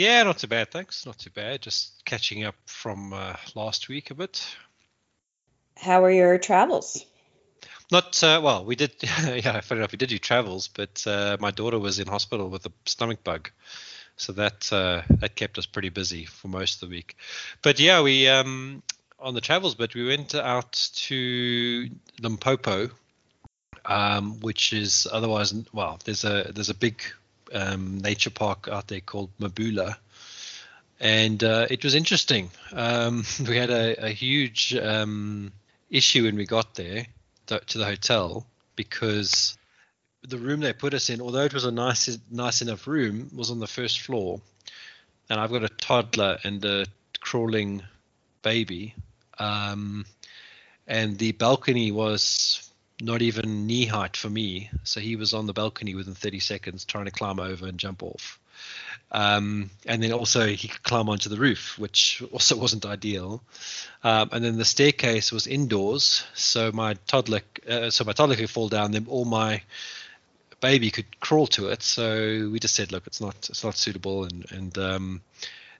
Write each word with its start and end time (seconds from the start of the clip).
Yeah, 0.00 0.22
not 0.22 0.38
too 0.38 0.46
bad, 0.46 0.70
thanks. 0.70 1.04
Not 1.04 1.18
too 1.18 1.28
bad. 1.28 1.60
Just 1.60 2.06
catching 2.06 2.44
up 2.44 2.54
from 2.64 3.12
uh, 3.12 3.36
last 3.54 3.90
week 3.90 4.10
a 4.10 4.14
bit. 4.14 4.42
How 5.76 6.02
are 6.02 6.10
your 6.10 6.38
travels? 6.38 7.04
Not 7.92 8.24
uh, 8.24 8.40
well. 8.42 8.64
We 8.64 8.76
did, 8.76 8.94
yeah. 9.02 9.60
Funny 9.60 9.80
enough, 9.80 9.92
we 9.92 9.98
did 9.98 10.08
do 10.08 10.16
travels, 10.16 10.68
but 10.68 11.06
uh, 11.06 11.36
my 11.38 11.50
daughter 11.50 11.78
was 11.78 11.98
in 11.98 12.06
hospital 12.06 12.48
with 12.48 12.64
a 12.64 12.72
stomach 12.86 13.22
bug, 13.22 13.50
so 14.16 14.32
that 14.32 14.72
uh, 14.72 15.02
that 15.10 15.36
kept 15.36 15.58
us 15.58 15.66
pretty 15.66 15.90
busy 15.90 16.24
for 16.24 16.48
most 16.48 16.82
of 16.82 16.88
the 16.88 16.94
week. 16.96 17.18
But 17.60 17.78
yeah, 17.78 18.00
we 18.00 18.26
um, 18.26 18.82
on 19.18 19.34
the 19.34 19.42
travels, 19.42 19.74
but 19.74 19.94
we 19.94 20.06
went 20.06 20.34
out 20.34 20.72
to 20.94 21.90
Limpopo, 22.22 22.88
um, 23.84 24.40
which 24.40 24.72
is 24.72 25.06
otherwise 25.12 25.52
well. 25.74 25.98
There's 26.02 26.24
a 26.24 26.52
there's 26.54 26.70
a 26.70 26.74
big 26.74 27.02
um, 27.52 27.98
nature 27.98 28.30
park 28.30 28.68
out 28.70 28.88
there 28.88 29.00
called 29.00 29.30
Mabula, 29.38 29.96
and 31.00 31.42
uh, 31.42 31.66
it 31.70 31.82
was 31.82 31.94
interesting. 31.94 32.50
Um, 32.72 33.24
we 33.48 33.56
had 33.56 33.70
a, 33.70 34.06
a 34.06 34.10
huge 34.10 34.74
um, 34.74 35.52
issue 35.90 36.24
when 36.24 36.36
we 36.36 36.46
got 36.46 36.74
there 36.74 37.06
th- 37.46 37.66
to 37.66 37.78
the 37.78 37.84
hotel 37.84 38.46
because 38.76 39.56
the 40.22 40.38
room 40.38 40.60
they 40.60 40.72
put 40.72 40.94
us 40.94 41.10
in, 41.10 41.20
although 41.20 41.44
it 41.44 41.54
was 41.54 41.64
a 41.64 41.70
nice 41.70 42.18
nice 42.30 42.62
enough 42.62 42.86
room, 42.86 43.30
was 43.34 43.50
on 43.50 43.58
the 43.58 43.66
first 43.66 44.00
floor, 44.00 44.40
and 45.28 45.40
I've 45.40 45.50
got 45.52 45.64
a 45.64 45.68
toddler 45.68 46.38
and 46.44 46.64
a 46.64 46.86
crawling 47.20 47.82
baby, 48.42 48.94
um, 49.38 50.04
and 50.86 51.18
the 51.18 51.32
balcony 51.32 51.92
was 51.92 52.69
not 53.00 53.22
even 53.22 53.66
knee 53.66 53.86
height 53.86 54.16
for 54.16 54.30
me. 54.30 54.70
So 54.84 55.00
he 55.00 55.16
was 55.16 55.34
on 55.34 55.46
the 55.46 55.52
balcony 55.52 55.94
within 55.94 56.14
30 56.14 56.40
seconds 56.40 56.84
trying 56.84 57.06
to 57.06 57.10
climb 57.10 57.40
over 57.40 57.66
and 57.66 57.78
jump 57.78 58.02
off. 58.02 58.38
Um, 59.12 59.70
and 59.86 60.02
then 60.02 60.12
also 60.12 60.46
he 60.46 60.68
could 60.68 60.82
climb 60.82 61.08
onto 61.08 61.28
the 61.28 61.36
roof, 61.36 61.78
which 61.78 62.22
also 62.32 62.56
wasn't 62.60 62.86
ideal. 62.86 63.42
Um, 64.04 64.30
and 64.32 64.44
then 64.44 64.56
the 64.56 64.64
staircase 64.64 65.32
was 65.32 65.46
indoors, 65.46 66.24
so 66.34 66.70
my 66.72 66.94
toddler, 67.06 67.40
uh, 67.68 67.90
so 67.90 68.04
my 68.04 68.12
toddler 68.12 68.36
could 68.36 68.50
fall 68.50 68.68
down. 68.68 68.92
Then 68.92 69.06
all 69.08 69.24
my 69.24 69.62
baby 70.60 70.90
could 70.90 71.20
crawl 71.20 71.46
to 71.48 71.68
it. 71.68 71.82
So 71.82 72.48
we 72.52 72.60
just 72.60 72.74
said, 72.74 72.92
look, 72.92 73.06
it's 73.06 73.20
not, 73.20 73.34
it's 73.48 73.64
not 73.64 73.76
suitable. 73.76 74.24
And 74.24 74.46
and 74.52 74.78
um, 74.78 75.20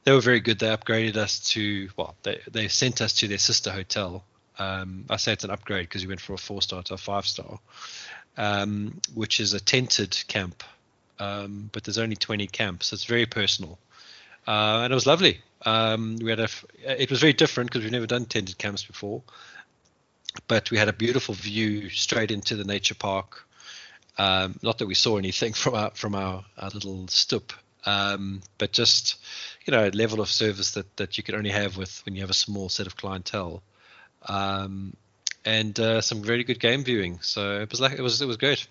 they 0.05 0.13
were 0.13 0.21
very 0.21 0.41
good. 0.41 0.59
They 0.59 0.69
upgraded 0.69 1.17
us 1.17 1.39
to, 1.51 1.89
well, 1.97 2.17
they 2.23 2.41
they 2.51 2.69
sent 2.69 3.01
us 3.01 3.13
to 3.15 3.29
their 3.29 3.39
sister 3.39 3.71
hotel 3.71 4.25
um, 4.61 5.07
I 5.09 5.17
say 5.17 5.33
it's 5.33 5.45
an 5.45 5.51
upgrade 5.51 5.89
because 5.89 6.03
we 6.03 6.09
went 6.09 6.21
from 6.21 6.35
a 6.35 6.39
four 6.39 6.61
star 6.61 6.83
to 6.83 6.95
a 6.95 6.99
five 6.99 7.27
star, 7.27 7.59
um, 8.37 9.01
which 9.15 9.41
is 9.41 9.55
a 9.55 9.61
tented 9.61 10.17
camp, 10.29 10.63
um, 11.19 11.71
but 11.73 11.83
there's 11.83 11.97
only 11.97 12.15
20 12.15 12.47
camps, 12.47 12.89
so 12.89 12.95
it's 12.95 13.05
very 13.05 13.25
personal, 13.25 13.79
uh, 14.47 14.81
and 14.85 14.93
it 14.93 14.95
was 14.95 15.07
lovely. 15.07 15.41
Um, 15.65 16.19
we 16.21 16.29
had 16.29 16.41
a, 16.41 16.49
it 16.85 17.11
was 17.11 17.21
very 17.21 17.33
different 17.33 17.71
because 17.71 17.83
we've 17.83 17.93
never 17.93 18.07
done 18.07 18.27
tented 18.27 18.59
camps 18.59 18.85
before, 18.85 19.23
but 20.47 20.71
we 20.71 20.77
had 20.77 20.89
a 20.89 20.93
beautiful 20.93 21.35
view 21.35 21.89
straight 21.89 22.31
into 22.31 22.55
the 22.55 22.65
nature 22.65 22.95
park. 22.95 23.47
Um, 24.19 24.59
not 24.63 24.77
that 24.79 24.87
we 24.87 24.95
saw 24.95 25.17
anything 25.17 25.53
from 25.55 25.75
our 25.75 25.91
from 25.93 26.15
our, 26.15 26.45
our 26.59 26.69
little 26.69 27.09
stoop, 27.09 27.55
um, 27.87 28.43
but 28.59 28.73
just 28.73 29.17
you 29.65 29.71
know 29.71 29.89
a 29.89 29.91
level 29.91 30.21
of 30.21 30.29
service 30.29 30.73
that 30.73 30.99
that 30.99 31.17
you 31.17 31.25
can 31.25 31.35
only 31.35 31.51
have 31.51 31.79
with 31.79 32.05
when 32.05 32.15
you 32.15 32.21
have 32.21 32.29
a 32.29 32.35
small 32.35 32.69
set 32.69 32.87
of 32.87 32.95
clientele 32.95 33.63
um, 34.27 34.95
and 35.45 35.79
uh, 35.79 36.01
some 36.01 36.23
very 36.23 36.45
good 36.45 36.61
game 36.61 36.85
viewing. 36.85 37.19
So 37.21 37.61
it 37.61 37.71
was 37.71 37.81
like 37.81 37.93
it 37.93 38.03
was 38.03 38.21
it 38.21 38.27
was 38.27 38.37
great. 38.37 38.67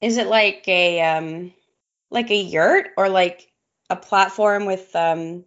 Is 0.00 0.16
it 0.16 0.26
like 0.26 0.66
a 0.68 1.00
um 1.02 1.52
like 2.10 2.30
a 2.30 2.36
yurt 2.36 2.88
or 2.96 3.08
like 3.08 3.50
a 3.88 3.96
platform 3.96 4.66
with 4.66 4.94
um 4.94 5.44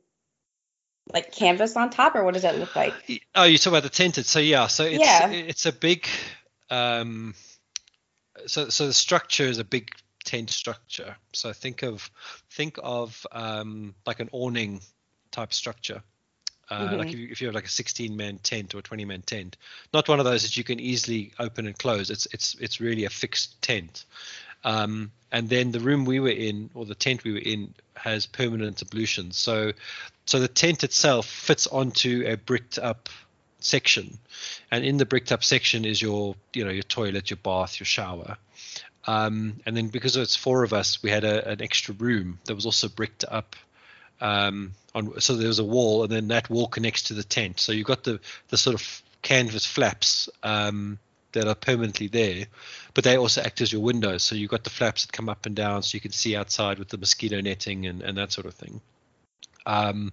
like 1.12 1.32
canvas 1.32 1.76
on 1.76 1.90
top 1.90 2.16
or 2.16 2.24
what 2.24 2.34
does 2.34 2.44
that 2.44 2.58
look 2.58 2.76
like? 2.76 3.22
Oh, 3.36 3.44
you 3.44 3.58
talk 3.58 3.72
about 3.72 3.84
the 3.84 3.90
tented. 3.90 4.26
So 4.26 4.40
yeah, 4.40 4.68
so 4.68 4.84
it's 4.84 5.00
Yeah. 5.00 5.30
it's 5.30 5.66
a 5.66 5.72
big 5.72 6.08
um 6.70 7.34
so 8.46 8.70
so 8.70 8.88
the 8.88 8.94
structure 8.94 9.46
is 9.46 9.60
a 9.60 9.64
big 9.64 9.92
tent 10.24 10.50
structure. 10.50 11.16
So 11.34 11.54
think 11.54 11.84
of 11.84 12.10
think 12.52 12.78
of 12.82 13.26
um 13.32 13.96
like 14.06 14.20
an 14.20 14.30
awning 14.32 14.82
type 15.32 15.54
structure. 15.54 16.04
Uh, 16.70 16.96
Like 16.98 17.10
if 17.10 17.20
you, 17.20 17.28
if 17.30 17.42
you 17.42 17.48
have 17.48 17.56
like 17.56 17.66
a 17.66 17.70
16 17.70 18.16
man 18.16 18.40
tent 18.40 18.74
or 18.74 18.80
a 18.80 18.82
20 18.82 19.06
man 19.06 19.22
tent, 19.22 19.58
not 19.94 20.08
one 20.08 20.20
of 20.20 20.26
those 20.26 20.44
that 20.44 20.58
you 20.58 20.64
can 20.64 20.80
easily 20.80 21.32
open 21.40 21.68
and 21.68 21.78
close. 21.78 22.10
It's 22.10 22.28
it's 22.32 22.56
it's 22.60 22.80
really 22.80 23.06
a 23.06 23.10
fixed 23.10 23.62
tent. 23.62 24.06
Um, 24.64 25.12
and 25.32 25.50
then 25.50 25.72
the 25.72 25.80
room 25.80 26.06
we 26.06 26.20
were 26.20 26.30
in, 26.30 26.70
or 26.74 26.86
the 26.86 26.96
tent 26.96 27.24
we 27.24 27.34
were 27.34 27.40
in, 27.40 27.74
has 27.96 28.26
permanent 28.26 28.82
ablutions. 28.82 29.38
So 29.38 29.74
so 30.26 30.40
the 30.40 30.48
tent 30.48 30.84
itself 30.84 31.26
fits 31.26 31.68
onto 31.68 32.24
a 32.26 32.38
bricked 32.38 32.80
up 32.80 33.10
section, 33.60 34.18
and 34.72 34.86
in 34.86 34.98
the 34.98 35.06
bricked 35.06 35.32
up 35.32 35.44
section 35.44 35.86
is 35.86 36.02
your 36.02 36.36
you 36.54 36.64
know 36.64 36.72
your 36.72 36.84
toilet, 36.84 37.30
your 37.30 37.38
bath, 37.44 37.80
your 37.80 37.86
shower. 37.86 38.38
Um, 39.06 39.60
and 39.66 39.76
then 39.76 39.90
because 39.90 40.16
it's 40.16 40.36
four 40.36 40.64
of 40.64 40.72
us, 40.72 41.04
we 41.04 41.10
had 41.10 41.26
a, 41.26 41.50
an 41.50 41.62
extra 41.62 41.94
room 41.96 42.40
that 42.46 42.56
was 42.56 42.66
also 42.66 42.88
bricked 42.88 43.26
up 43.28 43.58
um, 44.24 44.72
on 44.96 45.20
so 45.20 45.36
there's 45.36 45.60
a 45.60 45.64
wall 45.64 46.04
and 46.04 46.12
then 46.12 46.30
that 46.30 46.50
wall 46.50 46.68
connects 46.68 47.04
to 47.04 47.14
the 47.14 47.24
tent. 47.24 47.60
So 47.60 47.72
you've 47.72 47.86
got 47.86 48.04
the 48.04 48.20
the 48.50 48.58
sort 48.58 48.76
of 48.76 49.04
canvas 49.22 49.66
flaps 49.66 50.30
um, 50.42 50.98
that 51.34 51.48
are 51.48 51.56
permanently 51.56 52.08
there 52.08 52.46
but 52.94 53.04
they 53.04 53.18
also 53.18 53.42
act 53.42 53.62
as 53.62 53.72
your 53.72 53.82
windows. 53.82 54.24
So 54.24 54.36
you've 54.36 54.52
got 54.52 54.64
the 54.64 54.70
flaps 54.70 55.06
that 55.06 55.12
come 55.12 55.30
up 55.30 55.46
and 55.46 55.56
down 55.56 55.84
so 55.84 55.96
you 55.96 56.02
can 56.02 56.12
see 56.12 56.36
outside 56.36 56.80
with 56.80 56.90
the 56.90 56.98
mosquito 56.98 57.42
netting 57.42 57.86
and, 57.86 58.02
and 58.02 58.18
that 58.18 58.32
sort 58.32 58.48
of 58.48 58.54
thing. 58.54 58.82
Um, 59.66 60.12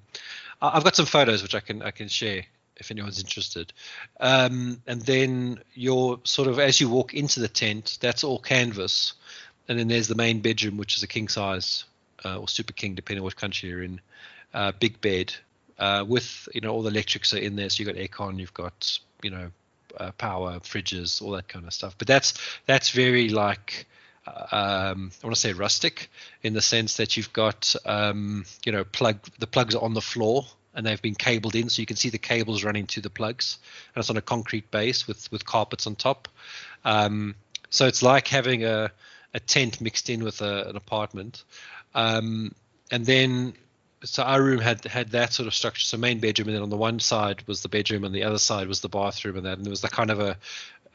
i've 0.62 0.84
got 0.84 0.94
some 0.94 1.06
photos 1.06 1.42
which 1.42 1.54
i 1.54 1.60
can 1.60 1.80
i 1.82 1.90
can 1.90 2.06
share 2.06 2.44
if 2.76 2.90
anyone's 2.90 3.20
interested. 3.20 3.72
Um, 4.18 4.80
and 4.86 5.02
then 5.02 5.60
you're 5.74 6.20
sort 6.24 6.48
of 6.48 6.58
as 6.58 6.80
you 6.80 6.88
walk 6.88 7.14
into 7.14 7.38
the 7.40 7.48
tent 7.48 7.98
that's 8.00 8.24
all 8.24 8.38
canvas. 8.38 9.12
And 9.68 9.78
then 9.78 9.86
there's 9.86 10.08
the 10.08 10.16
main 10.16 10.40
bedroom 10.40 10.78
which 10.78 10.96
is 10.96 11.02
a 11.04 11.06
king 11.06 11.28
size 11.28 11.84
uh, 12.24 12.38
or 12.38 12.48
super 12.48 12.72
king 12.72 12.94
depending 12.94 13.20
on 13.20 13.24
what 13.24 13.36
country 13.36 13.68
you're 13.68 13.82
in 13.82 14.00
uh, 14.54 14.72
big 14.78 15.00
bed 15.00 15.32
uh, 15.78 16.04
with 16.06 16.48
you 16.54 16.60
know 16.60 16.70
all 16.70 16.82
the 16.82 16.90
electrics 16.90 17.32
are 17.34 17.38
in 17.38 17.56
there. 17.56 17.70
So 17.70 17.82
you've 17.82 17.94
got 17.94 18.00
aircon 18.00 18.38
you've 18.38 18.54
got 18.54 18.98
you 19.22 19.30
know 19.30 19.50
uh, 19.98 20.12
power 20.12 20.60
fridges 20.60 21.22
all 21.22 21.32
that 21.32 21.48
kind 21.48 21.66
of 21.66 21.72
stuff. 21.72 21.96
But 21.98 22.06
that's 22.06 22.34
that's 22.66 22.90
very 22.90 23.28
like 23.28 23.86
um, 24.26 25.10
I 25.22 25.26
want 25.26 25.34
to 25.34 25.40
say 25.40 25.52
rustic 25.52 26.10
in 26.42 26.52
the 26.52 26.62
sense 26.62 26.96
that 26.98 27.16
you've 27.16 27.32
got 27.32 27.74
um, 27.86 28.44
you 28.64 28.72
know 28.72 28.84
plug 28.84 29.18
the 29.38 29.46
plugs 29.46 29.74
are 29.74 29.82
on 29.82 29.94
the 29.94 30.00
floor 30.00 30.44
and 30.74 30.86
they've 30.86 31.02
been 31.02 31.16
cabled 31.16 31.56
in. 31.56 31.68
So 31.68 31.82
you 31.82 31.86
can 31.86 31.96
see 31.96 32.10
the 32.10 32.18
cables 32.18 32.62
running 32.62 32.86
to 32.88 33.00
the 33.00 33.10
plugs 33.10 33.58
and 33.94 34.00
it's 34.00 34.10
on 34.10 34.16
a 34.16 34.22
concrete 34.22 34.70
base 34.70 35.06
with 35.06 35.30
with 35.32 35.44
carpets 35.44 35.86
on 35.86 35.96
top. 35.96 36.28
Um, 36.84 37.34
so 37.70 37.86
it's 37.86 38.02
like 38.02 38.26
having 38.26 38.64
a, 38.64 38.90
a 39.32 39.40
tent 39.40 39.80
mixed 39.80 40.10
in 40.10 40.24
with 40.24 40.40
a, 40.40 40.68
an 40.68 40.76
apartment 40.76 41.44
um, 41.94 42.54
and 42.90 43.04
then 43.04 43.54
so 44.02 44.22
our 44.22 44.42
room 44.42 44.60
had 44.60 44.84
had 44.84 45.10
that 45.10 45.32
sort 45.32 45.46
of 45.46 45.54
structure. 45.54 45.84
So 45.84 45.96
main 45.96 46.20
bedroom 46.20 46.48
and 46.48 46.56
then 46.56 46.62
on 46.62 46.70
the 46.70 46.76
one 46.76 47.00
side 47.00 47.42
was 47.46 47.62
the 47.62 47.68
bedroom 47.68 48.04
and 48.04 48.14
the 48.14 48.24
other 48.24 48.38
side 48.38 48.66
was 48.66 48.80
the 48.80 48.88
bathroom 48.88 49.36
and 49.36 49.46
that 49.46 49.58
and 49.58 49.64
there 49.64 49.70
was 49.70 49.82
the 49.82 49.88
kind 49.88 50.10
of 50.10 50.20
a 50.20 50.36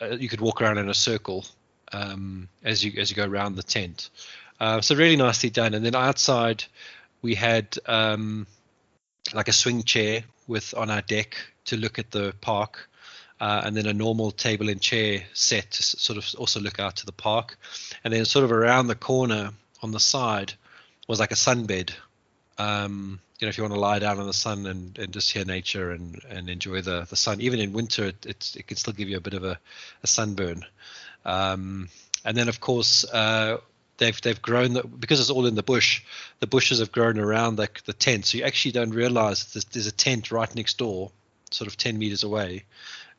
uh, 0.01 0.15
you 0.15 0.27
could 0.27 0.41
walk 0.41 0.61
around 0.61 0.77
in 0.77 0.89
a 0.89 0.93
circle 0.93 1.45
um, 1.93 2.49
as 2.63 2.83
you 2.83 2.99
as 2.99 3.09
you 3.09 3.15
go 3.15 3.25
around 3.25 3.55
the 3.55 3.63
tent. 3.63 4.09
Uh, 4.59 4.81
so 4.81 4.95
really 4.95 5.17
nicely 5.17 5.49
done. 5.49 5.73
And 5.73 5.85
then 5.85 5.95
outside 5.95 6.63
we 7.21 7.35
had 7.35 7.77
um, 7.85 8.47
like 9.33 9.47
a 9.47 9.53
swing 9.53 9.83
chair 9.83 10.23
with 10.47 10.73
on 10.75 10.89
our 10.89 11.01
deck 11.01 11.37
to 11.65 11.77
look 11.77 11.99
at 11.99 12.11
the 12.11 12.33
park 12.41 12.89
uh, 13.39 13.61
and 13.65 13.75
then 13.75 13.85
a 13.85 13.93
normal 13.93 14.31
table 14.31 14.69
and 14.69 14.81
chair 14.81 15.23
set 15.33 15.71
to 15.71 15.83
sort 15.83 16.17
of 16.17 16.25
also 16.37 16.59
look 16.59 16.79
out 16.79 16.95
to 16.97 17.05
the 17.05 17.11
park. 17.11 17.57
And 18.03 18.13
then 18.13 18.25
sort 18.25 18.45
of 18.45 18.51
around 18.51 18.87
the 18.87 18.95
corner 18.95 19.51
on 19.81 19.91
the 19.91 19.99
side 19.99 20.53
was 21.07 21.19
like 21.19 21.31
a 21.31 21.35
sunbed 21.35 21.91
um, 22.57 23.19
you 23.39 23.45
know, 23.45 23.49
if 23.49 23.57
you 23.57 23.63
want 23.63 23.73
to 23.73 23.79
lie 23.79 23.99
down 23.99 24.19
in 24.19 24.25
the 24.25 24.33
sun 24.33 24.65
and, 24.65 24.97
and 24.97 25.11
just 25.11 25.31
hear 25.31 25.43
nature 25.43 25.91
and, 25.91 26.21
and 26.29 26.49
enjoy 26.49 26.81
the, 26.81 27.05
the 27.09 27.15
sun, 27.15 27.41
even 27.41 27.59
in 27.59 27.73
winter, 27.73 28.05
it, 28.05 28.25
it's, 28.25 28.55
it 28.55 28.67
can 28.67 28.77
still 28.77 28.93
give 28.93 29.09
you 29.09 29.17
a 29.17 29.21
bit 29.21 29.33
of 29.33 29.43
a, 29.43 29.59
a 30.03 30.07
sunburn. 30.07 30.63
Um, 31.25 31.89
and 32.23 32.37
then, 32.37 32.47
of 32.47 32.61
course, 32.61 33.03
uh, 33.03 33.57
they've 33.97 34.19
they've 34.21 34.41
grown 34.41 34.73
the, 34.73 34.83
because 34.83 35.19
it's 35.19 35.29
all 35.29 35.45
in 35.45 35.55
the 35.55 35.63
bush. 35.63 36.03
The 36.39 36.47
bushes 36.47 36.79
have 36.79 36.91
grown 36.91 37.19
around 37.19 37.57
the 37.57 37.69
the 37.85 37.93
tent, 37.93 38.25
so 38.25 38.37
you 38.37 38.43
actually 38.43 38.71
don't 38.71 38.91
realize 38.91 39.53
there's, 39.53 39.65
there's 39.65 39.87
a 39.87 39.91
tent 39.91 40.31
right 40.31 40.53
next 40.55 40.77
door, 40.77 41.11
sort 41.51 41.67
of 41.67 41.77
ten 41.77 41.97
meters 41.97 42.23
away, 42.23 42.63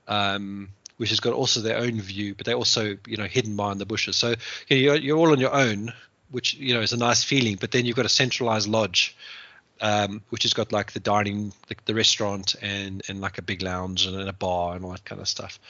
um, 0.09 0.71
which 0.97 1.11
has 1.11 1.21
got 1.21 1.35
also 1.35 1.61
their 1.61 1.79
own 1.79 2.01
view, 2.01 2.35
but 2.35 2.47
they're 2.47 2.57
also 2.57 2.97
you 3.07 3.17
know 3.17 3.27
hidden 3.27 3.55
behind 3.55 3.81
the 3.81 3.87
bushes. 3.87 4.17
So 4.17 4.35
you 4.69 4.77
know, 4.77 4.77
you're 4.77 4.97
you're 4.97 5.19
all 5.19 5.33
on 5.33 5.41
your 5.41 5.55
own, 5.55 5.93
which 6.31 6.55
you 6.55 6.75
know 6.75 6.81
is 6.81 6.93
a 6.93 6.97
nice 6.97 7.25
feeling. 7.25 7.57
But 7.61 7.71
then 7.71 7.85
you've 7.85 7.97
got 7.97 8.07
a 8.07 8.11
centralized 8.11 8.69
lodge. 8.69 9.17
Um, 9.79 10.23
which 10.31 10.45
has 10.45 10.55
got 10.55 10.73
like 10.73 10.93
the 10.93 11.01
dining, 11.01 11.53
the, 11.69 11.77
the, 11.85 11.95
restaurant, 11.95 12.57
and 12.63 13.03
and 13.11 13.21
like 13.21 13.37
a 13.37 13.43
big 13.43 13.61
lounge 13.61 14.07
and 14.07 14.27
a 14.27 14.33
bar 14.33 14.75
and 14.75 14.83
all 14.83 14.93
that 14.93 15.05
kind 15.05 15.21
of 15.21 15.29
stuff. 15.29 15.61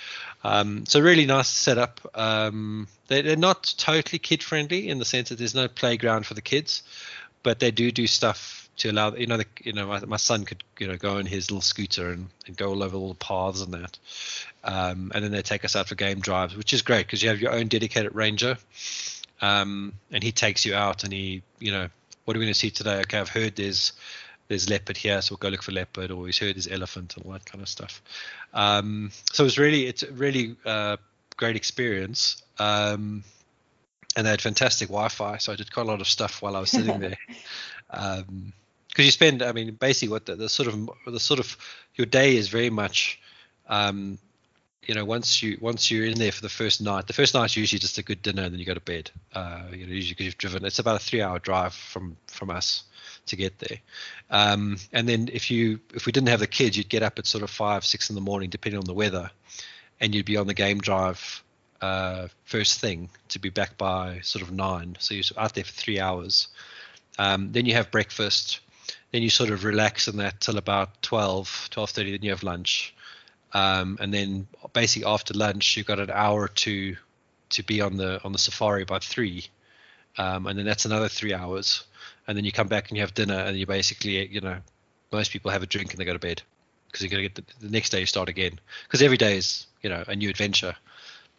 Um, 0.45 0.87
so 0.87 1.01
really 1.01 1.27
nice 1.27 1.49
setup. 1.49 2.01
Um, 2.15 2.87
they, 3.09 3.23
they're 3.23 3.35
not 3.35 3.75
totally 3.77 4.21
kid 4.21 4.45
friendly 4.45 4.91
in 4.91 5.01
the 5.01 5.05
sense 5.05 5.31
that 5.31 5.39
there's 5.39 5.57
no 5.57 5.67
playground 5.67 6.25
for 6.25 6.35
the 6.35 6.41
kids, 6.41 6.85
but 7.43 7.59
they 7.59 7.73
do 7.73 7.91
do 7.91 8.07
stuff 8.07 8.67
to 8.77 8.91
allow 8.91 9.15
you 9.15 9.27
know 9.27 9.37
the, 9.37 9.47
you 9.63 9.73
know 9.73 9.87
my, 9.87 10.01
my 10.05 10.17
son 10.17 10.45
could 10.45 10.63
you 10.79 10.87
know 10.87 10.97
go 10.97 11.17
on 11.19 11.27
his 11.27 11.51
little 11.51 11.63
scooter 11.63 12.11
and, 12.11 12.29
and 12.47 12.57
go 12.57 12.69
all 12.69 12.83
over 12.83 12.97
all 12.97 13.09
the 13.09 13.15
paths 13.15 13.63
and 13.63 13.75
that 13.75 13.99
um, 14.65 15.11
and 15.15 15.25
then 15.25 15.33
they 15.33 15.43
take 15.43 15.65
us 15.65 15.77
out 15.77 15.89
for 15.89 15.95
game 15.95 16.21
drives 16.21 16.57
which 16.57 16.73
is 16.73 16.83
great 16.83 17.07
because 17.07 17.23
you 17.23 17.29
have 17.29 17.41
your 17.41 17.53
own 17.53 17.69
dedicated 17.69 18.15
ranger 18.15 18.57
um, 19.41 19.93
and 20.11 20.23
he 20.23 20.33
takes 20.33 20.65
you 20.65 20.75
out 20.75 21.05
and 21.05 21.13
he 21.13 21.43
you 21.59 21.71
know 21.71 21.89
what 22.25 22.37
are 22.37 22.41
we 22.41 22.45
going 22.45 22.53
to 22.53 22.59
see 22.59 22.71
today? 22.71 23.01
Okay 23.01 23.19
i've 23.19 23.29
heard 23.29 23.57
there's 23.57 23.93
there's 24.49 24.69
leopard 24.71 24.97
here 24.97 25.21
so 25.21 25.33
we'll 25.33 25.39
go 25.39 25.49
look 25.49 25.63
for 25.63 25.73
leopard 25.73 26.11
or 26.11 26.27
he's 26.27 26.39
heard 26.39 26.55
there's 26.55 26.69
elephant 26.69 27.17
and 27.17 27.27
all 27.27 27.33
that 27.33 27.45
kind 27.45 27.63
of 27.63 27.69
stuff. 27.69 28.01
Um, 28.55 29.11
so 29.33 29.45
it's 29.45 29.59
really 29.59 29.87
it's 29.87 30.03
a 30.03 30.13
really 30.13 30.57
uh, 30.65 30.97
great 31.37 31.57
experience. 31.57 32.43
Um, 32.59 33.25
and 34.17 34.25
they 34.25 34.31
had 34.31 34.41
fantastic 34.41 34.89
wi-fi 34.89 35.37
so 35.37 35.53
i 35.53 35.57
did 35.57 35.71
quite 35.71 35.85
a 35.85 35.91
lot 35.91 36.01
of 36.01 36.09
stuff 36.09 36.41
while 36.41 36.57
i 36.57 36.61
was 36.61 36.71
sitting 36.71 37.01
there. 37.01 37.19
Um, 37.89 38.53
because 38.89 39.05
you 39.05 39.13
spend 39.13 39.43
i 39.43 39.53
mean 39.53 39.75
basically 39.75 40.09
what 40.09 40.27
the, 40.27 40.35
the, 40.35 40.49
sort 40.49 40.69
of 40.69 40.91
the 41.07 41.21
sort 41.21 41.39
of 41.39 41.57
your 41.95 42.07
day 42.07 42.37
is 42.37 42.49
very 42.49 42.69
much 42.69 43.21
um, 43.69 44.19
you 44.87 44.95
know 44.95 45.05
once 45.05 45.43
you 45.43 45.59
once 45.61 45.91
you're 45.91 46.07
in 46.07 46.19
there 46.19 46.33
for 46.33 46.43
the 46.43 46.49
first 46.49 46.81
night 46.81 47.07
the 47.07 47.13
first 47.13 47.35
night's 47.35 47.57
usually 47.57 47.79
just 47.79 47.99
a 47.99 48.03
good 48.03 48.23
dinner 48.23 48.43
and 48.43 48.53
then 48.53 48.59
you 48.61 48.65
go 48.65 48.75
to 48.75 48.81
bed. 48.81 49.11
Uh, 49.35 49.63
you 49.73 49.87
know 49.87 49.93
usually 49.93 50.15
because 50.15 50.27
you've 50.27 50.39
driven 50.39 50.65
it's 50.65 50.79
about 50.79 50.97
a 50.97 51.01
three 51.01 51.21
hour 51.21 51.39
drive 51.39 51.75
from 51.75 52.17
from 52.29 52.51
us 52.51 52.85
to 53.27 53.37
get 53.37 53.59
there. 53.59 53.79
Um, 54.31 54.79
and 54.93 55.09
then 55.09 55.29
if 55.33 55.51
you 55.51 55.81
if 55.95 56.07
we 56.07 56.13
didn't 56.13 56.29
have 56.29 56.41
the 56.41 56.47
kids 56.47 56.77
you'd 56.77 56.89
get 56.89 57.03
up 57.03 57.19
at 57.19 57.27
sort 57.27 57.43
of 57.43 57.51
five 57.51 57.85
six 57.85 58.09
in 58.09 58.15
the 58.15 58.23
morning 58.23 58.51
depending 58.51 58.79
on 58.79 58.87
the 58.87 58.95
weather 58.95 59.31
and 60.01 60.15
you'd 60.15 60.27
be 60.27 60.37
on 60.37 60.47
the 60.47 60.55
game 60.55 60.79
drive 60.79 61.43
uh, 61.81 62.29
first 62.45 62.81
thing 62.81 63.11
to 63.29 63.39
be 63.39 63.51
back 63.51 63.77
by 63.77 64.21
sort 64.23 64.43
of 64.43 64.51
nine. 64.53 64.97
So 64.99 65.15
you're 65.15 65.25
out 65.37 65.55
there 65.55 65.65
for 65.65 65.73
three 65.73 66.01
hours. 66.01 66.49
Um, 67.19 67.53
then 67.53 67.67
you 67.67 67.75
have 67.75 67.91
breakfast. 67.91 68.61
Then 69.13 69.23
you 69.23 69.31
sort 69.31 69.51
of 69.51 69.65
relax 69.65 70.09
in 70.09 70.17
that 70.19 70.41
till 70.41 70.59
about 70.59 71.03
12 71.03 71.69
12.30 71.73 72.13
then 72.13 72.23
you 72.23 72.31
have 72.31 72.43
lunch 72.43 72.95
um, 73.53 73.99
and 74.01 74.13
then 74.13 74.47
basically 74.73 75.07
after 75.07 75.35
lunch 75.35 75.77
you've 75.77 75.87
got 75.87 76.01
an 76.01 76.11
hour 76.11 76.43
or 76.43 76.49
two 76.49 76.97
to 77.51 77.63
be 77.63 77.81
on 77.81 77.97
the 77.97 78.23
on 78.25 78.33
the 78.33 78.39
safari 78.39 78.85
by 78.85 78.99
three. 78.99 79.47
Um, 80.19 80.47
and 80.47 80.59
then 80.59 80.67
that's 80.67 80.85
another 80.85 81.09
three 81.09 81.35
hours. 81.35 81.85
And 82.27 82.37
then 82.37 82.45
you 82.45 82.53
come 82.53 82.69
back 82.69 82.89
and 82.89 82.97
you 82.97 83.03
have 83.03 83.15
dinner 83.15 83.35
and 83.35 83.57
you 83.57 83.67
basically 83.67 84.27
you 84.27 84.41
know 84.41 84.59
most 85.13 85.31
people 85.31 85.51
have 85.51 85.63
a 85.63 85.67
drink 85.67 85.93
and 85.93 86.01
they 86.01 86.05
go 86.05 86.13
to 86.13 86.19
bed 86.19 86.43
because 86.87 87.03
you're 87.03 87.11
going 87.11 87.23
to 87.23 87.29
get 87.29 87.47
the, 87.61 87.67
the, 87.67 87.73
next 87.73 87.91
day 87.91 88.01
you 88.01 88.07
start 88.07 88.29
again. 88.29 88.59
Because 88.85 89.03
every 89.03 89.17
day 89.17 89.37
is 89.37 89.67
you 89.83 89.91
know 89.91 90.03
a 90.07 90.17
new 90.17 90.31
adventure. 90.31 90.75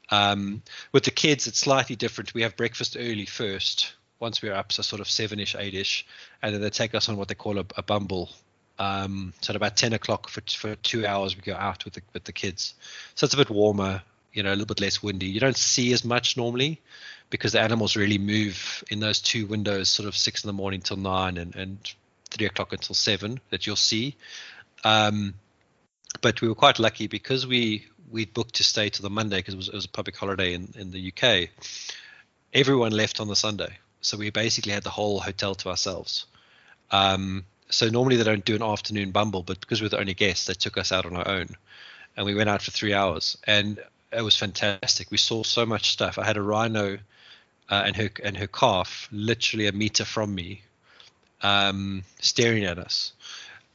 Um, 0.09 0.61
with 0.93 1.03
the 1.03 1.11
kids 1.11 1.47
it's 1.47 1.59
slightly 1.59 1.95
different. 1.95 2.33
We 2.33 2.43
have 2.43 2.55
breakfast 2.55 2.95
early 2.97 3.25
first. 3.25 3.93
Once 4.19 4.41
we're 4.41 4.53
up, 4.53 4.71
so 4.71 4.81
sort 4.81 4.99
of 4.99 5.07
seven-ish, 5.07 5.55
eight-ish, 5.55 6.03
and 6.41 6.51
then 6.51 6.59
they 6.59 6.71
take 6.71 6.95
us 6.95 7.07
on 7.07 7.17
what 7.17 7.27
they 7.27 7.35
call 7.35 7.59
a, 7.59 7.65
a 7.75 7.83
bumble. 7.83 8.31
Um, 8.79 9.33
so 9.41 9.51
at 9.51 9.55
about 9.55 9.75
10 9.75 9.93
o'clock 9.93 10.29
for 10.29 10.41
for 10.41 10.75
two 10.75 11.05
hours, 11.05 11.35
we 11.35 11.41
go 11.41 11.55
out 11.55 11.85
with 11.85 11.95
the 11.95 12.01
with 12.13 12.23
the 12.23 12.31
kids. 12.31 12.75
So 13.15 13.25
it's 13.25 13.33
a 13.33 13.37
bit 13.37 13.49
warmer, 13.49 14.03
you 14.33 14.43
know, 14.43 14.49
a 14.49 14.55
little 14.55 14.65
bit 14.65 14.81
less 14.81 15.01
windy. 15.01 15.27
You 15.27 15.39
don't 15.39 15.57
see 15.57 15.93
as 15.93 16.05
much 16.05 16.37
normally 16.37 16.81
because 17.29 17.53
the 17.53 17.61
animals 17.61 17.95
really 17.95 18.17
move 18.17 18.83
in 18.89 18.99
those 18.99 19.19
two 19.21 19.45
windows, 19.47 19.89
sort 19.89 20.07
of 20.07 20.15
six 20.15 20.43
in 20.43 20.47
the 20.47 20.53
morning 20.53 20.81
till 20.81 20.97
nine, 20.97 21.37
and 21.37 21.55
and 21.55 21.93
three 22.29 22.45
o'clock 22.45 22.73
until 22.73 22.95
seven 22.95 23.39
that 23.49 23.65
you'll 23.65 23.75
see. 23.75 24.15
Um, 24.83 25.33
but 26.21 26.41
we 26.41 26.47
were 26.47 26.55
quite 26.55 26.79
lucky 26.79 27.07
because 27.07 27.47
we 27.47 27.87
we 28.11 28.25
booked 28.25 28.55
to 28.55 28.63
stay 28.63 28.89
till 28.89 29.03
the 29.03 29.09
Monday 29.09 29.37
because 29.37 29.53
it 29.53 29.57
was, 29.57 29.67
it 29.69 29.75
was 29.75 29.85
a 29.85 29.89
public 29.89 30.15
holiday 30.15 30.53
in, 30.53 30.73
in 30.77 30.91
the 30.91 31.11
UK. 31.11 31.49
Everyone 32.53 32.91
left 32.91 33.19
on 33.19 33.27
the 33.27 33.35
Sunday 33.35 33.77
so 34.01 34.17
we 34.17 34.29
basically 34.29 34.71
had 34.71 34.83
the 34.83 34.89
whole 34.89 35.19
hotel 35.19 35.55
to 35.55 35.69
ourselves. 35.69 36.25
Um, 36.91 37.45
so 37.69 37.89
normally 37.89 38.15
they 38.15 38.23
don't 38.23 38.45
do 38.45 38.55
an 38.55 38.63
afternoon 38.63 39.11
bumble, 39.11 39.43
but 39.43 39.59
because 39.59 39.81
we're 39.81 39.89
the 39.89 39.99
only 39.99 40.13
guests, 40.13 40.45
they 40.45 40.53
took 40.53 40.77
us 40.77 40.91
out 40.91 41.05
on 41.05 41.15
our 41.15 41.27
own, 41.27 41.47
and 42.15 42.25
we 42.25 42.35
went 42.35 42.49
out 42.49 42.61
for 42.61 42.71
three 42.71 42.93
hours, 42.93 43.37
and 43.45 43.79
it 44.11 44.21
was 44.21 44.37
fantastic. 44.37 45.11
We 45.11 45.17
saw 45.17 45.43
so 45.43 45.65
much 45.65 45.91
stuff. 45.91 46.17
I 46.17 46.25
had 46.25 46.37
a 46.37 46.41
rhino 46.41 46.97
uh, 47.69 47.83
and 47.85 47.95
her 47.95 48.09
and 48.23 48.37
her 48.37 48.47
calf 48.47 49.09
literally 49.11 49.67
a 49.67 49.71
meter 49.71 50.05
from 50.05 50.33
me, 50.33 50.61
um, 51.41 52.03
staring 52.19 52.63
at 52.65 52.77
us. 52.77 53.13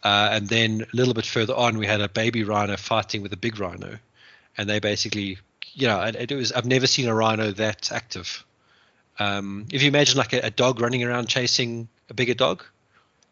Uh, 0.03 0.31
and 0.33 0.49
then 0.49 0.83
a 0.93 0.97
little 0.97 1.15
bit 1.15 1.27
further 1.27 1.55
on, 1.55 1.79
we 1.79 1.87
had 1.87 2.01
a 2.01 2.09
baby 2.09 2.43
rhino 2.43 2.77
fighting 2.77 3.23
with 3.23 3.33
a 3.33 3.37
big 3.37 3.61
rhino, 3.61 3.99
and 4.57 4.69
they 4.69 4.81
basically, 4.81 5.39
you 5.75 5.87
know, 5.87 6.01
it, 6.03 6.31
it 6.31 6.35
was 6.35 6.51
I've 6.53 6.67
never 6.67 6.87
seen 6.87 7.09
a 7.09 7.15
rhino 7.15 7.53
that 7.53 7.93
active. 7.93 8.45
Um, 9.19 9.67
if 9.71 9.83
you 9.83 9.89
imagine 9.89 10.17
like 10.17 10.33
a, 10.33 10.41
a, 10.47 10.51
dog 10.51 10.81
running 10.81 11.05
around 11.05 11.29
chasing 11.29 11.87
a 12.09 12.15
bigger 12.15 12.35
dog, 12.35 12.65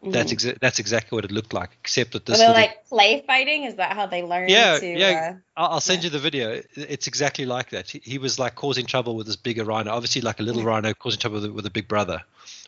mm-hmm. 0.01 0.11
that's 0.11 0.33
exa- 0.33 0.59
that's 0.59 0.79
exactly 0.79 1.15
what 1.15 1.25
it 1.25 1.31
looked 1.31 1.53
like. 1.53 1.69
Except 1.81 2.11
that 2.13 2.25
this. 2.25 2.37
They 2.37 2.47
little... 2.47 2.61
like 2.61 2.85
play 2.87 3.23
fighting? 3.25 3.63
Is 3.63 3.75
that 3.75 3.93
how 3.93 4.05
they 4.05 4.23
learn? 4.23 4.49
Yeah, 4.49 4.79
to, 4.79 4.87
yeah. 4.87 5.35
Uh, 5.55 5.67
I'll, 5.71 5.79
send 5.79 5.99
yeah. 5.99 6.05
you 6.05 6.09
the 6.11 6.19
video. 6.19 6.61
It's 6.75 7.07
exactly 7.07 7.45
like 7.45 7.69
that. 7.71 7.89
He, 7.89 8.01
he, 8.03 8.17
was 8.17 8.39
like 8.39 8.55
causing 8.55 8.85
trouble 8.85 9.15
with 9.15 9.27
this 9.27 9.35
bigger 9.35 9.63
rhino. 9.63 9.91
Obviously, 9.91 10.21
like 10.21 10.39
a 10.39 10.43
little 10.43 10.63
rhino 10.63 10.93
causing 10.93 11.19
trouble 11.19 11.41
with, 11.41 11.51
with, 11.51 11.65
a 11.65 11.69
big 11.69 11.87
brother, 11.87 12.21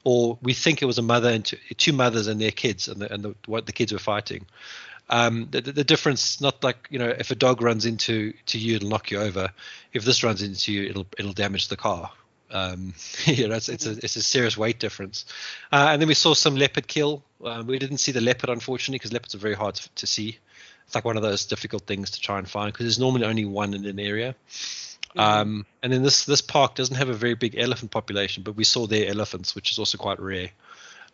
or 0.03 0.37
we 0.41 0.53
think 0.53 0.81
it 0.81 0.85
was 0.85 0.97
a 0.97 1.01
mother 1.01 1.29
and 1.29 1.45
two, 1.45 1.57
two 1.77 1.93
mothers 1.93 2.27
and 2.27 2.39
their 2.39 2.51
kids, 2.51 2.87
and 2.87 3.01
the, 3.01 3.13
and 3.13 3.23
the, 3.23 3.35
what 3.45 3.65
the 3.65 3.73
kids 3.73 3.91
were 3.91 3.99
fighting. 3.99 4.45
Um, 5.09 5.47
the, 5.51 5.61
the, 5.61 5.83
difference, 5.83 6.39
not 6.39 6.63
like 6.63 6.87
you 6.89 6.97
know, 6.97 7.09
if 7.09 7.29
a 7.29 7.35
dog 7.35 7.61
runs 7.61 7.85
into 7.85 8.33
to 8.47 8.57
you, 8.57 8.77
it'll 8.77 8.89
knock 8.89 9.11
you 9.11 9.19
over. 9.19 9.49
If 9.91 10.05
this 10.05 10.23
runs 10.23 10.41
into 10.41 10.71
you, 10.71 10.89
it'll 10.89 11.07
it'll 11.17 11.33
damage 11.33 11.67
the 11.67 11.75
car. 11.75 12.09
Um, 12.53 12.93
you 13.25 13.47
know, 13.47 13.55
it's, 13.55 13.67
it's, 13.67 13.85
a 13.85 13.89
mm-hmm. 13.89 13.99
it's 14.03 14.15
a 14.15 14.21
serious 14.21 14.55
weight 14.55 14.79
difference. 14.79 15.25
Uh, 15.71 15.89
and 15.91 16.01
then 16.01 16.07
we 16.07 16.13
saw 16.13 16.33
some 16.33 16.55
leopard 16.55 16.87
kill. 16.87 17.23
Uh, 17.43 17.63
we 17.65 17.79
didn't 17.79 17.97
see 17.97 18.11
the 18.11 18.21
leopard 18.21 18.49
unfortunately 18.49 18.99
because 18.99 19.11
leopards 19.11 19.35
are 19.35 19.39
very 19.39 19.55
hard 19.55 19.75
to, 19.75 19.89
to, 19.95 20.07
see. 20.07 20.37
It's 20.85 20.95
like 20.95 21.03
one 21.03 21.17
of 21.17 21.23
those 21.23 21.45
difficult 21.45 21.83
things 21.83 22.11
to 22.11 22.21
try 22.21 22.37
and 22.37 22.49
find 22.49 22.71
because 22.71 22.85
there's 22.85 22.99
normally 22.99 23.25
only 23.25 23.45
one 23.45 23.73
in 23.73 23.85
an 23.85 23.99
area. 23.99 24.35
Mm-hmm. 25.15 25.19
Um, 25.19 25.65
and 25.81 25.91
then 25.91 26.03
this 26.03 26.25
this 26.25 26.41
park 26.41 26.75
doesn't 26.75 26.95
have 26.95 27.09
a 27.09 27.13
very 27.13 27.35
big 27.35 27.57
elephant 27.57 27.91
population, 27.91 28.43
but 28.43 28.55
we 28.55 28.63
saw 28.63 28.87
their 28.87 29.09
elephants, 29.09 29.55
which 29.55 29.71
is 29.71 29.79
also 29.79 29.97
quite 29.97 30.19
rare. 30.19 30.49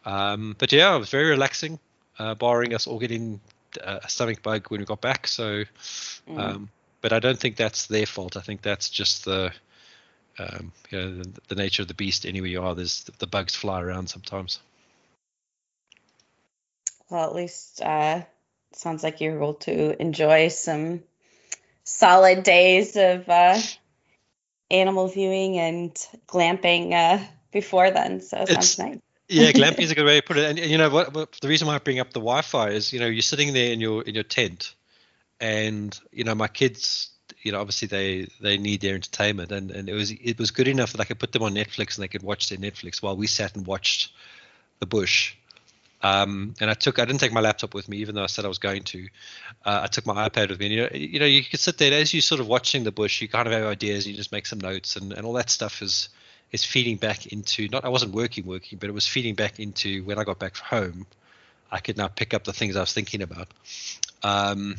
Um, 0.06 0.56
but 0.58 0.72
yeah, 0.72 0.96
it 0.96 1.00
was 1.00 1.10
very 1.10 1.30
relaxing, 1.30 1.80
uh, 2.18 2.36
barring 2.36 2.74
us 2.74 2.88
all 2.88 3.00
getting 3.00 3.42
uh, 3.84 4.00
a 4.04 4.10
stomach 4.10 4.42
bug 4.42 4.68
when 4.70 4.80
we 4.80 4.86
got 4.86 5.02
back. 5.02 5.28
So, 5.28 5.64
mm. 6.30 6.40
um, 6.40 6.70
but 7.02 7.14
I 7.14 7.20
don't 7.20 7.40
think 7.40 7.56
that's 7.56 7.88
their 7.88 8.06
fault. 8.06 8.38
I 8.38 8.42
think 8.42 8.62
that's 8.62 8.90
just 8.90 9.26
the 9.26 9.52
um, 10.40 10.72
you 10.90 10.98
know, 10.98 11.24
the, 11.24 11.42
the, 11.50 11.56
nature 11.56 11.82
of 11.82 11.88
the 11.88 11.94
beast. 11.94 12.26
Anywhere 12.26 12.50
you 12.50 12.62
are, 12.62 12.74
there's 12.74 13.04
the, 13.04 13.12
the 13.20 13.28
bugs 13.28 13.56
fly 13.56 13.82
around 13.82 14.08
sometimes. 14.08 14.60
Well, 17.10 17.26
at 17.26 17.36
least 17.36 17.82
uh, 17.82 18.22
sounds 18.74 19.04
like 19.04 19.20
you're 19.20 19.36
able 19.36 19.56
to 19.56 20.02
enjoy 20.02 20.48
some 20.48 21.04
solid 21.84 22.44
days 22.44 22.96
of 22.96 23.28
uh, 23.28 23.60
animal 24.72 25.08
viewing 25.08 25.58
and 25.58 25.94
glamping 26.28 26.94
uh, 26.94 27.24
before 27.52 27.92
then. 27.92 28.22
So 28.22 28.38
it 28.38 28.50
sounds 28.50 28.80
nice. 28.80 29.00
yeah, 29.28 29.52
glamping 29.52 29.80
is 29.80 29.92
a 29.92 29.96
good 29.96 30.06
way 30.06 30.22
to 30.22 30.26
put 30.26 30.38
it. 30.38 30.46
And, 30.46 30.60
and 30.60 30.72
you 30.72 30.78
know 30.78 30.90
what, 30.90 31.14
what? 31.14 31.38
The 31.42 31.48
reason 31.48 31.68
why 31.68 31.76
I 31.76 31.80
bring 31.80 32.00
up 32.00 32.14
the 32.14 32.20
Wi-Fi 32.20 32.70
is, 32.70 32.94
you 32.94 33.00
know, 33.00 33.08
you're 33.08 33.22
sitting 33.22 33.54
there 33.54 33.74
in 33.74 33.82
your 33.82 34.04
in 34.04 34.16
your 34.16 34.24
tent, 34.24 34.76
and 35.40 36.00
you 36.12 36.24
know, 36.24 36.36
my 36.36 36.48
kids 36.48 37.12
you 37.42 37.52
know 37.52 37.60
obviously 37.60 37.88
they 37.88 38.28
they 38.42 38.58
need 38.58 38.82
their 38.82 38.96
entertainment 38.96 39.52
and 39.52 39.72
and 39.72 39.90
it 39.90 39.94
was 39.94 40.12
it 40.12 40.38
was 40.38 40.52
good 40.52 40.68
enough 40.68 40.92
that 40.92 41.02
I 41.02 41.06
could 41.06 41.20
put 41.20 41.32
them 41.32 41.44
on 41.44 41.54
Netflix 41.54 41.96
and 41.96 42.04
they 42.04 42.08
could 42.08 42.24
watch 42.24 42.50
their 42.50 42.58
Netflix 42.58 43.02
while 43.02 43.16
we 43.16 43.28
sat 43.28 43.56
and 43.56 43.66
watched 43.66 44.12
the 44.80 44.86
bush. 44.86 45.36
Um, 46.02 46.54
and 46.62 46.70
I 46.70 46.76
took 46.76 46.98
I 47.00 47.06
didn't 47.06 47.20
take 47.20 47.34
my 47.34 47.42
laptop 47.42 47.74
with 47.74 47.90
me 47.90 47.98
even 47.98 48.16
though 48.16 48.24
I 48.24 48.28
said 48.28 48.46
I 48.46 48.48
was 48.48 48.58
going 48.58 48.84
to. 48.84 49.08
Uh, 49.66 49.82
I 49.84 49.88
took 49.88 50.06
my 50.06 50.30
iPad 50.30 50.50
with 50.50 50.60
me. 50.60 50.68
And, 50.68 50.74
you 50.74 50.82
know 50.82 50.90
you 50.94 51.20
know 51.20 51.26
you 51.26 51.44
could 51.44 51.60
sit 51.60 51.78
there 51.78 51.94
as 51.94 52.14
you 52.14 52.22
sort 52.22 52.40
of 52.40 52.48
watching 52.48 52.84
the 52.84 52.92
bush. 52.92 53.22
You 53.22 53.28
kind 53.28 53.48
of 53.48 53.54
have 53.54 53.64
ideas. 53.64 54.08
You 54.08 54.14
just 54.14 54.32
make 54.32 54.46
some 54.46 54.60
notes 54.60 54.96
and 54.96 55.12
and 55.14 55.26
all 55.26 55.34
that 55.34 55.50
stuff 55.50 55.82
is 55.82 56.10
is 56.52 56.64
feeding 56.64 56.98
back 56.98 57.28
into 57.28 57.68
not 57.70 57.86
I 57.86 57.90
wasn't 57.90 58.14
working 58.14 58.46
working 58.46 58.80
but 58.80 58.90
it 58.90 58.94
was 58.94 59.08
feeding 59.08 59.36
back 59.36 59.60
into 59.60 60.04
when 60.04 60.18
I 60.18 60.24
got 60.24 60.40
back 60.40 60.56
home. 60.58 61.06
I 61.72 61.80
could 61.80 61.98
now 61.98 62.08
pick 62.08 62.34
up 62.34 62.46
the 62.46 62.54
things 62.54 62.76
I 62.76 62.80
was 62.80 62.94
thinking 62.94 63.22
about. 63.22 63.48
Um, 64.24 64.78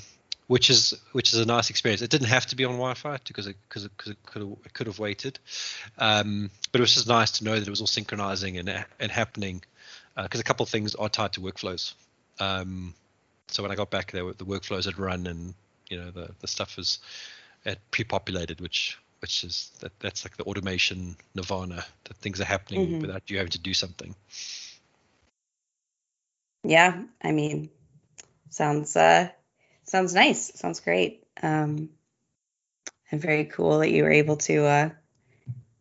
which 0.50 0.68
is 0.68 0.94
which 1.12 1.32
is 1.32 1.38
a 1.38 1.44
nice 1.44 1.70
experience. 1.70 2.02
It 2.02 2.10
didn't 2.10 2.26
have 2.26 2.44
to 2.46 2.56
be 2.56 2.64
on 2.64 2.72
Wi-Fi 2.72 3.18
because 3.24 3.46
it 3.46 3.56
because 3.68 3.84
it, 3.84 3.96
cause 3.96 4.08
it 4.08 4.16
could 4.26 4.42
have 4.42 4.50
it 4.64 4.72
could 4.72 4.88
have 4.88 4.98
waited, 4.98 5.38
um, 5.96 6.50
but 6.72 6.80
it 6.80 6.82
was 6.82 6.94
just 6.94 7.06
nice 7.06 7.30
to 7.38 7.44
know 7.44 7.54
that 7.54 7.68
it 7.68 7.70
was 7.70 7.80
all 7.80 7.86
synchronizing 7.86 8.58
and 8.58 8.84
and 8.98 9.12
happening 9.12 9.62
because 10.16 10.40
uh, 10.40 10.44
a 10.44 10.48
couple 10.48 10.64
of 10.64 10.68
things 10.68 10.96
are 10.96 11.08
tied 11.08 11.34
to 11.34 11.40
workflows. 11.40 11.94
Um, 12.40 12.94
so 13.46 13.62
when 13.62 13.70
I 13.70 13.76
got 13.76 13.92
back 13.92 14.10
there, 14.10 14.24
the 14.24 14.44
workflows 14.44 14.86
had 14.86 14.98
run 14.98 15.28
and 15.28 15.54
you 15.88 15.98
know 15.98 16.10
the 16.10 16.32
the 16.40 16.48
stuff 16.48 16.76
was 16.76 16.98
had 17.64 17.78
pre-populated, 17.92 18.60
which 18.60 18.98
which 19.20 19.44
is 19.44 19.70
that 19.78 19.92
that's 20.00 20.24
like 20.24 20.36
the 20.36 20.42
automation 20.42 21.14
nirvana 21.36 21.84
that 22.06 22.16
things 22.16 22.40
are 22.40 22.44
happening 22.56 22.88
mm-hmm. 22.88 23.00
without 23.02 23.30
you 23.30 23.36
having 23.36 23.52
to 23.52 23.60
do 23.60 23.72
something. 23.72 24.16
Yeah, 26.64 27.04
I 27.22 27.30
mean, 27.30 27.70
sounds 28.48 28.96
uh 28.96 29.30
sounds 29.90 30.14
nice. 30.14 30.52
Sounds 30.54 30.80
great. 30.80 31.24
Um, 31.42 31.90
and 33.10 33.20
very 33.20 33.44
cool 33.44 33.80
that 33.80 33.90
you 33.90 34.04
were 34.04 34.10
able 34.10 34.36
to 34.36 34.64
uh, 34.64 34.90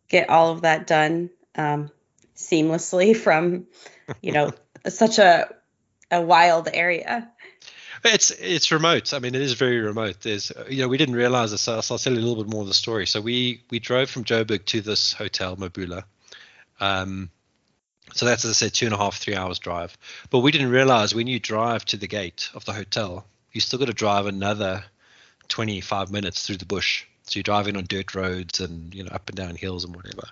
get 0.08 0.28
all 0.28 0.50
of 0.50 0.62
that 0.62 0.86
done 0.86 1.30
um, 1.54 1.90
seamlessly 2.36 3.16
from, 3.24 3.66
you 4.20 4.32
know, 4.32 4.52
such 4.88 5.18
a 5.18 5.54
a 6.10 6.20
wild 6.20 6.68
area. 6.72 7.30
It's 8.02 8.30
it's 8.30 8.72
remote. 8.72 9.14
I 9.14 9.20
mean, 9.20 9.34
it 9.34 9.42
is 9.42 9.52
very 9.52 9.78
remote. 9.78 10.20
There's 10.22 10.50
you 10.68 10.82
know 10.82 10.88
we 10.88 10.96
didn't 10.96 11.14
realize 11.14 11.50
this. 11.52 11.62
So 11.62 11.74
I'll 11.74 11.98
tell 11.98 12.12
you 12.12 12.18
a 12.18 12.24
little 12.26 12.42
bit 12.42 12.50
more 12.50 12.62
of 12.62 12.68
the 12.68 12.74
story. 12.74 13.06
So 13.06 13.20
we 13.20 13.62
we 13.70 13.78
drove 13.78 14.10
from 14.10 14.24
Joburg 14.24 14.64
to 14.66 14.80
this 14.80 15.12
hotel, 15.12 15.56
Mabula. 15.56 16.04
Um, 16.80 17.30
so 18.14 18.26
that's 18.26 18.44
as 18.44 18.50
I 18.50 18.54
said, 18.54 18.74
two 18.74 18.86
and 18.86 18.94
a 18.94 18.98
half, 18.98 19.18
three 19.18 19.36
hours 19.36 19.58
drive. 19.58 19.96
But 20.30 20.40
we 20.40 20.50
didn't 20.50 20.70
realize 20.70 21.14
when 21.14 21.26
you 21.26 21.38
drive 21.38 21.84
to 21.86 21.96
the 21.96 22.08
gate 22.08 22.48
of 22.54 22.64
the 22.64 22.72
hotel, 22.72 23.26
you 23.52 23.60
still 23.60 23.78
got 23.78 23.86
to 23.86 23.94
drive 23.94 24.26
another 24.26 24.84
25 25.48 26.10
minutes 26.10 26.46
through 26.46 26.56
the 26.56 26.66
bush. 26.66 27.04
So 27.24 27.38
you're 27.38 27.42
driving 27.42 27.76
on 27.76 27.84
dirt 27.84 28.14
roads 28.14 28.60
and 28.60 28.92
you 28.94 29.04
know 29.04 29.10
up 29.10 29.28
and 29.28 29.36
down 29.36 29.54
hills 29.54 29.84
and 29.84 29.94
whatever. 29.94 30.24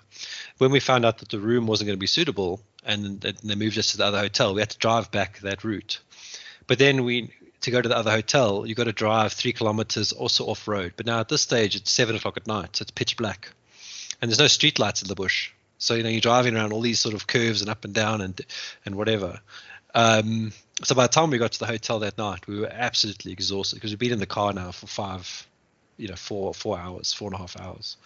When 0.57 0.71
we 0.71 0.79
found 0.79 1.05
out 1.05 1.19
that 1.19 1.29
the 1.29 1.39
room 1.39 1.65
wasn't 1.65 1.87
going 1.87 1.97
to 1.97 2.01
be 2.01 2.07
suitable 2.07 2.61
and 2.83 3.21
they 3.21 3.55
moved 3.55 3.77
us 3.77 3.91
to 3.91 3.97
the 3.97 4.05
other 4.05 4.19
hotel, 4.19 4.53
we 4.53 4.61
had 4.61 4.71
to 4.71 4.77
drive 4.77 5.11
back 5.11 5.39
that 5.39 5.63
route. 5.63 5.99
But 6.67 6.79
then 6.79 7.05
we 7.05 7.31
to 7.61 7.71
go 7.71 7.81
to 7.81 7.89
the 7.89 7.97
other 7.97 8.11
hotel, 8.11 8.65
you 8.65 8.75
got 8.75 8.85
to 8.85 8.93
drive 8.93 9.33
three 9.33 9.53
kilometers 9.53 10.11
also 10.11 10.45
off 10.45 10.67
road. 10.67 10.93
But 10.95 11.05
now 11.05 11.19
at 11.19 11.29
this 11.29 11.41
stage, 11.41 11.75
it's 11.75 11.91
seven 11.91 12.15
o'clock 12.15 12.37
at 12.37 12.47
night, 12.47 12.77
so 12.77 12.83
it's 12.83 12.91
pitch 12.91 13.17
black, 13.17 13.51
and 14.21 14.29
there's 14.29 14.39
no 14.39 14.47
street 14.47 14.79
lights 14.79 15.01
in 15.01 15.07
the 15.07 15.15
bush. 15.15 15.51
So 15.77 15.95
you 15.95 16.03
know 16.03 16.09
you're 16.09 16.21
driving 16.21 16.55
around 16.55 16.73
all 16.73 16.81
these 16.81 16.99
sort 16.99 17.15
of 17.15 17.27
curves 17.27 17.61
and 17.61 17.69
up 17.69 17.85
and 17.85 17.93
down 17.93 18.21
and 18.21 18.39
and 18.85 18.95
whatever. 18.95 19.39
Um, 19.93 20.51
so 20.83 20.95
by 20.95 21.03
the 21.03 21.11
time 21.11 21.29
we 21.29 21.37
got 21.37 21.51
to 21.53 21.59
the 21.59 21.65
hotel 21.65 21.99
that 21.99 22.17
night, 22.17 22.47
we 22.47 22.59
were 22.59 22.71
absolutely 22.71 23.31
exhausted 23.31 23.75
because 23.75 23.91
we've 23.91 23.99
been 23.99 24.13
in 24.13 24.19
the 24.19 24.25
car 24.25 24.53
now 24.53 24.71
for 24.71 24.87
five, 24.87 25.47
you 25.97 26.07
know, 26.07 26.15
four 26.15 26.53
four 26.53 26.77
hours, 26.77 27.11
four 27.13 27.27
and 27.27 27.35
a 27.35 27.37
half 27.39 27.59
hours, 27.59 27.97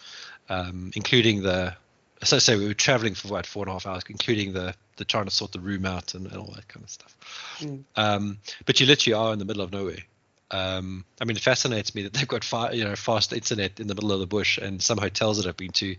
um, 0.50 0.92
including 0.96 1.44
the. 1.44 1.76
So 2.24 2.40
say 2.40 2.56
we 2.56 2.68
were 2.68 2.74
traveling 2.74 3.16
for 3.16 3.28
about 3.28 3.46
four 3.46 3.64
and 3.64 3.70
a 3.70 3.74
half 3.74 3.86
hours, 3.86 4.04
including 4.08 4.54
the 4.54 4.74
the 4.98 5.06
trying 5.06 5.26
to 5.26 5.32
sort 5.32 5.52
the 5.52 5.60
room 5.60 5.86
out 5.86 6.14
and, 6.14 6.28
and 6.28 6.38
all 6.38 6.52
that 6.56 6.68
kind 6.68 6.84
of 6.84 6.90
stuff. 6.90 7.58
Mm. 7.60 7.84
Um, 7.96 8.38
but 8.66 8.80
you 8.80 8.86
literally 8.86 9.14
are 9.14 9.34
in 9.34 9.40
the 9.40 9.46
middle 9.46 9.64
of 9.64 9.72
nowhere. 9.72 10.04
Um, 10.52 11.04
I 11.20 11.26
mean, 11.26 11.36
it 11.36 11.42
fascinates 11.42 11.96
me 11.96 12.04
that 12.04 12.14
they've 12.14 12.28
got 12.28 12.44
far, 12.44 12.74
you 12.74 12.84
know, 12.84 12.96
fast 12.96 13.34
internet 13.34 13.80
in 13.80 13.88
the 13.88 13.96
middle 13.96 14.12
of 14.12 14.20
the 14.20 14.28
bush, 14.28 14.60
and 14.60 14.82
some 14.82 15.00
hotels 15.00 15.38
that 15.38 15.48
I've 15.48 15.58
been 15.58 15.72
to, 15.72 15.96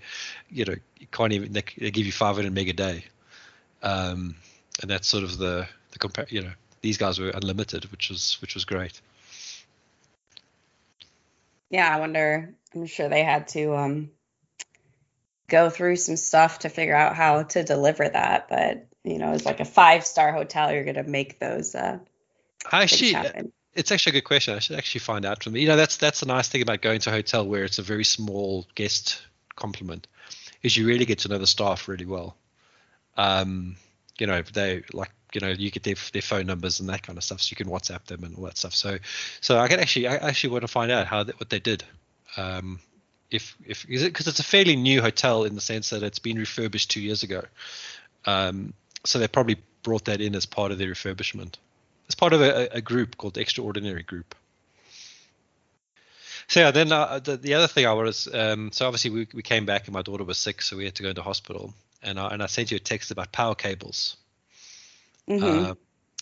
you 0.48 0.64
know, 0.64 0.76
you 1.00 1.06
can't 1.10 1.32
even 1.32 1.52
they, 1.52 1.64
they 1.76 1.90
give 1.90 2.06
you 2.06 2.12
500 2.12 2.52
meg 2.52 2.68
a 2.68 2.72
day, 2.72 3.04
um, 3.82 4.36
and 4.80 4.90
that's 4.90 5.08
sort 5.08 5.24
of 5.24 5.38
the 5.38 5.66
the 5.92 5.98
compare. 5.98 6.26
You 6.28 6.42
know, 6.42 6.52
these 6.82 6.98
guys 6.98 7.18
were 7.18 7.30
unlimited, 7.30 7.90
which 7.90 8.10
was 8.10 8.38
which 8.40 8.54
was 8.54 8.64
great. 8.64 9.00
Yeah, 11.70 11.94
I 11.94 12.00
wonder. 12.00 12.54
I'm 12.74 12.86
sure 12.86 13.08
they 13.08 13.22
had 13.22 13.48
to 13.48 13.76
um, 13.76 14.10
go 15.48 15.70
through 15.70 15.96
some 15.96 16.16
stuff 16.16 16.60
to 16.60 16.68
figure 16.68 16.94
out 16.94 17.16
how 17.16 17.44
to 17.44 17.62
deliver 17.62 18.08
that, 18.08 18.48
but 18.48 18.86
you 19.04 19.18
know, 19.18 19.32
it's 19.32 19.44
like 19.44 19.60
a 19.60 19.64
five 19.64 20.04
star 20.04 20.32
hotel. 20.32 20.72
You're 20.72 20.84
gonna 20.84 21.04
make 21.04 21.38
those. 21.38 21.74
Uh, 21.74 21.98
Actually, 22.72 23.14
it's 23.74 23.92
actually 23.92 24.10
a 24.10 24.20
good 24.20 24.26
question. 24.26 24.54
I 24.54 24.60
should 24.60 24.78
actually 24.78 25.00
find 25.00 25.24
out 25.24 25.44
from 25.44 25.56
you 25.56 25.68
know 25.68 25.76
that's 25.76 25.96
that's 25.98 26.20
the 26.20 26.26
nice 26.26 26.48
thing 26.48 26.62
about 26.62 26.80
going 26.80 27.00
to 27.00 27.10
a 27.10 27.12
hotel 27.12 27.46
where 27.46 27.64
it's 27.64 27.78
a 27.78 27.82
very 27.82 28.04
small 28.04 28.66
guest 28.74 29.22
complement 29.56 30.06
is 30.62 30.76
you 30.76 30.86
really 30.86 31.04
get 31.04 31.20
to 31.20 31.28
know 31.28 31.38
the 31.38 31.46
staff 31.46 31.88
really 31.88 32.06
well. 32.06 32.36
Um, 33.16 33.76
you 34.18 34.26
know 34.26 34.42
they 34.42 34.82
like 34.92 35.10
you 35.32 35.40
know 35.40 35.48
you 35.48 35.70
get 35.70 35.82
their, 35.82 35.96
their 36.12 36.22
phone 36.22 36.46
numbers 36.46 36.80
and 36.80 36.88
that 36.88 37.02
kind 37.02 37.18
of 37.18 37.24
stuff, 37.24 37.42
so 37.42 37.52
you 37.52 37.56
can 37.56 37.72
WhatsApp 37.72 38.04
them 38.04 38.24
and 38.24 38.36
all 38.36 38.44
that 38.44 38.56
stuff. 38.58 38.74
So 38.74 38.98
so 39.40 39.58
I 39.58 39.68
can 39.68 39.80
actually 39.80 40.08
I 40.08 40.16
actually 40.16 40.50
want 40.50 40.62
to 40.62 40.68
find 40.68 40.90
out 40.90 41.06
how 41.06 41.24
what 41.24 41.50
they 41.50 41.60
did. 41.60 41.84
Um, 42.36 42.80
if 43.30 43.56
if 43.66 43.86
because 43.86 44.02
it, 44.02 44.12
because 44.12 44.28
it's 44.28 44.40
a 44.40 44.44
fairly 44.44 44.76
new 44.76 45.00
hotel 45.00 45.44
in 45.44 45.54
the 45.54 45.60
sense 45.60 45.90
that 45.90 46.02
it's 46.02 46.18
been 46.18 46.38
refurbished 46.38 46.90
two 46.90 47.00
years 47.00 47.22
ago. 47.22 47.42
Um, 48.26 48.74
so 49.04 49.18
they 49.18 49.28
probably 49.28 49.56
brought 49.82 50.06
that 50.06 50.20
in 50.20 50.34
as 50.34 50.46
part 50.46 50.72
of 50.72 50.78
their 50.78 50.88
refurbishment 50.88 51.56
as 52.08 52.14
part 52.14 52.32
of 52.32 52.40
a, 52.40 52.68
a 52.72 52.80
group 52.80 53.16
called 53.16 53.38
Extraordinary 53.38 54.02
Group. 54.02 54.34
So 56.46 56.60
yeah, 56.60 56.70
then 56.70 56.92
uh, 56.92 57.20
the, 57.20 57.36
the 57.38 57.54
other 57.54 57.66
thing 57.66 57.86
I 57.86 57.92
was 57.94 58.28
um, 58.32 58.70
so 58.72 58.86
obviously 58.86 59.10
we, 59.10 59.28
we 59.32 59.42
came 59.42 59.64
back 59.64 59.86
and 59.86 59.94
my 59.94 60.02
daughter 60.02 60.24
was 60.24 60.38
sick, 60.38 60.60
so 60.60 60.76
we 60.76 60.84
had 60.84 60.94
to 60.96 61.02
go 61.02 61.08
into 61.08 61.22
hospital, 61.22 61.72
and 62.04 62.20
I, 62.20 62.28
and 62.28 62.42
I 62.42 62.46
sent 62.46 62.70
you 62.70 62.76
a 62.76 62.80
text 62.80 63.10
about 63.10 63.32
power 63.32 63.54
cables. 63.54 64.16
Mm-hmm. 65.28 65.70
Uh, 65.70 65.74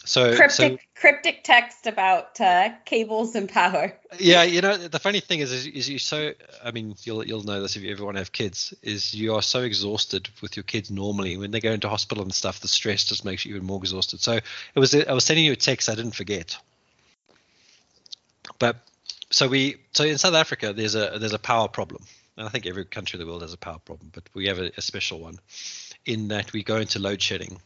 so 0.04 0.34
cryptic 0.34 0.80
so, 0.80 1.00
cryptic 1.00 1.44
text 1.44 1.86
about 1.86 2.40
uh, 2.40 2.70
cables 2.84 3.36
and 3.36 3.48
power. 3.48 3.92
Yeah, 4.18 4.42
you 4.42 4.60
know 4.60 4.76
the 4.76 4.98
funny 4.98 5.20
thing 5.20 5.40
is, 5.40 5.52
is, 5.52 5.66
is 5.66 5.88
you 5.88 5.98
so 6.00 6.32
I 6.64 6.72
mean 6.72 6.96
you'll 7.04 7.24
you'll 7.24 7.44
know 7.44 7.62
this 7.62 7.76
if 7.76 7.82
you 7.82 7.92
ever 7.92 8.04
want 8.04 8.16
to 8.16 8.20
have 8.20 8.32
kids 8.32 8.74
is 8.82 9.14
you 9.14 9.34
are 9.34 9.42
so 9.42 9.60
exhausted 9.60 10.28
with 10.40 10.56
your 10.56 10.64
kids 10.64 10.90
normally 10.90 11.36
when 11.36 11.52
they 11.52 11.60
go 11.60 11.70
into 11.70 11.88
hospital 11.88 12.24
and 12.24 12.34
stuff 12.34 12.60
the 12.60 12.68
stress 12.68 13.04
just 13.04 13.24
makes 13.24 13.44
you 13.44 13.54
even 13.54 13.66
more 13.66 13.78
exhausted. 13.78 14.20
So 14.20 14.32
it 14.32 14.78
was 14.78 14.92
I 14.94 15.12
was 15.12 15.24
sending 15.24 15.44
you 15.44 15.52
a 15.52 15.56
text 15.56 15.88
I 15.88 15.94
didn't 15.94 16.16
forget, 16.16 16.56
but 18.58 18.76
so 19.30 19.46
we 19.46 19.76
so 19.92 20.02
in 20.02 20.18
South 20.18 20.34
Africa 20.34 20.72
there's 20.72 20.96
a 20.96 21.16
there's 21.20 21.34
a 21.34 21.38
power 21.38 21.68
problem 21.68 22.04
and 22.36 22.46
I 22.46 22.50
think 22.50 22.66
every 22.66 22.84
country 22.84 23.18
in 23.18 23.24
the 23.24 23.30
world 23.30 23.42
has 23.42 23.52
a 23.52 23.58
power 23.58 23.78
problem 23.78 24.10
but 24.12 24.24
we 24.34 24.46
have 24.46 24.58
a, 24.58 24.70
a 24.76 24.82
special 24.82 25.20
one 25.20 25.38
in 26.06 26.28
that 26.28 26.52
we 26.52 26.62
go 26.62 26.76
into 26.76 26.98
load 26.98 27.20
shedding 27.20 27.60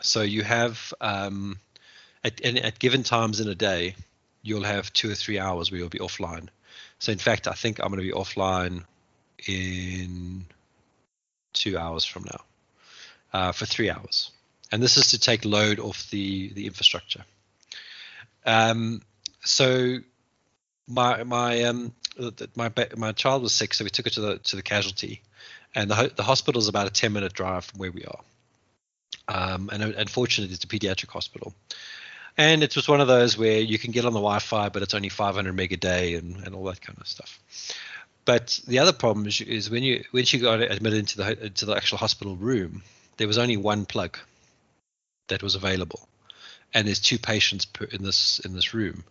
so 0.00 0.22
you 0.22 0.42
have 0.42 0.92
um, 1.00 1.58
at, 2.24 2.40
at 2.44 2.78
given 2.78 3.02
times 3.02 3.40
in 3.40 3.48
a 3.48 3.54
day, 3.54 3.94
you'll 4.42 4.64
have 4.64 4.92
two 4.92 5.10
or 5.10 5.14
three 5.14 5.38
hours 5.38 5.70
where 5.70 5.78
you'll 5.78 5.88
be 5.88 5.98
offline. 5.98 6.48
So 6.98 7.12
in 7.12 7.18
fact, 7.18 7.46
I 7.46 7.52
think 7.52 7.80
I'm 7.80 7.88
going 7.88 8.00
to 8.00 8.06
be 8.06 8.12
offline 8.12 8.84
in 9.46 10.46
two 11.52 11.78
hours 11.78 12.04
from 12.04 12.24
now 12.24 12.40
uh, 13.32 13.52
for 13.52 13.66
three 13.66 13.90
hours, 13.90 14.30
and 14.72 14.82
this 14.82 14.96
is 14.96 15.08
to 15.08 15.18
take 15.18 15.44
load 15.44 15.78
off 15.78 16.08
the 16.10 16.52
the 16.54 16.66
infrastructure. 16.66 17.24
Um, 18.46 19.02
so 19.44 19.98
my 20.88 21.22
my 21.24 21.62
um 21.64 21.94
my 22.56 22.70
my 22.96 23.12
child 23.12 23.42
was 23.42 23.52
sick, 23.52 23.74
so 23.74 23.84
we 23.84 23.90
took 23.90 24.06
her 24.06 24.10
to 24.10 24.20
the 24.20 24.38
to 24.38 24.56
the 24.56 24.62
casualty, 24.62 25.22
and 25.74 25.90
the 25.90 26.12
the 26.14 26.22
hospital 26.22 26.60
is 26.60 26.68
about 26.68 26.86
a 26.86 26.90
ten 26.90 27.12
minute 27.12 27.32
drive 27.32 27.64
from 27.64 27.78
where 27.78 27.92
we 27.92 28.04
are. 28.04 28.20
Um, 29.26 29.70
and 29.72 29.82
unfortunately, 29.82 30.54
it's 30.54 30.64
a 30.64 30.68
pediatric 30.68 31.08
hospital. 31.08 31.54
And 32.36 32.62
it 32.62 32.74
was 32.74 32.88
one 32.88 33.00
of 33.00 33.06
those 33.08 33.38
where 33.38 33.60
you 33.60 33.78
can 33.78 33.92
get 33.92 34.04
on 34.04 34.12
the 34.12 34.18
Wi-Fi, 34.18 34.68
but 34.70 34.82
it's 34.82 34.94
only 34.94 35.08
500 35.08 35.52
meg 35.52 35.72
a 35.72 35.76
day 35.76 36.14
and, 36.14 36.44
and 36.44 36.54
all 36.54 36.64
that 36.64 36.80
kind 36.80 36.98
of 37.00 37.06
stuff. 37.06 37.38
But 38.24 38.60
the 38.66 38.80
other 38.80 38.92
problem 38.92 39.26
is, 39.26 39.40
is 39.40 39.70
when 39.70 39.82
you 39.82 40.04
when 40.10 40.24
she 40.24 40.38
got 40.38 40.60
admitted 40.60 40.98
into 40.98 41.18
the 41.18 41.44
into 41.44 41.66
the 41.66 41.76
actual 41.76 41.98
hospital 41.98 42.36
room, 42.36 42.82
there 43.18 43.26
was 43.26 43.38
only 43.38 43.56
one 43.56 43.84
plug 43.84 44.18
that 45.28 45.42
was 45.42 45.54
available, 45.54 46.08
and 46.72 46.86
there's 46.86 47.00
two 47.00 47.18
patients 47.18 47.66
per, 47.66 47.84
in 47.84 48.02
this 48.02 48.40
in 48.40 48.54
this 48.54 48.72
room. 48.72 49.04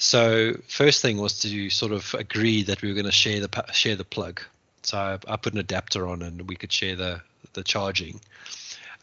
So 0.00 0.54
first 0.66 1.02
thing 1.02 1.18
was 1.18 1.40
to 1.40 1.68
sort 1.68 1.92
of 1.92 2.14
agree 2.14 2.62
that 2.62 2.80
we 2.80 2.88
were 2.88 2.94
going 2.94 3.04
to 3.04 3.12
share 3.12 3.38
the 3.38 3.64
share 3.72 3.96
the 3.96 4.04
plug. 4.04 4.40
So 4.82 4.96
I, 4.96 5.18
I 5.28 5.36
put 5.36 5.52
an 5.52 5.58
adapter 5.58 6.08
on, 6.08 6.22
and 6.22 6.48
we 6.48 6.56
could 6.56 6.72
share 6.72 6.96
the 6.96 7.20
the 7.52 7.62
charging. 7.62 8.18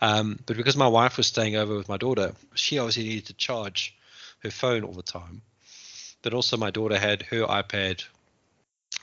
Um, 0.01 0.39
but 0.47 0.57
because 0.57 0.75
my 0.75 0.87
wife 0.87 1.17
was 1.17 1.27
staying 1.27 1.55
over 1.55 1.77
with 1.77 1.87
my 1.87 1.97
daughter, 1.97 2.33
she 2.55 2.79
obviously 2.79 3.03
needed 3.03 3.27
to 3.27 3.33
charge 3.33 3.95
her 4.39 4.49
phone 4.49 4.83
all 4.83 4.93
the 4.93 5.03
time. 5.03 5.43
But 6.23 6.33
also, 6.33 6.57
my 6.57 6.71
daughter 6.71 6.97
had 6.97 7.21
her 7.23 7.45
iPad 7.45 8.03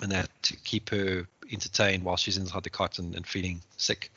and 0.00 0.10
that 0.10 0.28
to 0.42 0.56
keep 0.56 0.90
her 0.90 1.28
entertained 1.52 2.02
while 2.02 2.16
she's 2.16 2.36
inside 2.36 2.64
the 2.64 2.70
cot 2.70 2.98
and, 2.98 3.14
and 3.14 3.24
feeling 3.24 3.60
sick. 3.76 4.10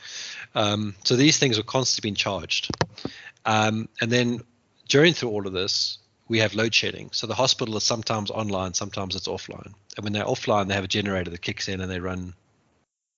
Um, 0.55 0.95
so 1.03 1.15
these 1.15 1.37
things 1.37 1.57
were 1.57 1.63
constantly 1.63 2.07
being 2.07 2.15
charged. 2.15 2.71
Um, 3.45 3.87
and 4.01 4.11
then 4.11 4.41
during 4.87 5.13
through 5.13 5.29
all 5.29 5.45
of 5.45 5.53
this, 5.53 5.99
we 6.27 6.39
have 6.39 6.53
load 6.53 6.73
shedding. 6.73 7.09
So 7.11 7.27
the 7.27 7.35
hospital 7.35 7.77
is 7.77 7.83
sometimes 7.83 8.31
online, 8.31 8.73
sometimes 8.73 9.15
it's 9.15 9.27
offline. 9.27 9.73
And 9.95 10.03
when 10.03 10.13
they're 10.13 10.25
offline, 10.25 10.67
they 10.67 10.73
have 10.73 10.83
a 10.83 10.89
generator 10.89 11.31
that 11.31 11.41
kicks 11.41 11.67
in 11.67 11.81
and 11.81 11.89
they 11.89 11.99
run 11.99 12.33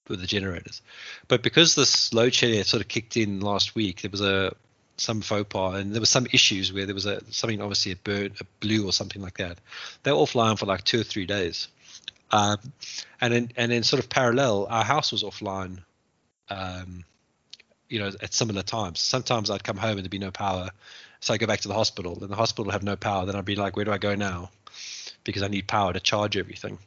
with 0.07 0.21
the 0.21 0.27
generators. 0.27 0.81
But 1.27 1.43
because 1.43 1.75
this 1.75 2.13
load 2.13 2.33
shedding 2.33 2.63
sort 2.63 2.81
of 2.81 2.87
kicked 2.87 3.17
in 3.17 3.39
last 3.39 3.75
week, 3.75 4.01
there 4.01 4.11
was 4.11 4.21
a 4.21 4.53
some 4.97 5.21
faux 5.21 5.47
pas, 5.49 5.79
and 5.79 5.93
there 5.93 6.01
was 6.01 6.09
some 6.09 6.27
issues 6.33 6.73
where 6.73 6.85
there 6.85 6.95
was 6.95 7.05
a 7.05 7.21
something 7.31 7.61
obviously 7.61 7.91
a 7.93 7.95
bird, 7.95 8.33
a 8.41 8.43
blue 8.59 8.85
or 8.85 8.91
something 8.91 9.21
like 9.21 9.37
that. 9.37 9.57
They 10.03 10.11
were 10.11 10.17
offline 10.17 10.59
for 10.59 10.65
like 10.65 10.83
two 10.83 10.99
or 10.99 11.03
three 11.03 11.25
days, 11.25 11.69
um, 12.31 12.57
and 13.21 13.33
then 13.33 13.51
and 13.55 13.71
then 13.71 13.83
sort 13.83 14.03
of 14.03 14.09
parallel, 14.09 14.67
our 14.69 14.83
house 14.83 15.11
was 15.11 15.23
offline. 15.23 15.79
Um, 16.49 17.05
you 17.89 17.99
know, 17.99 18.11
at 18.21 18.33
similar 18.33 18.61
times. 18.61 18.99
Sometimes 18.99 19.49
I'd 19.49 19.63
come 19.63 19.77
home 19.77 19.91
and 19.91 19.99
there'd 20.01 20.11
be 20.11 20.19
no 20.19 20.29
power, 20.31 20.69
so 21.19 21.33
I 21.33 21.37
go 21.37 21.47
back 21.47 21.61
to 21.61 21.67
the 21.67 21.73
hospital, 21.73 22.17
and 22.21 22.29
the 22.29 22.35
hospital 22.35 22.71
have 22.71 22.83
no 22.83 22.95
power. 22.95 23.25
Then 23.25 23.35
I'd 23.35 23.45
be 23.45 23.55
like, 23.55 23.75
where 23.75 23.85
do 23.85 23.91
I 23.91 23.97
go 23.97 24.15
now? 24.15 24.51
Because 25.23 25.43
I 25.43 25.47
need 25.47 25.67
power 25.67 25.93
to 25.93 25.99
charge 25.99 26.37
everything. 26.37 26.79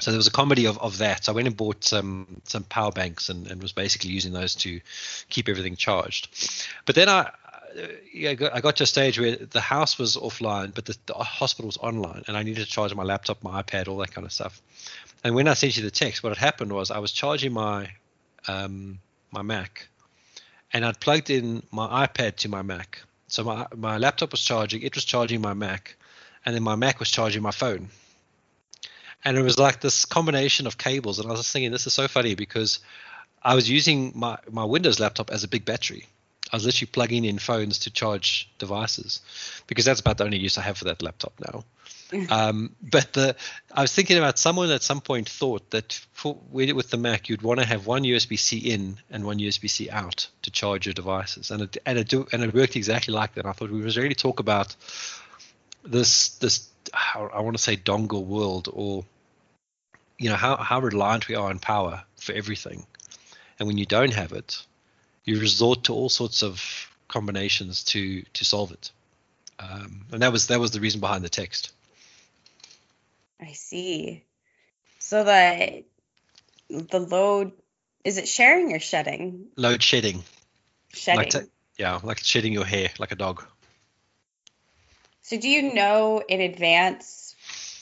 So 0.00 0.10
there 0.10 0.18
was 0.18 0.26
a 0.26 0.32
comedy 0.32 0.66
of, 0.66 0.78
of 0.78 0.98
that. 0.98 1.24
So 1.24 1.32
I 1.32 1.34
went 1.34 1.46
and 1.46 1.56
bought 1.56 1.84
some 1.84 2.40
some 2.44 2.64
power 2.64 2.90
banks 2.90 3.28
and, 3.28 3.46
and 3.46 3.62
was 3.62 3.72
basically 3.72 4.10
using 4.10 4.32
those 4.32 4.54
to 4.56 4.80
keep 5.28 5.48
everything 5.48 5.76
charged. 5.76 6.28
But 6.84 6.94
then 6.94 7.08
I 7.08 7.30
I 8.26 8.34
got, 8.34 8.54
I 8.54 8.60
got 8.60 8.76
to 8.76 8.84
a 8.84 8.86
stage 8.86 9.18
where 9.18 9.36
the 9.36 9.60
house 9.60 9.98
was 9.98 10.16
offline, 10.16 10.74
but 10.74 10.84
the, 10.84 10.96
the 11.06 11.14
hospital 11.14 11.66
was 11.66 11.76
online, 11.76 12.22
and 12.26 12.36
I 12.36 12.42
needed 12.42 12.64
to 12.64 12.70
charge 12.70 12.94
my 12.94 13.02
laptop, 13.02 13.42
my 13.42 13.62
iPad, 13.62 13.88
all 13.88 13.98
that 13.98 14.12
kind 14.12 14.24
of 14.24 14.32
stuff. 14.32 14.62
And 15.24 15.34
when 15.34 15.48
I 15.48 15.54
sent 15.54 15.76
you 15.76 15.82
the 15.82 15.90
text, 15.90 16.22
what 16.22 16.30
had 16.30 16.38
happened 16.38 16.72
was 16.72 16.90
I 16.90 16.98
was 16.98 17.12
charging 17.12 17.52
my 17.52 17.90
um, 18.46 19.00
my 19.30 19.42
Mac, 19.42 19.88
and 20.72 20.84
I'd 20.84 21.00
plugged 21.00 21.30
in 21.30 21.62
my 21.70 22.06
iPad 22.06 22.36
to 22.36 22.48
my 22.48 22.62
Mac. 22.62 23.02
So 23.28 23.44
my 23.44 23.66
my 23.74 23.98
laptop 23.98 24.32
was 24.32 24.42
charging, 24.44 24.82
it 24.82 24.94
was 24.94 25.04
charging 25.04 25.40
my 25.40 25.54
Mac, 25.54 25.96
and 26.44 26.54
then 26.54 26.62
my 26.62 26.76
Mac 26.76 27.00
was 27.00 27.10
charging 27.10 27.42
my 27.42 27.50
phone. 27.50 27.90
And 29.24 29.38
it 29.38 29.42
was 29.42 29.58
like 29.58 29.80
this 29.80 30.04
combination 30.04 30.66
of 30.66 30.76
cables, 30.76 31.18
and 31.18 31.28
I 31.28 31.32
was 31.32 31.50
thinking, 31.50 31.72
this 31.72 31.86
is 31.86 31.94
so 31.94 32.08
funny 32.08 32.34
because 32.34 32.80
I 33.42 33.54
was 33.54 33.68
using 33.68 34.12
my 34.14 34.38
my 34.50 34.64
Windows 34.64 35.00
laptop 35.00 35.30
as 35.30 35.44
a 35.44 35.48
big 35.48 35.64
battery. 35.64 36.06
I 36.54 36.56
was 36.56 36.66
literally 36.66 36.90
plugging 36.92 37.24
in 37.24 37.40
phones 37.40 37.80
to 37.80 37.90
charge 37.90 38.48
devices 38.58 39.22
because 39.66 39.84
that's 39.84 39.98
about 39.98 40.18
the 40.18 40.24
only 40.24 40.38
use 40.38 40.56
I 40.56 40.60
have 40.60 40.78
for 40.78 40.84
that 40.84 41.02
laptop 41.02 41.32
now. 41.40 41.64
um, 42.30 42.76
but 42.80 43.12
the 43.12 43.34
I 43.72 43.82
was 43.82 43.92
thinking 43.92 44.18
about 44.18 44.38
someone 44.38 44.70
at 44.70 44.84
some 44.84 45.00
point 45.00 45.28
thought 45.28 45.68
that 45.70 45.94
for, 46.12 46.38
with 46.52 46.90
the 46.90 46.96
Mac 46.96 47.28
you'd 47.28 47.42
want 47.42 47.58
to 47.58 47.66
have 47.66 47.88
one 47.88 48.04
USB-C 48.04 48.58
in 48.58 48.98
and 49.10 49.24
one 49.24 49.40
USB-C 49.40 49.90
out 49.90 50.28
to 50.42 50.52
charge 50.52 50.86
your 50.86 50.92
devices, 50.92 51.50
and 51.50 51.62
it 51.62 51.76
and 51.84 51.98
it 51.98 52.08
do, 52.08 52.24
and 52.32 52.44
it 52.44 52.54
worked 52.54 52.76
exactly 52.76 53.12
like 53.12 53.34
that. 53.34 53.46
I 53.46 53.50
thought 53.50 53.72
we 53.72 53.82
was 53.82 53.98
really 53.98 54.14
talk 54.14 54.38
about 54.38 54.76
this 55.82 56.28
this 56.36 56.68
I 56.94 57.40
want 57.40 57.56
to 57.56 57.62
say 57.62 57.76
dongle 57.76 58.24
world 58.24 58.68
or 58.72 59.04
you 60.18 60.28
know 60.28 60.36
how 60.36 60.56
how 60.56 60.78
reliant 60.78 61.26
we 61.26 61.34
are 61.34 61.50
on 61.50 61.58
power 61.58 62.04
for 62.14 62.32
everything, 62.32 62.86
and 63.58 63.66
when 63.66 63.76
you 63.76 63.86
don't 63.86 64.14
have 64.14 64.30
it, 64.30 64.64
you 65.24 65.40
resort 65.40 65.84
to 65.84 65.94
all 65.94 66.08
sorts 66.08 66.42
of 66.42 66.62
combinations 67.08 67.84
to 67.84 68.22
to 68.22 68.44
solve 68.44 68.72
it. 68.72 68.90
Um, 69.58 70.06
and 70.12 70.22
that 70.22 70.32
was 70.32 70.48
that 70.48 70.60
was 70.60 70.70
the 70.72 70.80
reason 70.80 71.00
behind 71.00 71.24
the 71.24 71.28
text. 71.28 71.72
I 73.40 73.52
see. 73.52 74.24
So 74.98 75.24
the 75.24 75.84
the 76.68 77.00
load 77.00 77.52
is 78.04 78.18
it 78.18 78.28
sharing 78.28 78.72
or 78.72 78.80
shedding? 78.80 79.46
Load 79.56 79.82
shedding. 79.82 80.22
Shedding. 80.92 81.18
Like 81.18 81.30
to, 81.30 81.48
yeah, 81.78 82.00
like 82.02 82.18
shedding 82.18 82.52
your 82.52 82.64
hair 82.64 82.90
like 82.98 83.12
a 83.12 83.16
dog. 83.16 83.44
So 85.22 85.38
do 85.38 85.48
you 85.48 85.74
know 85.74 86.22
in 86.26 86.40
advance? 86.40 87.34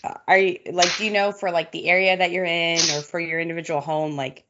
Uh, 0.05 0.15
are 0.27 0.39
you 0.39 0.59
like 0.71 0.97
do 0.97 1.05
you 1.05 1.13
know 1.13 1.33
for 1.33 1.51
like 1.51 1.73
the 1.73 1.89
area 1.89 2.17
that 2.17 2.31
you're 2.31 2.45
in 2.45 2.79
or 2.79 3.03
for 3.03 3.19
your 3.19 3.41
individual 3.41 3.81
home? 3.81 4.17
Like, 4.17 4.45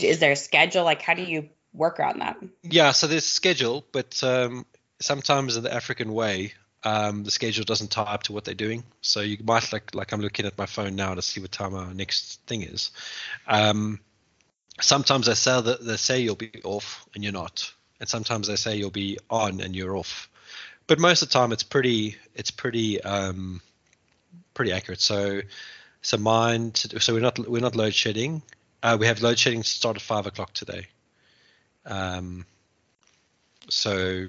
is 0.00 0.18
there 0.18 0.32
a 0.32 0.36
schedule? 0.36 0.84
Like, 0.84 1.02
how 1.02 1.14
do 1.14 1.22
you 1.22 1.48
work 1.72 2.00
around 2.00 2.20
that? 2.20 2.36
Yeah, 2.62 2.92
so 2.92 3.06
there's 3.06 3.24
schedule, 3.24 3.84
but 3.92 4.22
um, 4.22 4.66
sometimes 5.00 5.56
in 5.56 5.62
the 5.62 5.72
African 5.72 6.12
way, 6.12 6.54
um, 6.84 7.24
the 7.24 7.30
schedule 7.30 7.64
doesn't 7.64 7.90
tie 7.90 8.02
up 8.02 8.24
to 8.24 8.32
what 8.32 8.44
they're 8.44 8.54
doing. 8.54 8.82
So 9.00 9.20
you 9.20 9.38
might 9.44 9.72
like 9.72 9.94
like 9.94 10.12
I'm 10.12 10.20
looking 10.20 10.46
at 10.46 10.58
my 10.58 10.66
phone 10.66 10.96
now 10.96 11.14
to 11.14 11.22
see 11.22 11.40
what 11.40 11.52
time 11.52 11.74
our 11.74 11.94
next 11.94 12.40
thing 12.46 12.62
is. 12.62 12.90
Um, 13.46 14.00
sometimes 14.80 15.26
they 15.26 15.34
say 15.34 15.60
that 15.60 15.84
they 15.84 15.96
say 15.96 16.20
you'll 16.20 16.34
be 16.34 16.60
off 16.64 17.06
and 17.14 17.22
you're 17.22 17.32
not, 17.32 17.72
and 18.00 18.08
sometimes 18.08 18.48
they 18.48 18.56
say 18.56 18.76
you'll 18.76 18.90
be 18.90 19.18
on 19.30 19.60
and 19.60 19.76
you're 19.76 19.96
off. 19.96 20.28
But 20.86 20.98
most 20.98 21.22
of 21.22 21.28
the 21.28 21.32
time, 21.32 21.52
it's 21.52 21.62
pretty 21.62 22.16
it's 22.34 22.50
pretty 22.50 23.00
um, 23.02 23.60
pretty 24.54 24.72
accurate. 24.72 25.00
So 25.00 25.42
so 26.00 26.16
mine 26.16 26.74
so 26.74 27.14
we're 27.14 27.20
not 27.20 27.38
we're 27.48 27.62
not 27.62 27.76
load 27.76 27.94
shedding. 27.94 28.42
Uh, 28.82 28.96
we 28.98 29.06
have 29.06 29.22
load 29.22 29.38
shedding 29.38 29.62
start 29.62 29.96
at 29.96 30.02
five 30.02 30.26
o'clock 30.26 30.52
today. 30.52 30.88
Um, 31.84 32.46
so 33.68 34.26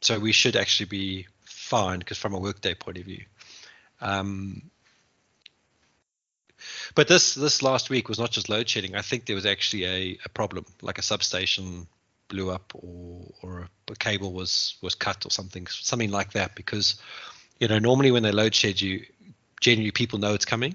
so 0.00 0.18
we 0.18 0.32
should 0.32 0.56
actually 0.56 0.86
be 0.86 1.26
fine 1.44 1.98
because 1.98 2.18
from 2.18 2.34
a 2.34 2.38
workday 2.38 2.74
point 2.74 2.98
of 2.98 3.04
view. 3.04 3.24
Um, 4.00 4.70
but 6.94 7.08
this 7.08 7.34
this 7.34 7.62
last 7.62 7.90
week 7.90 8.08
was 8.08 8.18
not 8.18 8.30
just 8.30 8.48
load 8.48 8.68
shedding. 8.68 8.94
I 8.94 9.02
think 9.02 9.26
there 9.26 9.36
was 9.36 9.46
actually 9.46 9.84
a, 9.84 10.18
a 10.24 10.28
problem, 10.28 10.64
like 10.82 10.98
a 10.98 11.02
substation 11.02 11.86
blew 12.28 12.50
up 12.50 12.72
or 12.74 13.32
or 13.42 13.60
a, 13.60 13.92
a 13.92 13.96
cable 13.96 14.32
was 14.32 14.76
was 14.82 14.94
cut 14.94 15.24
or 15.26 15.30
something 15.30 15.66
something 15.66 16.10
like 16.10 16.32
that. 16.32 16.54
Because 16.54 17.00
you 17.58 17.68
know 17.68 17.78
normally 17.78 18.10
when 18.10 18.22
they 18.22 18.32
load 18.32 18.54
shed 18.54 18.80
you, 18.80 19.04
generally 19.60 19.90
people 19.90 20.18
know 20.18 20.34
it's 20.34 20.44
coming, 20.44 20.74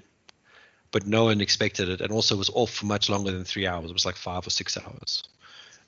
but 0.90 1.06
no 1.06 1.24
one 1.24 1.40
expected 1.40 1.88
it, 1.88 2.00
and 2.00 2.12
also 2.12 2.36
was 2.36 2.50
off 2.54 2.70
for 2.70 2.86
much 2.86 3.08
longer 3.08 3.32
than 3.32 3.44
three 3.44 3.66
hours. 3.66 3.90
It 3.90 3.94
was 3.94 4.06
like 4.06 4.16
five 4.16 4.46
or 4.46 4.50
six 4.50 4.76
hours. 4.76 5.24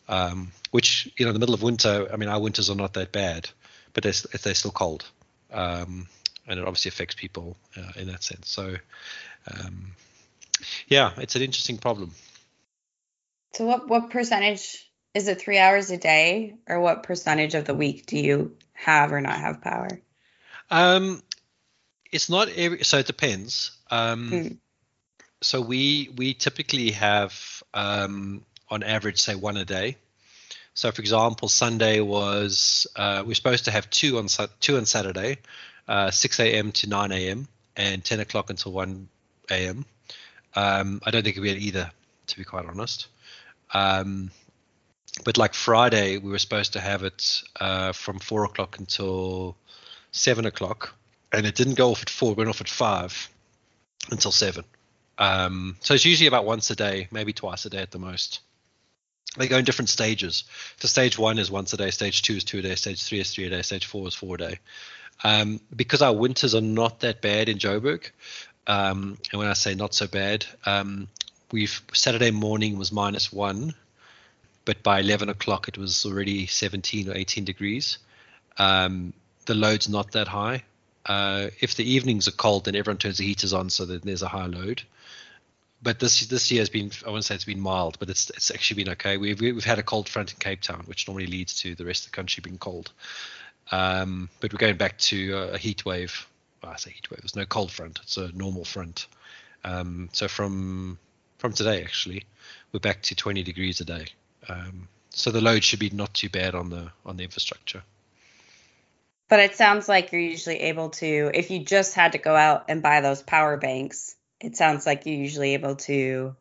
Um, 0.09 0.53
which 0.71 1.13
you 1.17 1.25
know 1.25 1.31
in 1.31 1.35
the 1.35 1.41
middle 1.41 1.55
of 1.55 1.63
winter, 1.63 2.09
I 2.13 2.17
mean 2.17 2.29
our 2.29 2.41
winters 2.41 2.71
are 2.71 2.77
not 2.77 2.95
that 2.95 3.13
bad, 3.13 3.49
but 3.93 4.03
they're, 4.03 4.39
they're 4.43 4.55
still 4.55 4.71
cold, 4.71 5.05
um, 5.53 6.09
and 6.47 6.59
it 6.59 6.67
obviously 6.67 6.89
affects 6.89 7.15
people 7.15 7.57
uh, 7.77 7.93
in 7.97 8.09
that 8.09 8.23
sense. 8.23 8.49
So, 8.49 8.77
um, 9.53 9.93
yeah, 10.87 11.13
it's 11.19 11.37
an 11.37 11.43
interesting 11.43 11.79
problem. 11.79 12.13
So, 13.55 13.65
what 13.65 13.89
what 13.89 14.11
percentage 14.11 14.91
is 15.15 15.29
it? 15.29 15.41
Three 15.41 15.59
hours 15.59 15.91
a 15.91 15.97
day, 15.99 16.55
or 16.67 16.81
what 16.81 17.03
percentage 17.03 17.55
of 17.55 17.65
the 17.65 17.75
week 17.75 18.07
do 18.07 18.19
you 18.19 18.57
have 18.73 19.13
or 19.13 19.21
not 19.21 19.39
have 19.39 19.61
power? 19.61 19.89
Um, 20.71 21.23
it's 22.13 22.31
not 22.31 22.49
every. 22.49 22.85
So 22.85 22.99
it 22.99 23.07
depends. 23.07 23.73
Um, 23.91 24.31
mm. 24.31 24.57
So 25.41 25.61
we 25.61 26.11
we 26.17 26.35
typically 26.35 26.91
have 26.93 27.63
um, 27.73 28.45
on 28.71 28.83
average 28.83 29.21
say 29.21 29.35
one 29.35 29.57
a 29.57 29.65
day. 29.65 29.97
So, 30.75 30.93
for 30.93 31.01
example, 31.01 31.49
Sunday 31.49 32.01
was 32.01 32.87
uh, 32.95 33.25
we're 33.27 33.35
supposed 33.35 33.65
to 33.65 33.71
have 33.71 33.91
two 33.91 34.19
on 34.19 34.29
two 34.61 34.77
on 34.77 34.87
Saturday, 34.87 35.39
uh, 35.89 36.11
6 36.11 36.41
a.m. 36.41 36.73
to 36.73 36.89
9 36.89 37.13
a.m. 37.13 37.49
and 37.77 38.05
10 38.05 38.21
o'clock 38.21 38.51
until 38.51 38.73
1 38.73 39.09
a.m. 39.51 39.85
Um, 40.55 41.01
I 41.05 41.11
don't 41.11 41.25
think 41.25 41.37
we 41.37 41.49
had 41.49 41.59
either, 41.59 41.91
to 42.29 42.37
be 42.37 42.45
quite 42.45 42.67
honest. 42.67 43.09
Um, 43.75 44.31
but 45.25 45.37
like 45.37 45.55
Friday, 45.55 46.19
we 46.19 46.31
were 46.31 46.39
supposed 46.39 46.75
to 46.75 46.81
have 46.81 47.03
it 47.03 47.43
uh, 47.59 47.93
from 47.93 48.19
four 48.19 48.45
o'clock 48.45 48.79
until 48.79 49.57
seven 50.13 50.47
o'clock, 50.47 50.95
and 51.33 51.45
it 51.45 51.55
didn't 51.55 51.75
go 51.75 51.91
off 51.91 52.03
at 52.03 52.11
four; 52.11 52.33
it 52.33 52.39
went 52.39 52.51
off 52.51 52.61
at 52.61 52.69
five 52.69 53.29
until 54.11 54.31
seven. 54.31 54.65
Um, 55.19 55.77
so 55.81 55.95
it's 55.95 56.05
usually 56.05 56.29
about 56.29 56.45
once 56.45 56.71
a 56.71 56.77
day, 56.77 57.09
maybe 57.11 57.33
twice 57.33 57.65
a 57.67 57.71
day 57.71 57.83
at 57.83 57.91
the 57.91 57.99
most 57.99 58.41
they 59.39 59.49
go 59.49 59.59
in 59.59 59.65
different 59.65 59.89
stages. 59.89 60.45
So 60.79 60.89
stage 60.89 61.19
one 61.19 61.39
is 61.39 61.51
once 61.51 61.73
a 61.73 61.77
day, 61.77 61.91
stage 61.91 62.23
two 62.23 62.35
is 62.35 62.45
two 62.45 62.59
a 62.59 62.63
day, 62.63 62.75
stage 62.75 63.03
three 63.03 63.21
is 63.21 63.33
three 63.33 63.47
a 63.47 63.51
day, 63.51 63.63
stage 63.63 63.87
four 63.87 64.07
is 64.07 64.15
four 64.15 64.35
a 64.35 64.39
day. 64.39 64.59
Um, 65.25 65.61
because 65.75 66.03
our 66.03 66.13
winters 66.13 66.55
are 66.55 66.61
not 66.61 67.01
that 67.01 67.21
bad 67.21 67.49
in 67.49 67.59
Joburg, 67.59 68.11
um, 68.67 69.19
and 69.33 69.39
when 69.39 69.49
I 69.49 69.55
say 69.55 69.75
not 69.75 69.95
so 69.95 70.07
bad, 70.07 70.47
um, 70.67 71.09
we've 71.51 71.83
Saturday 71.93 72.31
morning 72.31 72.79
was 72.79 72.93
minus 72.93 73.33
one, 73.33 73.75
but 74.65 74.83
by 74.83 75.01
11 75.01 75.29
o'clock 75.29 75.69
it 75.69 75.79
was 75.79 76.05
already 76.05 76.47
17 76.47 77.09
or 77.09 77.17
18 77.17 77.45
degrees. 77.45 77.99
Um, 78.59 79.13
the 79.47 79.55
load's 79.55 79.89
not 79.89 80.13
that 80.13 80.29
high. 80.29 80.63
Uh, 81.07 81.49
if 81.61 81.75
the 81.75 81.91
evenings 81.91 82.29
are 82.29 82.33
cold, 82.33 82.67
then 82.67 82.77
everyone 82.77 82.99
turns 82.99 83.19
the 83.19 83.25
heaters 83.25 83.55
on 83.55 83.71
so 83.71 83.87
that 83.87 84.03
there's 84.03 84.23
a 84.23 84.29
high 84.29 84.47
load 84.47 84.83
but 85.83 85.99
this 85.99 86.27
this 86.27 86.51
year 86.51 86.61
has 86.61 86.69
been 86.69 86.91
I 87.07 87.11
won't 87.11 87.25
say 87.25 87.35
it's 87.35 87.45
been 87.45 87.61
mild, 87.61 87.99
but 87.99 88.11
it's 88.11 88.31
it's 88.31 88.51
actually 88.51 88.83
been 88.83 88.93
okay. 88.93 89.17
We've 89.17 89.41
we've 89.41 89.65
had 89.65 89.79
a 89.79 89.83
cold 89.83 90.09
front 90.09 90.33
in 90.33 90.39
Cape 90.39 90.61
Town, 90.61 90.83
which 90.87 91.07
normally 91.07 91.27
leads 91.27 91.55
to 91.63 91.75
the 91.75 91.85
rest 91.85 92.07
of 92.07 92.13
the 92.13 92.17
country 92.17 92.41
being 92.41 92.59
cold. 92.59 92.91
Um, 93.71 94.29
but 94.41 94.53
we're 94.53 94.59
going 94.59 94.77
back 94.77 94.99
to 94.99 95.51
a 95.53 95.59
heat 95.59 95.85
wave. 95.85 96.27
Well, 96.63 96.73
I 96.73 96.77
say 96.77 96.91
heat 96.91 97.11
wave. 97.11 97.21
There's 97.21 97.37
no 97.37 97.47
cold 97.47 97.71
front. 97.71 98.01
It's 98.03 98.17
a 98.17 98.33
normal 98.33 98.65
front. 98.65 99.07
Um, 99.65 100.09
so 100.13 100.27
from 100.27 100.99
from 101.39 101.53
today, 101.53 101.83
actually, 101.83 102.25
we're 102.73 102.81
back 102.81 103.03
to 103.03 103.15
20 103.15 103.43
degrees 103.43 103.81
a 103.81 103.85
day. 103.85 104.07
Um, 104.49 104.89
so 105.11 105.31
the 105.31 105.41
load 105.41 105.63
should 105.63 105.79
be 105.79 105.91
not 105.91 106.15
too 106.15 106.29
bad 106.29 106.55
on 106.55 106.71
the 106.71 106.91
on 107.07 107.17
the 107.17 107.25
infrastructure. 107.25 107.83
But 109.29 109.41
it 109.41 109.57
sounds 109.57 109.89
like 109.89 110.11
you're 110.11 110.23
usually 110.23 110.61
able 110.61 110.89
to, 110.89 111.31
if 111.35 111.51
you 111.51 111.59
just 111.59 111.95
had 111.95 112.13
to 112.13 112.19
go 112.19 112.35
out 112.35 112.65
and 112.69 112.83
buy 112.83 113.03
those 113.03 113.23
power 113.23 113.59
banks, 113.59 114.17
it 114.41 114.57
sounds 114.57 114.87
like 114.87 115.07
you're 115.07 115.17
usually 115.17 115.55
able 115.55 115.77
to 115.77 116.35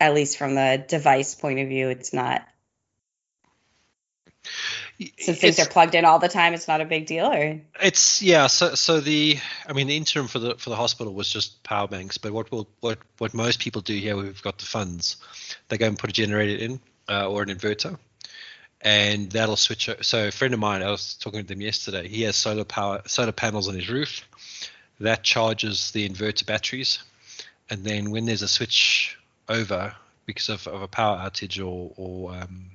at 0.00 0.14
least 0.14 0.38
from 0.38 0.54
the 0.54 0.84
device 0.88 1.34
point 1.34 1.58
of 1.58 1.68
view 1.68 1.88
it's 1.88 2.12
not 2.12 2.46
since 5.18 5.38
things 5.38 5.58
It's- 5.58 5.66
are 5.66 5.70
plugged 5.70 5.94
in 5.94 6.04
all 6.04 6.18
the 6.18 6.28
time, 6.28 6.52
it's 6.52 6.68
not 6.68 6.80
a 6.80 6.84
big 6.84 7.06
deal, 7.06 7.26
or 7.26 7.60
It's 7.80 8.20
yeah. 8.22 8.48
So 8.48 8.74
so 8.74 9.00
the 9.00 9.38
I 9.66 9.72
mean 9.72 9.86
the 9.86 9.96
interim 9.96 10.28
for 10.28 10.38
the 10.38 10.56
for 10.56 10.68
the 10.70 10.76
hospital 10.76 11.14
was 11.14 11.28
just 11.30 11.62
power 11.62 11.88
banks. 11.88 12.18
But 12.18 12.32
what 12.32 12.50
will 12.50 12.68
what 12.80 12.98
what 13.18 13.32
most 13.32 13.60
people 13.60 13.80
do 13.80 13.94
here, 13.94 14.16
we've 14.16 14.42
got 14.42 14.58
the 14.58 14.66
funds. 14.66 15.16
They 15.68 15.78
go 15.78 15.86
and 15.86 15.98
put 15.98 16.10
a 16.10 16.12
generator 16.12 16.62
in 16.62 16.80
uh, 17.08 17.30
or 17.30 17.42
an 17.42 17.48
inverter, 17.48 17.98
and 18.82 19.30
that'll 19.30 19.56
switch. 19.56 19.88
So 20.02 20.28
a 20.28 20.30
friend 20.30 20.52
of 20.52 20.60
mine, 20.60 20.82
I 20.82 20.90
was 20.90 21.14
talking 21.14 21.40
to 21.40 21.46
them 21.46 21.62
yesterday. 21.62 22.06
He 22.08 22.22
has 22.22 22.36
solar 22.36 22.64
power 22.64 23.00
solar 23.06 23.32
panels 23.32 23.68
on 23.68 23.74
his 23.74 23.88
roof. 23.88 24.28
That 25.00 25.22
charges 25.22 25.90
the 25.92 26.08
inverter 26.08 26.46
batteries, 26.46 27.02
and 27.68 27.84
then 27.84 28.10
when 28.10 28.26
there's 28.26 28.42
a 28.42 28.48
switch 28.48 29.18
over 29.48 29.94
because 30.26 30.48
of, 30.48 30.66
of 30.66 30.82
a 30.82 30.88
power 30.88 31.16
outage 31.18 31.58
or 31.58 31.92
or 31.96 32.34
um, 32.34 32.66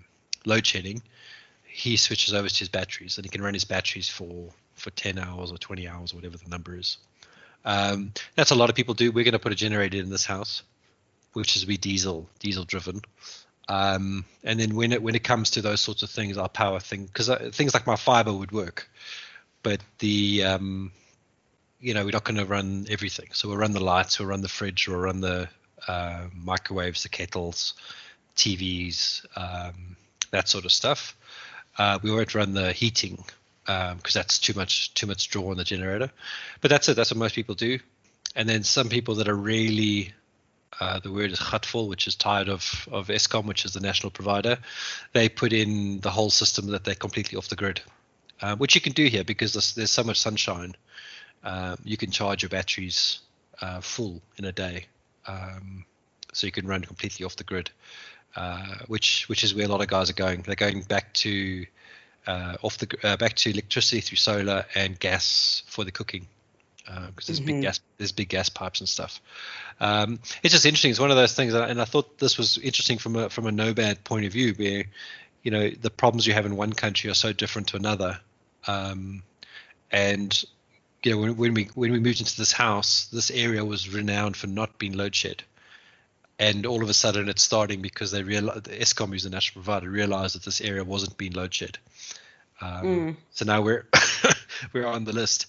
load 0.45 0.65
shedding, 0.65 1.01
he 1.65 1.97
switches 1.97 2.33
over 2.33 2.49
to 2.49 2.59
his 2.59 2.69
batteries 2.69 3.17
and 3.17 3.25
he 3.25 3.29
can 3.29 3.41
run 3.41 3.53
his 3.53 3.65
batteries 3.65 4.09
for 4.09 4.49
for 4.73 4.89
10 4.89 5.17
hours 5.17 5.51
or 5.51 5.57
20 5.57 5.87
hours 5.87 6.11
or 6.11 6.17
whatever 6.17 6.37
the 6.37 6.49
number 6.49 6.77
is. 6.77 6.97
Um, 7.63 8.11
that's 8.35 8.51
a 8.51 8.55
lot 8.55 8.69
of 8.69 8.75
people 8.75 8.93
do. 8.93 9.11
We're 9.11 9.23
going 9.23 9.31
to 9.31 9.39
put 9.39 9.53
a 9.53 9.55
generator 9.55 9.97
in 9.97 10.09
this 10.09 10.25
house 10.25 10.63
which 11.35 11.57
is 11.57 11.67
we 11.67 11.77
diesel 11.77 12.27
diesel 12.39 12.63
driven. 12.63 13.01
Um, 13.67 14.25
and 14.43 14.59
then 14.59 14.75
when 14.75 14.91
it 14.91 15.03
when 15.03 15.15
it 15.15 15.23
comes 15.23 15.51
to 15.51 15.61
those 15.61 15.81
sorts 15.81 16.01
of 16.01 16.09
things 16.09 16.37
our 16.37 16.49
power 16.49 16.79
thing 16.79 17.05
because 17.05 17.29
uh, 17.29 17.49
things 17.51 17.73
like 17.73 17.85
my 17.85 17.95
fiber 17.95 18.31
would 18.31 18.51
work 18.51 18.89
but 19.63 19.81
the 19.99 20.43
um, 20.43 20.91
you 21.79 21.93
know 21.93 22.03
we're 22.05 22.11
not 22.11 22.23
going 22.23 22.37
to 22.37 22.45
run 22.45 22.85
everything 22.89 23.27
so 23.33 23.47
we'll 23.47 23.57
run 23.57 23.71
the 23.71 23.83
lights 23.83 24.19
we'll 24.19 24.27
run 24.27 24.41
the 24.41 24.47
fridge 24.47 24.87
we'll 24.87 24.99
run 24.99 25.21
the 25.21 25.47
uh, 25.87 26.25
microwaves 26.33 27.03
the 27.03 27.09
kettles 27.09 27.73
tvs 28.35 29.25
um, 29.35 29.95
that 30.31 30.47
sort 30.47 30.65
of 30.65 30.71
stuff 30.71 31.15
uh, 31.77 31.99
we 32.01 32.11
won't 32.11 32.33
run 32.35 32.53
the 32.53 32.71
heating 32.71 33.23
because 33.65 34.13
that's 34.13 34.39
too 34.39 34.53
much 34.53 34.93
too 34.93 35.07
much 35.07 35.29
draw 35.29 35.49
on 35.49 35.57
the 35.57 35.63
generator. 35.63 36.11
But 36.61 36.69
that's 36.69 36.87
it. 36.89 36.95
That's 36.95 37.11
what 37.11 37.17
most 37.17 37.35
people 37.35 37.55
do. 37.55 37.79
And 38.35 38.47
then 38.47 38.63
some 38.63 38.89
people 38.89 39.15
that 39.15 39.27
are 39.27 39.35
really 39.35 40.13
uh, 40.79 40.99
the 40.99 41.11
word 41.11 41.31
is 41.31 41.39
hutful, 41.39 41.87
which 41.87 42.07
is 42.07 42.15
tired 42.15 42.49
of 42.49 42.87
of 42.91 43.07
Eskom, 43.07 43.45
which 43.45 43.65
is 43.65 43.73
the 43.73 43.79
national 43.79 44.11
provider. 44.11 44.57
They 45.13 45.29
put 45.29 45.53
in 45.53 45.99
the 46.01 46.11
whole 46.11 46.29
system 46.29 46.67
that 46.67 46.83
they're 46.83 46.95
completely 46.95 47.37
off 47.37 47.49
the 47.49 47.55
grid, 47.55 47.81
uh, 48.41 48.55
which 48.55 48.75
you 48.75 48.81
can 48.81 48.93
do 48.93 49.07
here 49.07 49.23
because 49.23 49.53
there's, 49.53 49.73
there's 49.75 49.91
so 49.91 50.03
much 50.03 50.19
sunshine. 50.19 50.75
Um, 51.43 51.77
you 51.83 51.97
can 51.97 52.11
charge 52.11 52.41
your 52.41 52.49
batteries 52.49 53.19
uh, 53.61 53.81
full 53.81 54.21
in 54.37 54.45
a 54.45 54.51
day, 54.51 54.85
um, 55.27 55.85
so 56.33 56.47
you 56.47 56.51
can 56.51 56.67
run 56.67 56.81
completely 56.81 57.25
off 57.25 57.35
the 57.35 57.43
grid 57.43 57.69
uh, 58.35 58.75
which 58.87 59.27
which 59.29 59.43
is 59.43 59.55
where 59.55 59.65
a 59.65 59.69
lot 59.69 59.81
of 59.81 59.87
guys 59.87 60.09
are 60.09 60.13
going. 60.13 60.41
They're 60.41 60.55
going 60.55 60.81
back 60.81 61.13
to 61.15 61.65
uh, 62.27 62.57
off 62.61 62.77
the 62.77 62.87
uh, 63.03 63.17
back 63.17 63.33
to 63.35 63.49
electricity 63.49 64.01
through 64.01 64.17
solar 64.17 64.65
and 64.75 64.99
gas 64.99 65.63
for 65.67 65.83
the 65.83 65.91
cooking 65.91 66.27
because 66.85 67.27
there's 67.27 67.39
big 67.39 67.55
Mhm. 67.55 67.61
gas 67.61 67.79
there's 67.97 68.11
big 68.11 68.29
gas 68.29 68.49
pipes 68.49 68.79
and 68.79 68.89
stuff. 68.89 69.21
Um, 69.79 70.19
it's 70.43 70.53
just 70.53 70.65
interesting. 70.65 70.91
It's 70.91 70.99
one 70.99 71.11
of 71.11 71.17
those 71.17 71.33
things, 71.33 71.53
that, 71.53 71.69
and 71.69 71.81
I 71.81 71.85
thought 71.85 72.19
this 72.19 72.37
was 72.37 72.57
interesting 72.59 72.97
from 72.97 73.15
a 73.15 73.29
from 73.29 73.47
a 73.47 73.51
no 73.51 73.73
bad 73.73 74.03
point 74.03 74.25
of 74.25 74.33
view, 74.33 74.53
where 74.55 74.83
you 75.43 75.51
know 75.51 75.69
the 75.69 75.89
problems 75.89 76.27
you 76.27 76.33
have 76.33 76.45
in 76.45 76.55
one 76.55 76.73
country 76.73 77.09
are 77.09 77.15
so 77.15 77.31
different 77.33 77.69
to 77.69 77.77
another, 77.77 78.19
um, 78.67 79.23
and 79.91 80.43
you 81.05 81.11
know 81.11 81.19
when, 81.19 81.37
when 81.37 81.53
we 81.53 81.63
when 81.75 81.91
we 81.91 81.99
moved 81.99 82.19
into 82.19 82.37
this 82.37 82.51
house, 82.51 83.07
this 83.07 83.31
area 83.31 83.63
was 83.63 83.93
renowned 83.93 84.35
for 84.35 84.47
not 84.47 84.77
being 84.77 84.93
load 84.93 85.15
shed 85.15 85.43
and 86.39 86.65
all 86.65 86.83
of 86.83 86.89
a 86.89 86.93
sudden 86.93 87.29
it's 87.29 87.43
starting 87.43 87.81
because 87.81 88.11
they 88.11 88.23
realized 88.23 88.65
Eskom, 88.65 89.09
who's 89.09 89.23
the 89.23 89.29
national 89.29 89.63
provider, 89.63 89.89
realized 89.89 90.35
that 90.35 90.43
this 90.43 90.61
area 90.61 90.83
wasn't 90.83 91.17
being 91.17 91.33
load 91.33 91.53
shed. 91.53 91.77
Um, 92.61 92.83
Mm. 92.85 93.15
So 93.31 93.45
now 93.45 93.61
we're 93.61 93.87
we're 94.73 94.87
on 94.87 95.05
the 95.05 95.13
list. 95.13 95.47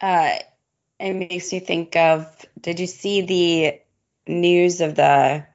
uh, 0.00 0.36
it 0.98 1.14
makes 1.14 1.52
me 1.52 1.60
think 1.60 1.96
of. 1.96 2.26
Did 2.60 2.80
you 2.80 2.86
see 2.86 3.22
the 3.22 3.80
news 4.26 4.80
of 4.80 4.94
the 4.94 5.46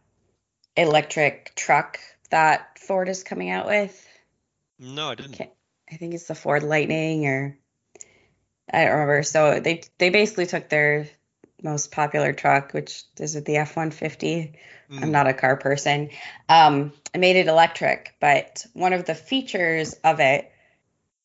electric 0.77 1.53
truck 1.55 1.99
that 2.29 2.79
Ford 2.79 3.09
is 3.09 3.23
coming 3.23 3.49
out 3.49 3.65
with? 3.65 4.07
No, 4.79 5.09
I 5.09 5.15
didn't. 5.15 5.35
Okay. 5.35 5.51
I 5.91 5.97
think 5.97 6.13
it's 6.13 6.27
the 6.27 6.35
Ford 6.35 6.63
Lightning 6.63 7.27
or 7.27 7.57
I 8.71 8.83
don't 8.85 8.91
remember. 8.93 9.23
So 9.23 9.59
they 9.59 9.83
they 9.97 10.09
basically 10.09 10.45
took 10.45 10.69
their 10.69 11.09
most 11.61 11.91
popular 11.91 12.33
truck, 12.33 12.73
which 12.73 13.03
is 13.19 13.35
it 13.35 13.45
the 13.45 13.57
F-150. 13.57 14.53
I'm 14.91 15.03
Mm. 15.03 15.11
not 15.11 15.27
a 15.27 15.33
car 15.33 15.57
person. 15.57 16.09
Um, 16.49 16.91
I 17.13 17.17
made 17.17 17.35
it 17.37 17.47
electric, 17.47 18.15
but 18.19 18.65
one 18.73 18.93
of 18.93 19.05
the 19.05 19.15
features 19.15 19.93
of 20.03 20.19
it, 20.19 20.51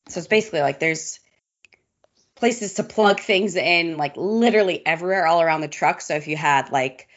so 0.08 0.18
it's 0.18 0.28
basically 0.28 0.60
like 0.60 0.78
there's 0.78 1.18
places 2.36 2.74
to 2.74 2.84
plug 2.84 3.18
things 3.20 3.56
in, 3.56 3.96
like 3.96 4.16
literally 4.16 4.86
everywhere, 4.86 5.26
all 5.26 5.42
around 5.42 5.62
the 5.62 5.68
truck. 5.68 6.00
So 6.00 6.14
if 6.14 6.28
you 6.28 6.36
had 6.36 6.70
like 6.70 7.08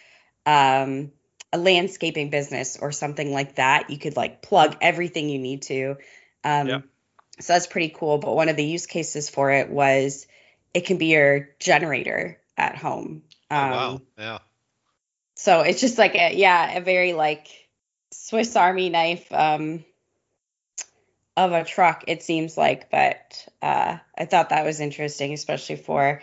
um, 0.46 1.12
a 1.54 1.58
landscaping 1.58 2.30
business 2.30 2.78
or 2.82 2.92
something 2.92 3.32
like 3.32 3.56
that, 3.56 3.89
you 3.89 4.00
could 4.00 4.15
like 4.15 4.42
plug 4.42 4.78
everything 4.82 5.30
you 5.30 5.39
need 5.39 5.63
to. 5.63 5.98
Um, 6.44 6.68
Yeah. 6.68 6.80
So 7.41 7.54
that's 7.54 7.67
pretty 7.67 7.89
cool. 7.89 8.17
But 8.17 8.36
one 8.36 8.49
of 8.49 8.56
the 8.58 8.65
use 8.65 8.86
cases 8.86 9.30
for 9.30 9.52
it 9.52 9.69
was 9.69 10.28
it 10.73 10.86
can 10.86 10.97
be 10.97 11.08
your 11.08 11.49
generator 11.60 12.39
at 12.58 12.75
home. 12.78 13.23
Oh, 13.49 13.56
Um, 13.56 13.71
wow. 13.71 14.02
Yeah. 14.17 14.39
so 15.36 15.62
it's 15.62 15.82
just 15.82 15.97
like 15.97 16.15
a 16.15 16.36
yeah, 16.36 16.78
a 16.78 16.82
very 16.82 17.13
like 17.13 17.47
Swiss 18.12 18.56
Army 18.56 18.89
knife 18.89 19.32
um 19.32 19.84
of 21.38 21.54
a 21.54 21.63
truck, 21.63 22.04
it 22.08 22.21
seems 22.21 22.58
like, 22.58 22.91
but 22.91 23.47
uh 23.62 23.97
I 24.17 24.25
thought 24.25 24.49
that 24.49 24.65
was 24.65 24.80
interesting, 24.80 25.34
especially 25.34 25.78
for 25.78 26.21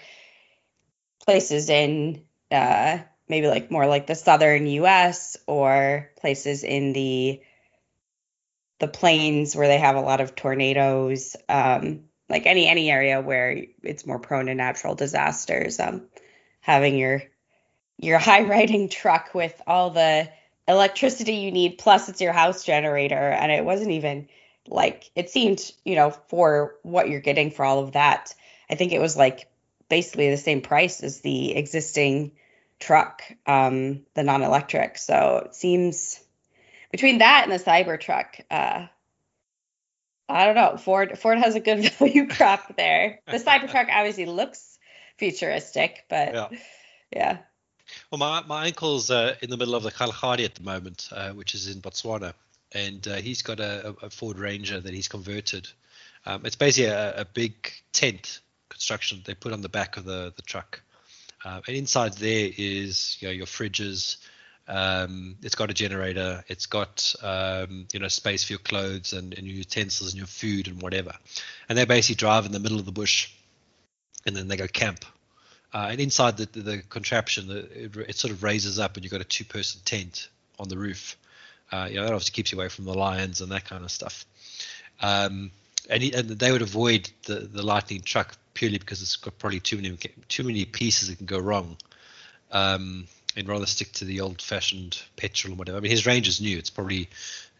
places 1.25 1.69
in 1.71 2.23
uh 2.51 2.99
maybe 3.29 3.49
like 3.49 3.71
more 3.71 3.87
like 3.87 4.07
the 4.07 4.15
southern 4.15 4.67
US 4.67 5.37
or 5.47 6.11
places 6.21 6.63
in 6.63 6.93
the 6.93 7.41
the 8.79 8.89
plains 8.89 9.57
where 9.57 9.69
they 9.69 9.79
have 9.79 9.97
a 9.97 10.01
lot 10.01 10.21
of 10.21 10.35
tornadoes, 10.35 11.37
um 11.49 12.05
like 12.29 12.47
any 12.47 12.67
any 12.67 12.91
area 12.91 13.21
where 13.21 13.65
it's 13.83 14.07
more 14.07 14.19
prone 14.19 14.47
to 14.47 14.55
natural 14.55 14.95
disasters, 14.95 15.81
um 15.81 16.07
having 16.61 16.97
your 16.97 17.23
your 17.99 18.19
high 18.29 18.43
riding 18.43 18.89
truck 18.89 19.35
with 19.35 19.61
all 19.67 19.91
the 19.91 20.29
electricity 20.69 21.35
you 21.35 21.53
need 21.53 21.79
plus 21.79 22.09
it's 22.09 22.21
your 22.21 22.33
house 22.33 22.65
generator. 22.65 23.15
And 23.15 23.53
it 23.53 23.65
wasn't 23.65 23.93
even 23.93 24.29
like 24.69 25.11
it 25.15 25.31
seemed 25.31 25.73
you 25.85 25.95
know 25.95 26.11
for 26.11 26.77
what 26.83 27.09
you're 27.09 27.21
getting 27.21 27.51
for 27.51 27.65
all 27.65 27.81
of 27.81 27.93
that. 27.93 28.35
I 28.69 28.75
think 28.75 28.93
it 28.93 29.01
was 29.01 29.17
like 29.17 29.49
basically 29.89 30.31
the 30.31 30.37
same 30.37 30.61
price 30.61 31.03
as 31.03 31.21
the 31.21 31.57
existing 31.57 32.33
truck 32.79 33.23
um 33.47 34.03
the 34.15 34.23
non-electric. 34.23 34.99
So 34.99 35.45
it 35.47 35.55
seems 35.55 36.21
between 36.91 37.19
that 37.19 37.45
and 37.45 37.53
the 37.53 37.63
Cybertruck 37.63 38.41
uh 38.51 38.87
i 40.29 40.45
don't 40.45 40.55
know 40.55 40.77
ford 40.77 41.19
ford 41.19 41.39
has 41.39 41.55
a 41.55 41.61
good 41.61 41.93
value 41.99 42.27
prop 42.27 42.77
there 42.77 43.21
the 43.27 43.39
Cybertruck 43.39 43.89
obviously 43.91 44.27
looks 44.27 44.79
futuristic 45.19 46.05
but 46.09 46.35
Yeah. 46.35 46.49
yeah 47.13 47.39
Well, 48.11 48.19
my, 48.19 48.43
my 48.47 48.67
uncle's 48.67 49.11
uh, 49.11 49.37
in 49.43 49.51
the 49.51 49.57
middle 49.57 49.75
of 49.75 49.83
the 49.85 49.93
Kalahari 49.93 50.45
at 50.45 50.57
the 50.57 50.63
moment, 50.63 51.09
uh, 51.13 51.31
which 51.31 51.55
is 51.55 51.69
in 51.69 51.81
Botswana, 51.81 52.35
and 52.73 53.07
uh, 53.07 53.15
he's 53.17 53.43
got 53.43 53.61
a, 53.61 53.95
a 54.03 54.11
Ford 54.11 54.39
Ranger 54.41 54.81
that 54.81 54.93
he's 54.93 55.07
converted. 55.09 55.69
Um, 56.27 56.45
it's 56.45 56.57
basically 56.57 56.91
a, 56.91 57.21
a 57.21 57.25
big 57.25 57.55
tent 57.93 58.41
construction 58.69 59.23
they 59.25 59.35
put 59.35 59.53
on 59.53 59.61
the 59.63 59.69
back 59.69 59.97
of 59.97 60.05
the, 60.05 60.33
the 60.35 60.43
truck. 60.43 60.83
Uh, 61.45 61.61
and 61.69 61.77
inside 61.77 62.15
there 62.15 62.51
is 62.59 63.17
you 63.21 63.29
know 63.29 63.33
your 63.33 63.47
fridges. 63.47 64.17
Um, 64.69 65.37
it's 65.43 65.55
got 65.55 65.71
a 65.71 65.75
generator. 65.75 66.45
It's 66.49 66.67
got 66.67 67.15
um, 67.23 67.87
you 67.93 68.01
know 68.01 68.09
space 68.09 68.45
for 68.45 68.55
your 68.55 68.59
clothes 68.61 69.13
and, 69.13 69.35
and 69.35 69.47
your 69.47 69.57
utensils 69.57 70.11
and 70.11 70.19
your 70.19 70.27
food 70.27 70.69
and 70.69 70.83
whatever. 70.83 71.13
And 71.69 71.79
they 71.79 71.85
basically 71.85 72.17
drive 72.17 72.47
in 72.47 72.53
the 72.53 72.61
middle 72.61 72.79
of 72.79 72.85
the 72.85 72.93
bush, 72.93 73.33
and 74.25 74.37
then 74.37 74.49
they 74.49 74.57
go 74.57 74.67
camp. 74.67 75.05
Uh, 75.73 75.89
and 75.91 76.01
inside 76.01 76.37
the, 76.37 76.47
the, 76.47 76.61
the 76.61 76.83
contraption, 76.89 77.49
the, 77.49 77.59
it, 77.85 77.97
it 77.97 78.17
sort 78.17 78.33
of 78.33 78.43
raises 78.43 78.79
up, 78.79 78.97
and 78.97 79.05
you've 79.05 79.13
got 79.13 79.21
a 79.21 79.25
two-person 79.25 79.81
tent 79.85 80.29
on 80.59 80.69
the 80.69 80.79
roof. 80.79 81.17
Uh, 81.71 81.89
you 81.91 81.97
know 81.97 82.03
that 82.03 82.13
obviously 82.13 82.33
keeps 82.33 82.53
you 82.53 82.59
away 82.59 82.69
from 82.69 82.85
the 82.85 82.95
lions 82.95 83.41
and 83.41 83.51
that 83.53 83.65
kind 83.65 83.85
of 83.85 83.91
stuff. 83.91 84.25
Um, 85.01 85.51
and, 85.91 86.03
he, 86.03 86.13
and 86.13 86.29
they 86.29 86.53
would 86.53 86.63
avoid 86.63 87.11
the, 87.25 87.35
the 87.35 87.63
lightning 87.63 88.01
truck 88.03 88.37
purely 88.55 88.79
because 88.79 89.03
it's 89.03 89.17
got 89.17 89.39
probably 89.39 89.61
too 89.61 89.77
many 89.77 89.97
too 90.29 90.43
many 90.43 90.65
pieces 90.65 91.09
that 91.09 91.17
can 91.19 91.27
go 91.27 91.39
wrong. 91.39 91.77
Um, 92.51 93.07
and 93.37 93.49
rather 93.49 93.67
stick 93.67 93.93
to 93.93 94.05
the 94.05 94.21
old-fashioned 94.21 95.03
petrol 95.17 95.55
or 95.55 95.57
whatever. 95.57 95.79
I 95.79 95.81
mean, 95.81 95.91
his 95.91 96.07
Ranger 96.07 96.31
is 96.31 96.41
new. 96.41 96.57
It's 96.57 96.71
probably 96.71 97.09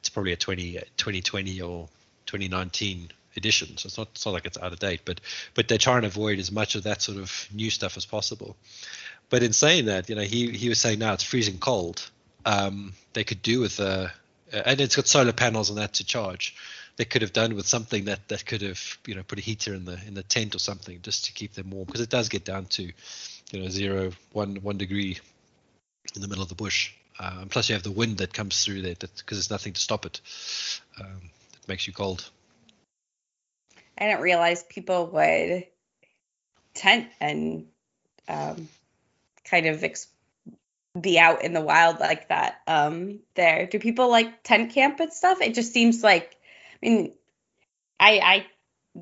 it's 0.01 0.09
probably 0.09 0.33
a 0.33 0.37
20, 0.37 0.73
2020 0.97 1.61
or 1.61 1.89
2019 2.27 3.11
edition, 3.37 3.77
so 3.77 3.87
it's 3.87 3.99
not 3.99 4.09
it's 4.13 4.25
not 4.25 4.33
like 4.33 4.47
it's 4.47 4.59
out 4.59 4.73
of 4.73 4.79
date. 4.79 5.03
But 5.05 5.21
but 5.55 5.69
they 5.69 5.79
try 5.79 5.97
and 5.97 6.07
avoid 6.07 6.39
as 6.39 6.51
much 6.51 6.75
of 6.75 6.85
that 6.85 7.03
sort 7.03 7.19
of 7.19 7.49
new 7.53 7.71
stuff 7.71 7.97
as 7.97 8.07
possible. 8.07 8.57
But 9.29 9.43
in 9.43 9.53
saying 9.53 9.87
that, 9.87 10.09
you 10.09 10.15
know, 10.15 10.23
he 10.23 10.51
he 10.51 10.69
was 10.69 10.81
saying 10.81 10.99
now 10.99 11.13
it's 11.13 11.25
freezing 11.25 11.59
cold. 11.59 12.09
Um, 12.45 12.95
they 13.13 13.25
could 13.25 13.43
do 13.43 13.61
with 13.61 13.81
a 13.81 14.13
and 14.53 14.81
it's 14.81 14.97
got 14.97 15.07
solar 15.07 15.33
panels 15.33 15.71
on 15.71 15.77
that 15.77 15.95
to 15.95 16.05
charge. 16.05 16.55
They 16.97 17.05
could 17.05 17.23
have 17.23 17.33
done 17.33 17.55
with 17.55 17.67
something 17.67 18.05
that 18.07 18.29
that 18.29 18.47
could 18.47 18.63
have 18.63 18.99
you 19.07 19.15
know 19.15 19.23
put 19.23 19.39
a 19.39 19.43
heater 19.43 19.75
in 19.75 19.85
the 19.85 19.99
in 20.07 20.15
the 20.15 20.23
tent 20.23 20.55
or 20.55 20.59
something 20.59 21.01
just 21.03 21.27
to 21.27 21.33
keep 21.33 21.55
them 21.55 21.71
warm 21.71 21.85
because 21.85 22.01
it 22.01 22.11
does 22.11 22.29
get 22.29 22.45
down 22.45 22.67
to 22.67 22.91
you 23.53 23.61
know 23.61 23.69
zero 23.69 24.13
one 24.33 24.57
one 24.57 24.79
degree 24.79 25.19
in 26.17 26.23
the 26.23 26.29
middle 26.29 26.43
of 26.43 26.49
the 26.49 26.55
bush. 26.55 26.93
Uh, 27.19 27.39
and 27.43 27.51
plus 27.51 27.69
you 27.69 27.75
have 27.75 27.83
the 27.83 27.91
wind 27.91 28.19
that 28.19 28.33
comes 28.33 28.65
through 28.65 28.83
there 28.83 28.95
because 28.95 29.17
there's 29.31 29.51
nothing 29.51 29.73
to 29.73 29.81
stop 29.81 30.05
it. 30.05 30.21
Um, 31.01 31.31
it 31.55 31.69
makes 31.69 31.87
you 31.87 31.93
cold. 31.93 32.29
I 33.99 34.07
didn't 34.07 34.21
realize 34.21 34.63
people 34.63 35.07
would 35.07 35.67
tent 36.75 37.09
and 37.21 37.67
um, 38.29 38.69
kind 39.45 39.67
of 39.67 39.83
ex- 39.83 40.09
be 40.99 41.19
out 41.19 41.43
in 41.43 41.53
the 41.53 41.61
wild 41.61 42.01
like 42.01 42.29
that. 42.29 42.61
Um, 42.67 43.21
there, 43.35 43.67
do 43.67 43.79
people 43.79 44.11
like 44.11 44.43
tent 44.43 44.73
camp 44.73 45.01
and 45.01 45.13
stuff? 45.13 45.41
It 45.41 45.55
just 45.55 45.73
seems 45.73 46.03
like, 46.03 46.37
I 46.83 46.87
mean, 46.87 47.15
I 47.99 48.19
I 48.19 48.47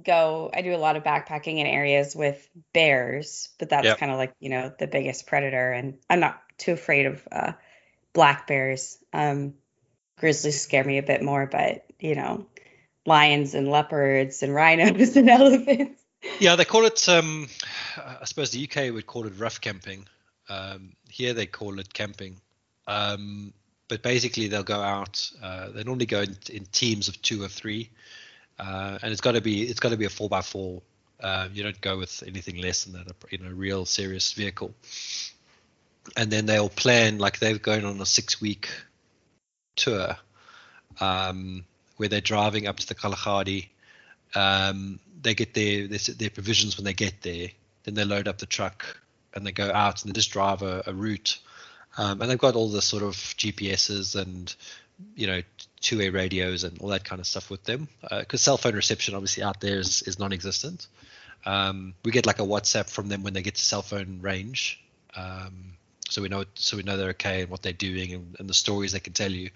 go, 0.02 0.50
I 0.52 0.62
do 0.62 0.74
a 0.74 0.78
lot 0.78 0.96
of 0.96 1.04
backpacking 1.04 1.58
in 1.58 1.66
areas 1.66 2.14
with 2.14 2.48
bears, 2.72 3.48
but 3.58 3.68
that's 3.68 3.86
Yep. 3.86 3.98
kind 3.98 4.12
of 4.12 4.18
like 4.18 4.32
you 4.40 4.50
know 4.50 4.72
the 4.78 4.86
biggest 4.86 5.26
predator, 5.26 5.72
and 5.72 5.98
I'm 6.08 6.20
not 6.20 6.40
too 6.58 6.72
afraid 6.72 7.06
of 7.06 7.28
uh, 7.30 7.52
black 8.12 8.46
bears. 8.46 8.98
Um, 9.12 9.54
grizzlies 10.18 10.60
scare 10.60 10.84
me 10.84 10.98
a 10.98 11.02
bit 11.02 11.22
more, 11.22 11.46
but 11.46 11.84
you 11.98 12.14
know, 12.14 12.46
lions 13.06 13.54
and 13.54 13.68
leopards 13.68 14.42
and 14.42 14.54
rhinos 14.54 15.16
and 15.16 15.28
elephants. 15.28 16.00
Yeah, 16.40 16.56
they 16.56 16.64
call 16.64 16.86
it. 16.86 17.08
Um, 17.08 17.48
I 17.96 18.24
suppose 18.24 18.50
the 18.50 18.68
UK 18.68 18.92
would 18.92 19.06
call 19.06 19.26
it 19.26 19.34
rough 19.38 19.60
camping. 19.60 20.06
Um, 20.48 20.92
here 21.08 21.34
they 21.34 21.46
call 21.46 21.78
it 21.78 21.92
camping. 21.92 22.40
Um, 22.86 23.52
but 23.88 24.02
basically, 24.02 24.48
they'll 24.48 24.62
go 24.62 24.80
out. 24.80 25.30
Uh, 25.42 25.70
they 25.70 25.84
normally 25.84 26.06
go 26.06 26.22
in, 26.22 26.36
in 26.50 26.64
teams 26.66 27.08
of 27.08 27.20
two 27.20 27.42
or 27.42 27.48
three, 27.48 27.90
uh, 28.58 28.98
and 29.02 29.12
it's 29.12 29.20
got 29.20 29.32
to 29.32 29.40
be 29.40 29.62
it's 29.62 29.80
got 29.80 29.90
to 29.90 29.96
be 29.96 30.06
a 30.06 30.10
four 30.10 30.28
by 30.28 30.40
four. 30.40 30.82
Uh, 31.20 31.48
you 31.52 31.62
don't 31.62 31.80
go 31.80 31.98
with 31.98 32.22
anything 32.26 32.56
less 32.56 32.84
than 32.84 32.94
that. 32.94 33.14
in 33.30 33.46
A, 33.46 33.54
real 33.54 33.84
serious 33.84 34.32
vehicle. 34.32 34.74
And 36.16 36.30
then 36.30 36.46
they'll 36.46 36.68
plan 36.68 37.18
like 37.18 37.38
they're 37.38 37.58
going 37.58 37.84
on 37.84 38.00
a 38.00 38.06
six 38.06 38.40
week 38.40 38.68
tour, 39.76 40.16
um, 41.00 41.64
where 41.96 42.08
they're 42.08 42.20
driving 42.20 42.66
up 42.66 42.76
to 42.78 42.86
the 42.86 42.94
Kalahari. 42.94 43.70
Um, 44.34 45.00
they 45.22 45.34
get 45.34 45.54
their, 45.54 45.86
their 45.88 45.98
their 45.98 46.30
provisions 46.30 46.76
when 46.76 46.84
they 46.84 46.92
get 46.92 47.22
there. 47.22 47.48
Then 47.84 47.94
they 47.94 48.04
load 48.04 48.28
up 48.28 48.38
the 48.38 48.46
truck 48.46 49.00
and 49.34 49.46
they 49.46 49.52
go 49.52 49.70
out 49.70 50.02
and 50.02 50.10
they 50.10 50.14
just 50.14 50.30
drive 50.30 50.62
a, 50.62 50.82
a 50.86 50.92
route. 50.92 51.38
Um, 51.96 52.20
and 52.20 52.30
they've 52.30 52.38
got 52.38 52.56
all 52.56 52.68
the 52.68 52.82
sort 52.82 53.02
of 53.02 53.14
GPSs 53.14 54.20
and 54.20 54.54
you 55.16 55.26
know 55.26 55.42
two-way 55.80 56.08
radios 56.08 56.64
and 56.64 56.80
all 56.80 56.88
that 56.88 57.04
kind 57.04 57.20
of 57.20 57.26
stuff 57.26 57.50
with 57.50 57.64
them 57.64 57.88
because 58.10 58.40
cell 58.40 58.56
phone 58.56 58.74
reception 58.74 59.14
obviously 59.14 59.42
out 59.42 59.60
there 59.60 59.78
is, 59.78 60.02
is 60.02 60.18
non-existent. 60.18 60.86
Um, 61.46 61.94
we 62.04 62.10
get 62.10 62.26
like 62.26 62.38
a 62.38 62.42
WhatsApp 62.42 62.88
from 62.88 63.08
them 63.08 63.22
when 63.22 63.34
they 63.34 63.42
get 63.42 63.56
to 63.56 63.62
cell 63.62 63.82
phone 63.82 64.20
range. 64.22 64.80
Um, 65.14 65.74
so 66.14 66.22
we 66.22 66.28
know 66.28 66.44
so 66.54 66.76
we 66.76 66.84
know 66.84 66.96
they're 66.96 67.10
okay 67.10 67.42
and 67.42 67.50
what 67.50 67.62
they're 67.62 67.72
doing 67.72 68.14
and, 68.14 68.36
and 68.38 68.48
the 68.48 68.54
stories 68.54 68.92
they 68.92 69.00
can 69.00 69.12
tell 69.12 69.32
you. 69.32 69.50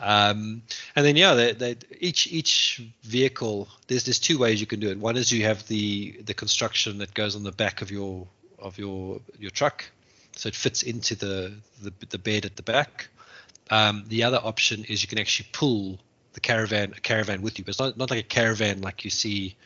Um, 0.00 0.60
and 0.94 1.06
then 1.06 1.16
yeah, 1.16 1.32
they, 1.32 1.52
they, 1.52 1.76
each 1.98 2.26
each 2.26 2.82
vehicle 3.04 3.68
there's 3.86 4.04
there's 4.04 4.18
two 4.18 4.38
ways 4.38 4.60
you 4.60 4.66
can 4.66 4.80
do 4.80 4.90
it. 4.90 4.98
One 4.98 5.16
is 5.16 5.32
you 5.32 5.44
have 5.44 5.66
the 5.66 6.20
the 6.26 6.34
construction 6.34 6.98
that 6.98 7.14
goes 7.14 7.34
on 7.34 7.42
the 7.42 7.52
back 7.52 7.80
of 7.80 7.90
your 7.90 8.26
of 8.58 8.76
your 8.78 9.20
your 9.38 9.50
truck, 9.50 9.86
so 10.32 10.48
it 10.48 10.54
fits 10.54 10.82
into 10.82 11.14
the 11.14 11.54
the, 11.82 11.92
the 12.10 12.18
bed 12.18 12.44
at 12.44 12.56
the 12.56 12.62
back. 12.62 13.08
Um, 13.70 14.04
the 14.08 14.24
other 14.24 14.40
option 14.42 14.84
is 14.84 15.02
you 15.02 15.08
can 15.08 15.18
actually 15.18 15.48
pull 15.52 15.98
the 16.34 16.40
caravan 16.40 16.92
a 16.94 17.00
caravan 17.00 17.40
with 17.40 17.58
you, 17.58 17.64
but 17.64 17.70
it's 17.70 17.80
not 17.80 17.96
not 17.96 18.10
like 18.10 18.20
a 18.20 18.28
caravan 18.28 18.82
like 18.82 19.04
you 19.04 19.10
see. 19.10 19.56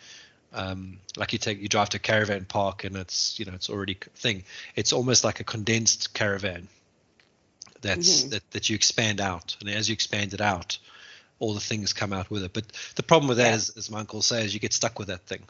Um, 0.55 0.99
like 1.17 1.33
you 1.33 1.39
take 1.39 1.61
you 1.61 1.69
drive 1.69 1.89
to 1.91 1.97
a 1.97 2.01
caravan 2.01 2.45
park 2.45 2.85
and 2.85 2.97
it's 2.97 3.39
you 3.39 3.45
know 3.47 3.55
it's 3.55 3.71
already 3.71 3.97
thing. 4.17 4.45
It's 4.77 4.93
almost 4.93 5.25
like 5.25 5.41
a 5.41 5.45
condensed 5.45 6.13
caravan 6.15 6.69
that's 7.83 8.25
Mhm. 8.25 8.31
that, 8.31 8.51
that 8.53 8.71
you 8.71 8.75
expand 8.77 9.21
out 9.21 9.57
and 9.61 9.69
as 9.69 9.89
you 9.89 9.93
expand 9.93 10.33
it 10.33 10.41
out 10.41 10.79
all 11.41 11.53
the 11.53 11.61
things 11.61 11.93
come 11.93 12.13
out 12.13 12.31
with 12.31 12.45
it 12.45 12.53
but 12.53 12.65
the 12.95 13.03
problem 13.03 13.29
with 13.29 13.39
that 13.39 13.49
Yeah. 13.51 13.57
is, 13.57 13.71
as 13.77 13.91
my 13.91 14.01
uncle 14.01 14.23
says 14.23 14.55
you 14.55 14.61
get 14.61 14.73
stuck 14.73 14.99
with 14.99 15.09
that 15.09 15.23
thing 15.27 15.43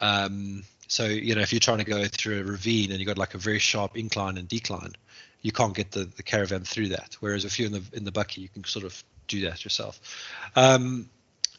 um, 0.00 0.62
so 0.86 1.06
you 1.06 1.34
know 1.34 1.40
if 1.40 1.52
you're 1.52 1.60
trying 1.60 1.78
to 1.78 1.84
go 1.84 2.04
through 2.04 2.40
a 2.40 2.44
ravine 2.44 2.90
and 2.90 3.00
you've 3.00 3.06
got 3.06 3.18
like 3.18 3.34
a 3.34 3.38
very 3.38 3.58
sharp 3.58 3.96
incline 3.96 4.36
and 4.36 4.48
decline 4.48 4.92
you 5.40 5.50
can't 5.50 5.74
get 5.74 5.90
the, 5.90 6.04
the 6.04 6.22
caravan 6.22 6.62
through 6.62 6.88
that 6.88 7.16
whereas 7.20 7.44
if 7.44 7.58
you're 7.58 7.66
in 7.66 7.72
the 7.72 7.82
in 7.94 8.04
the 8.04 8.12
bucky 8.12 8.42
you 8.42 8.48
can 8.48 8.62
sort 8.64 8.84
of 8.84 9.02
do 9.26 9.40
that 9.40 9.64
yourself 9.64 9.98
um, 10.56 11.08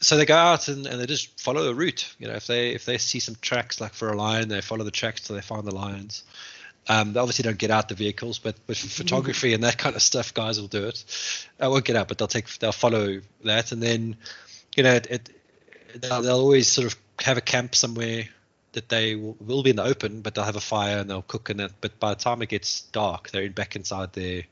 so 0.04 0.16
they 0.16 0.26
go 0.26 0.36
out 0.36 0.68
and, 0.68 0.86
and 0.86 1.00
they 1.00 1.06
just 1.06 1.40
follow 1.40 1.68
a 1.68 1.74
route 1.74 2.14
you 2.18 2.28
know 2.28 2.34
if 2.34 2.46
they 2.46 2.70
if 2.70 2.84
they 2.84 2.98
see 2.98 3.20
some 3.20 3.36
tracks 3.40 3.80
like 3.80 3.92
for 3.92 4.10
a 4.10 4.16
lion 4.16 4.48
they 4.48 4.60
follow 4.60 4.84
the 4.84 4.90
tracks 4.90 5.22
till 5.22 5.36
they 5.36 5.42
find 5.42 5.66
the 5.66 5.74
lions 5.74 6.24
um, 6.88 7.12
they 7.12 7.20
obviously 7.20 7.44
don't 7.44 7.58
get 7.58 7.70
out 7.70 7.88
the 7.88 7.94
vehicles, 7.94 8.38
but 8.38 8.56
but 8.66 8.76
for 8.76 8.88
photography 8.88 9.54
and 9.54 9.64
that 9.64 9.78
kind 9.78 9.96
of 9.96 10.02
stuff, 10.02 10.34
guys 10.34 10.60
will 10.60 10.68
do 10.68 10.86
it. 10.86 11.04
I 11.58 11.68
won't 11.68 11.84
get 11.84 11.96
out, 11.96 12.08
but 12.08 12.18
they'll 12.18 12.28
take 12.28 12.58
they'll 12.58 12.72
follow 12.72 13.20
that, 13.44 13.72
and 13.72 13.82
then 13.82 14.16
you 14.76 14.82
know 14.82 14.94
it, 14.94 15.06
it 15.10 15.30
they'll, 15.94 16.20
they'll 16.20 16.40
always 16.40 16.68
sort 16.68 16.86
of 16.86 16.98
have 17.20 17.38
a 17.38 17.40
camp 17.40 17.74
somewhere 17.74 18.28
that 18.72 18.88
they 18.88 19.14
will, 19.14 19.36
will 19.40 19.62
be 19.62 19.70
in 19.70 19.76
the 19.76 19.84
open, 19.84 20.20
but 20.20 20.34
they'll 20.34 20.44
have 20.44 20.56
a 20.56 20.60
fire 20.60 20.98
and 20.98 21.08
they'll 21.08 21.22
cook 21.22 21.48
in 21.48 21.60
it. 21.60 21.72
But 21.80 21.98
by 22.00 22.10
the 22.10 22.20
time 22.20 22.42
it 22.42 22.48
gets 22.48 22.82
dark, 22.82 23.30
they're 23.30 23.44
in, 23.44 23.52
back 23.52 23.76
inside 23.76 24.12
their 24.12 24.42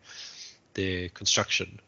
their 0.75 1.11
construction, 1.11 1.81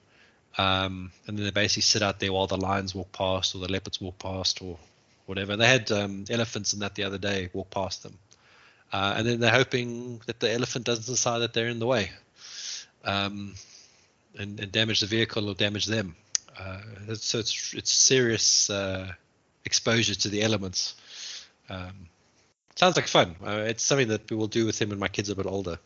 um, 0.56 1.10
and 1.26 1.38
then 1.38 1.44
they 1.44 1.50
basically 1.50 1.82
sit 1.82 2.02
out 2.02 2.20
there 2.20 2.32
while 2.32 2.46
the 2.46 2.56
lions 2.56 2.94
walk 2.94 3.12
past 3.12 3.54
or 3.54 3.58
the 3.58 3.72
leopards 3.72 4.00
walk 4.00 4.18
past 4.18 4.62
or 4.62 4.78
whatever. 5.26 5.56
They 5.56 5.66
had 5.66 5.90
um, 5.90 6.24
elephants 6.30 6.72
in 6.72 6.80
that 6.80 6.94
the 6.94 7.04
other 7.04 7.18
day 7.18 7.50
walk 7.52 7.70
past 7.70 8.02
them. 8.02 8.18
Uh, 8.92 9.14
and 9.16 9.26
then 9.26 9.40
they're 9.40 9.50
hoping 9.50 10.20
that 10.26 10.38
the 10.38 10.52
elephant 10.52 10.84
doesn't 10.84 11.06
decide 11.06 11.40
that 11.40 11.52
they're 11.52 11.68
in 11.68 11.80
the 11.80 11.86
way 11.86 12.10
um, 13.04 13.54
and, 14.38 14.60
and 14.60 14.70
damage 14.70 15.00
the 15.00 15.06
vehicle 15.06 15.48
or 15.48 15.54
damage 15.54 15.86
them. 15.86 16.14
Uh, 16.58 16.80
so 17.14 17.38
it's 17.38 17.74
it's 17.74 17.90
serious 17.90 18.70
uh, 18.70 19.10
exposure 19.64 20.14
to 20.14 20.28
the 20.28 20.42
elements. 20.42 20.94
Um, 21.68 22.08
sounds 22.76 22.96
like 22.96 23.08
fun. 23.08 23.34
Uh, 23.44 23.64
it's 23.66 23.82
something 23.82 24.08
that 24.08 24.30
we 24.30 24.36
will 24.36 24.46
do 24.46 24.66
with 24.66 24.80
him 24.80 24.90
when 24.90 24.98
my 24.98 25.08
kids 25.08 25.30
are 25.30 25.32
a 25.32 25.36
bit 25.36 25.46
older. 25.46 25.78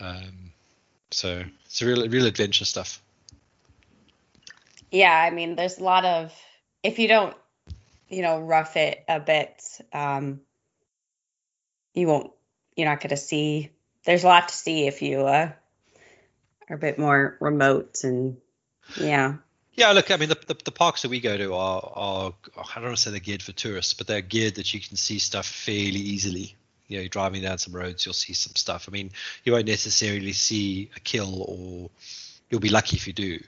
Um, 0.00 0.52
so 1.10 1.44
it's 1.66 1.82
real 1.82 2.08
real 2.08 2.26
adventure 2.26 2.64
stuff. 2.64 3.02
Yeah, 4.92 5.10
I 5.12 5.30
mean, 5.30 5.56
there's 5.56 5.78
a 5.78 5.84
lot 5.84 6.04
of 6.04 6.32
if 6.82 6.98
you 6.98 7.08
don't, 7.08 7.34
you 8.08 8.22
know, 8.22 8.38
rough 8.38 8.76
it 8.76 9.02
a 9.08 9.18
bit, 9.18 9.62
um, 9.92 10.40
you 11.94 12.06
won't. 12.06 12.30
You're 12.76 12.88
not 12.88 13.00
going 13.00 13.10
to 13.10 13.16
see. 13.16 13.70
There's 14.04 14.24
a 14.24 14.28
lot 14.28 14.48
to 14.48 14.54
see 14.54 14.86
if 14.86 15.02
you 15.02 15.20
uh, 15.20 15.52
are 16.68 16.76
a 16.76 16.78
bit 16.78 16.98
more 16.98 17.36
remote 17.40 17.98
and 18.04 18.36
yeah. 18.96 19.36
Yeah, 19.74 19.92
look, 19.92 20.10
I 20.10 20.18
mean, 20.18 20.28
the, 20.28 20.38
the, 20.46 20.56
the 20.66 20.70
parks 20.70 21.02
that 21.02 21.08
we 21.08 21.20
go 21.20 21.36
to 21.36 21.54
are, 21.54 21.92
are, 21.94 22.34
I 22.58 22.74
don't 22.74 22.84
want 22.84 22.96
to 22.96 23.02
say 23.02 23.10
they're 23.10 23.20
geared 23.20 23.42
for 23.42 23.52
tourists, 23.52 23.94
but 23.94 24.06
they're 24.06 24.20
geared 24.20 24.56
that 24.56 24.74
you 24.74 24.80
can 24.80 24.96
see 24.96 25.18
stuff 25.18 25.46
fairly 25.46 26.00
easily. 26.00 26.54
You 26.88 26.98
know, 26.98 27.02
you're 27.02 27.08
driving 27.08 27.40
down 27.40 27.56
some 27.56 27.74
roads, 27.74 28.04
you'll 28.04 28.12
see 28.12 28.34
some 28.34 28.54
stuff. 28.54 28.86
I 28.86 28.92
mean, 28.92 29.12
you 29.44 29.52
won't 29.52 29.66
necessarily 29.66 30.32
see 30.32 30.90
a 30.94 31.00
kill, 31.00 31.42
or 31.48 31.90
you'll 32.50 32.60
be 32.60 32.68
lucky 32.68 32.96
if 32.96 33.06
you 33.06 33.14
do, 33.14 33.40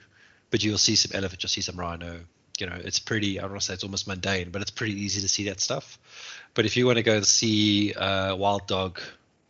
but 0.51 0.63
you'll 0.63 0.77
see 0.77 0.95
some 0.95 1.11
elephant, 1.13 1.43
you'll 1.43 1.49
see 1.49 1.61
some 1.61 1.79
rhino. 1.79 2.19
You 2.59 2.67
know, 2.67 2.77
it's 2.81 2.99
pretty, 2.99 3.37
I 3.37 3.41
don't 3.41 3.51
want 3.51 3.61
to 3.61 3.67
say 3.67 3.73
it's 3.73 3.83
almost 3.83 4.07
mundane, 4.07 4.49
but 4.49 4.61
it's 4.61 4.71
pretty 4.71 4.93
easy 4.93 5.21
to 5.21 5.27
see 5.27 5.45
that 5.49 5.59
stuff. 5.59 5.99
But 6.53 6.65
if 6.65 6.77
you 6.77 6.85
want 6.85 6.97
to 6.97 7.03
go 7.03 7.17
and 7.17 7.25
see 7.25 7.93
a 7.93 8.35
wild 8.35 8.65
dog, 8.67 9.01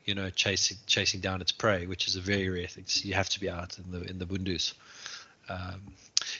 you 0.05 0.15
know, 0.15 0.29
chasing 0.29 0.77
chasing 0.86 1.19
down 1.19 1.41
its 1.41 1.51
prey, 1.51 1.88
which 1.88 2.08
is 2.08 2.15
a 2.15 2.21
very 2.21 2.49
rare 2.49 2.67
thing, 2.67 2.86
so 2.88 3.08
you 3.08 3.15
have 3.15 3.29
to 3.29 3.39
be 3.39 3.49
out 3.49 3.77
in 3.77 3.91
the 3.91 4.08
in 4.08 4.19
the 4.19 4.25
windus. 4.25 4.73
Um, 5.49 5.81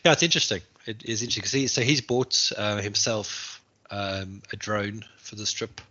yeah, 0.04 0.12
it's 0.12 0.24
interesting. 0.24 0.62
It 0.86 1.04
is 1.04 1.22
interesting 1.22 1.60
because 1.62 1.72
so 1.72 1.82
he's 1.82 2.02
bought 2.02 2.52
uh, 2.58 2.78
himself 2.78 3.62
um, 3.90 4.42
a 4.52 4.56
drone 4.56 5.04
for 5.18 5.36
this 5.36 5.52
trip, 5.52 5.82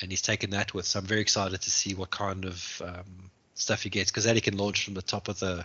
and 0.00 0.10
he's 0.10 0.22
taken 0.22 0.50
that 0.50 0.74
with. 0.74 0.86
So 0.86 1.00
I'm 1.00 1.06
very 1.06 1.20
excited 1.20 1.60
to 1.60 1.70
see 1.70 1.94
what 1.94 2.10
kind 2.10 2.44
of 2.44 2.82
um, 2.84 3.30
stuff 3.54 3.82
he 3.82 3.90
gets 3.90 4.10
because 4.10 4.24
that 4.24 4.34
he 4.34 4.40
can 4.40 4.56
launch 4.56 4.84
from 4.84 4.94
the 4.94 5.02
top 5.02 5.28
of 5.28 5.38
the 5.40 5.64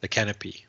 the 0.00 0.08
canopy. 0.08 0.66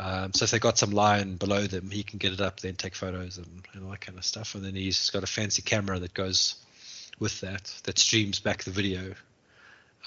Um, 0.00 0.32
so 0.32 0.44
if 0.44 0.50
they've 0.50 0.60
got 0.60 0.78
some 0.78 0.92
lion 0.92 1.36
below 1.36 1.66
them, 1.66 1.90
he 1.90 2.02
can 2.02 2.18
get 2.18 2.32
it 2.32 2.40
up, 2.40 2.60
then 2.60 2.74
take 2.74 2.94
photos 2.94 3.36
and, 3.36 3.46
and 3.74 3.84
all 3.84 3.90
that 3.90 4.00
kind 4.00 4.16
of 4.16 4.24
stuff. 4.24 4.54
And 4.54 4.64
then 4.64 4.74
he's 4.74 5.10
got 5.10 5.24
a 5.24 5.26
fancy 5.26 5.60
camera 5.60 5.98
that 5.98 6.14
goes 6.14 6.54
with 7.18 7.38
that 7.42 7.70
that 7.84 7.98
streams 7.98 8.40
back 8.40 8.64
the 8.64 8.70
video. 8.70 9.12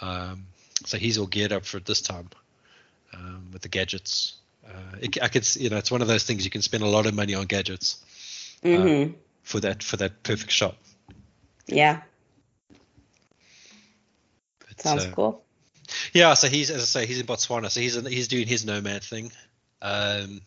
Um, 0.01 0.47
so 0.84 0.97
he's 0.97 1.19
all 1.19 1.27
geared 1.27 1.53
up 1.53 1.63
for 1.63 1.77
it 1.77 1.86
this 1.86 2.01
time 2.01 2.27
um, 3.13 3.49
with 3.53 3.62
the 3.62 3.67
gadgets. 3.69 4.34
Uh, 4.67 4.97
it, 4.99 5.21
I 5.21 5.27
could, 5.27 5.47
you 5.56 5.69
know, 5.69 5.77
it's 5.77 5.91
one 5.91 6.01
of 6.01 6.08
those 6.08 6.23
things 6.23 6.43
you 6.43 6.49
can 6.49 6.63
spend 6.63 6.84
a 6.84 6.88
lot 6.88 7.06
of 7.06 7.13
money 7.13 7.36
on 7.36 7.45
gadgets 7.45 8.03
hmm 8.63 9.12
for 9.43 9.60
that 9.60 9.84
for 9.84 9.97
that 9.97 10.23
perfect 10.23 10.51
shot. 10.51 10.75
yeah, 11.67 12.01
But, 14.60 14.82
sounds 14.82 15.06
uh, 15.06 15.12
cool. 15.12 15.43
Yeah, 16.13 16.34
so 16.34 16.47
he's 16.47 16.71
as 16.71 16.82
I 16.82 16.86
say, 16.86 17.06
he's 17.06 17.19
in 17.19 17.27
Botswana, 17.27 17.69
so 17.69 17.79
he's 17.79 17.93
he's 18.08 18.27
doing 18.27 18.47
his 18.47 18.65
nomad 18.65 19.03
thing. 19.03 19.32
Um, 19.84 20.41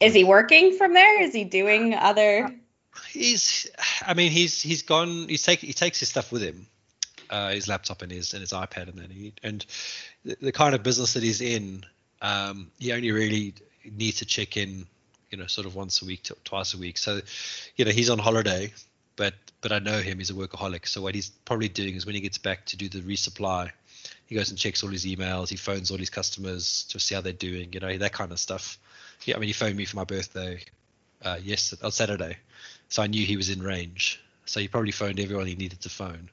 Is 0.00 0.12
he 0.12 0.24
working 0.24 0.76
from 0.76 0.92
there? 0.92 1.22
Is 1.22 1.32
he 1.32 1.44
doing 1.44 1.94
other? 1.94 2.50
He's, 3.08 3.70
I 4.04 4.14
mean, 4.14 4.30
he's 4.30 4.60
he's 4.60 4.82
gone. 4.82 5.28
He's 5.28 5.42
take 5.42 5.60
he 5.60 5.72
takes 5.72 6.00
his 6.00 6.08
stuff 6.08 6.32
with 6.32 6.42
him, 6.42 6.66
uh, 7.30 7.50
his 7.50 7.68
laptop 7.68 8.02
and 8.02 8.10
his 8.10 8.34
and 8.34 8.40
his 8.40 8.52
iPad, 8.52 8.88
and 8.88 8.98
then 8.98 9.10
he 9.10 9.32
and 9.42 9.64
the, 10.24 10.36
the 10.40 10.52
kind 10.52 10.74
of 10.74 10.82
business 10.82 11.14
that 11.14 11.22
he's 11.22 11.40
in, 11.40 11.84
um, 12.22 12.70
he 12.78 12.92
only 12.92 13.12
really 13.12 13.54
needs 13.84 14.18
to 14.18 14.24
check 14.24 14.56
in, 14.56 14.86
you 15.30 15.38
know, 15.38 15.46
sort 15.46 15.66
of 15.66 15.74
once 15.74 16.02
a 16.02 16.04
week, 16.04 16.22
to, 16.24 16.36
twice 16.44 16.74
a 16.74 16.78
week. 16.78 16.98
So, 16.98 17.20
you 17.76 17.84
know, 17.84 17.90
he's 17.90 18.10
on 18.10 18.18
holiday, 18.18 18.72
but 19.16 19.34
but 19.60 19.72
I 19.72 19.78
know 19.78 19.98
him. 19.98 20.18
He's 20.18 20.30
a 20.30 20.34
workaholic. 20.34 20.86
So 20.86 21.02
what 21.02 21.14
he's 21.14 21.30
probably 21.44 21.68
doing 21.68 21.94
is 21.94 22.04
when 22.04 22.14
he 22.14 22.20
gets 22.20 22.38
back 22.38 22.66
to 22.66 22.76
do 22.76 22.88
the 22.88 23.00
resupply, 23.00 23.70
he 24.26 24.34
goes 24.34 24.50
and 24.50 24.58
checks 24.58 24.82
all 24.82 24.90
his 24.90 25.04
emails. 25.04 25.48
He 25.48 25.56
phones 25.56 25.90
all 25.90 25.98
his 25.98 26.10
customers 26.10 26.84
to 26.90 26.98
see 26.98 27.14
how 27.14 27.20
they're 27.20 27.32
doing. 27.32 27.72
You 27.72 27.80
know, 27.80 27.96
that 27.98 28.12
kind 28.12 28.32
of 28.32 28.38
stuff. 28.38 28.78
Yeah, 29.24 29.36
I 29.36 29.38
mean, 29.38 29.48
he 29.48 29.52
phoned 29.52 29.76
me 29.76 29.84
for 29.84 29.96
my 29.96 30.04
birthday, 30.04 30.62
uh, 31.22 31.38
yesterday 31.42 31.82
on 31.84 31.92
Saturday, 31.92 32.36
so 32.88 33.02
I 33.02 33.06
knew 33.06 33.24
he 33.24 33.36
was 33.36 33.50
in 33.50 33.62
range. 33.62 34.20
So 34.46 34.60
he 34.60 34.68
probably 34.68 34.90
phoned 34.90 35.18
everyone 35.20 35.46
he 35.46 35.54
needed 35.54 35.80
to 35.82 35.88
phone, 35.88 36.28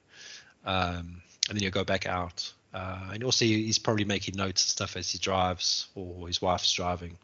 um, 0.65 1.21
and 1.49 1.57
then 1.57 1.59
he'll 1.59 1.71
go 1.71 1.83
back 1.83 2.05
out. 2.05 2.51
Uh, 2.73 3.11
and 3.13 3.23
also 3.23 3.43
he's 3.43 3.77
probably 3.77 4.05
making 4.05 4.35
notes 4.35 4.63
and 4.63 4.69
stuff 4.69 4.95
as 4.95 5.11
he 5.11 5.17
drives 5.17 5.87
or 5.95 6.27
his 6.27 6.41
wife's 6.41 6.71
driving 6.71 7.17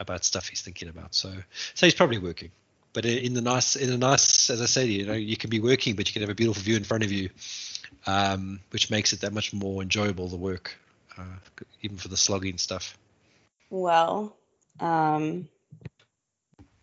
about 0.00 0.24
stuff 0.24 0.48
he's 0.48 0.62
thinking 0.62 0.88
about. 0.88 1.14
So, 1.14 1.30
so 1.74 1.86
he's 1.86 1.94
probably 1.94 2.18
working 2.18 2.50
but 2.92 3.04
in 3.04 3.34
the 3.34 3.40
nice 3.40 3.76
in 3.76 3.92
a 3.92 3.96
nice 3.96 4.50
as 4.50 4.60
i 4.60 4.66
said 4.66 4.88
you 4.88 5.06
know 5.06 5.12
you 5.12 5.36
can 5.36 5.50
be 5.50 5.60
working 5.60 5.94
but 5.94 6.08
you 6.08 6.12
can 6.12 6.22
have 6.22 6.30
a 6.30 6.34
beautiful 6.34 6.62
view 6.62 6.76
in 6.76 6.84
front 6.84 7.04
of 7.04 7.12
you 7.12 7.28
um, 8.06 8.60
which 8.70 8.90
makes 8.90 9.12
it 9.12 9.20
that 9.20 9.32
much 9.32 9.52
more 9.52 9.82
enjoyable 9.82 10.28
the 10.28 10.36
work 10.36 10.76
uh, 11.18 11.22
even 11.82 11.96
for 11.96 12.08
the 12.08 12.16
slogging 12.16 12.58
stuff. 12.58 12.96
Well, 13.70 14.36
um, 14.80 15.48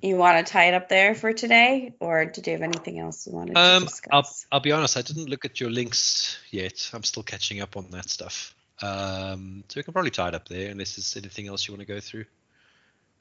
you 0.02 0.18
want 0.18 0.46
to 0.46 0.52
tie 0.52 0.66
it 0.66 0.74
up 0.74 0.90
there 0.90 1.16
for 1.16 1.34
today, 1.34 1.94
or 2.00 2.26
did 2.26 2.46
you 2.46 2.54
have 2.54 2.62
anything 2.62 3.00
else 3.00 3.26
you 3.26 3.34
wanted 3.34 3.56
to 3.56 3.60
um, 3.60 3.66
I'll, 4.12 4.22
discuss? 4.22 4.46
I'll 4.52 4.60
be 4.60 4.72
honest 4.72 4.98
i 4.98 5.02
didn't 5.02 5.30
look 5.30 5.46
at 5.46 5.60
your 5.60 5.72
links 5.72 6.38
yet. 6.52 6.90
I'm 6.94 7.04
still 7.04 7.24
catching 7.24 7.62
up 7.62 7.78
on 7.78 7.90
that 7.92 8.10
stuff. 8.10 8.54
Um, 8.82 9.64
so 9.70 9.80
we 9.80 9.84
can 9.84 9.94
probably 9.94 10.12
tie 10.12 10.28
it 10.28 10.36
up 10.36 10.48
there 10.48 10.70
unless 10.70 10.96
there's 10.96 11.16
anything 11.18 11.48
else 11.48 11.68
you 11.68 11.74
want 11.74 11.88
to 11.88 11.94
go 11.94 12.00
through. 12.00 12.26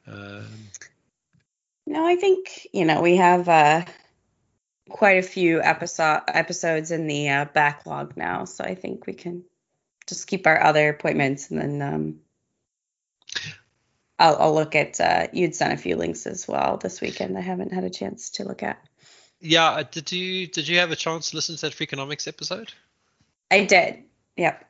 Um, 0.07 0.47
No, 1.87 2.07
I 2.07 2.17
think 2.17 2.67
you 2.73 2.85
know 2.85 3.01
we 3.01 3.17
have 3.17 3.49
uh, 3.49 3.85
quite 4.89 5.19
a 5.19 5.23
few 5.23 5.63
episode 5.63 6.23
episodes 6.29 6.91
in 6.91 7.07
the 7.07 7.29
uh, 7.29 7.45
backlog 7.47 8.17
now, 8.17 8.45
so 8.45 8.65
I 8.65 8.75
think 8.75 9.07
we 9.07 9.15
can 9.15 9.45
just 10.07 10.27
keep 10.27 10.47
our 10.47 10.63
other 10.63 10.91
appointments, 10.91 11.51
and 11.51 11.61
then 11.61 11.83
um, 11.83 12.21
I'll, 14.19 14.37
I'll 14.37 14.55
look 14.55 14.75
at. 14.75 15.01
Uh, 15.01 15.27
you'd 15.33 15.55
sent 15.55 15.73
a 15.73 15.77
few 15.77 15.97
links 15.97 16.27
as 16.27 16.47
well 16.47 16.77
this 16.77 17.01
weekend. 17.01 17.37
I 17.39 17.41
haven't 17.41 17.73
had 17.73 17.85
a 17.85 17.91
chance 17.91 18.31
to 18.31 18.45
look 18.45 18.63
at. 18.63 18.79
yeah 19.41 19.71
uh, 19.71 19.83
did 19.83 20.13
you 20.13 20.47
did 20.47 20.69
you 20.69 20.79
have 20.79 20.91
a 20.91 20.97
chance 20.97 21.31
to 21.31 21.37
listen 21.37 21.57
to 21.57 21.63
that 21.63 21.75
freakonomics 21.75 22.29
episode 22.29 22.73
I 23.51 23.65
did. 23.65 24.03
Yep. 24.37 24.65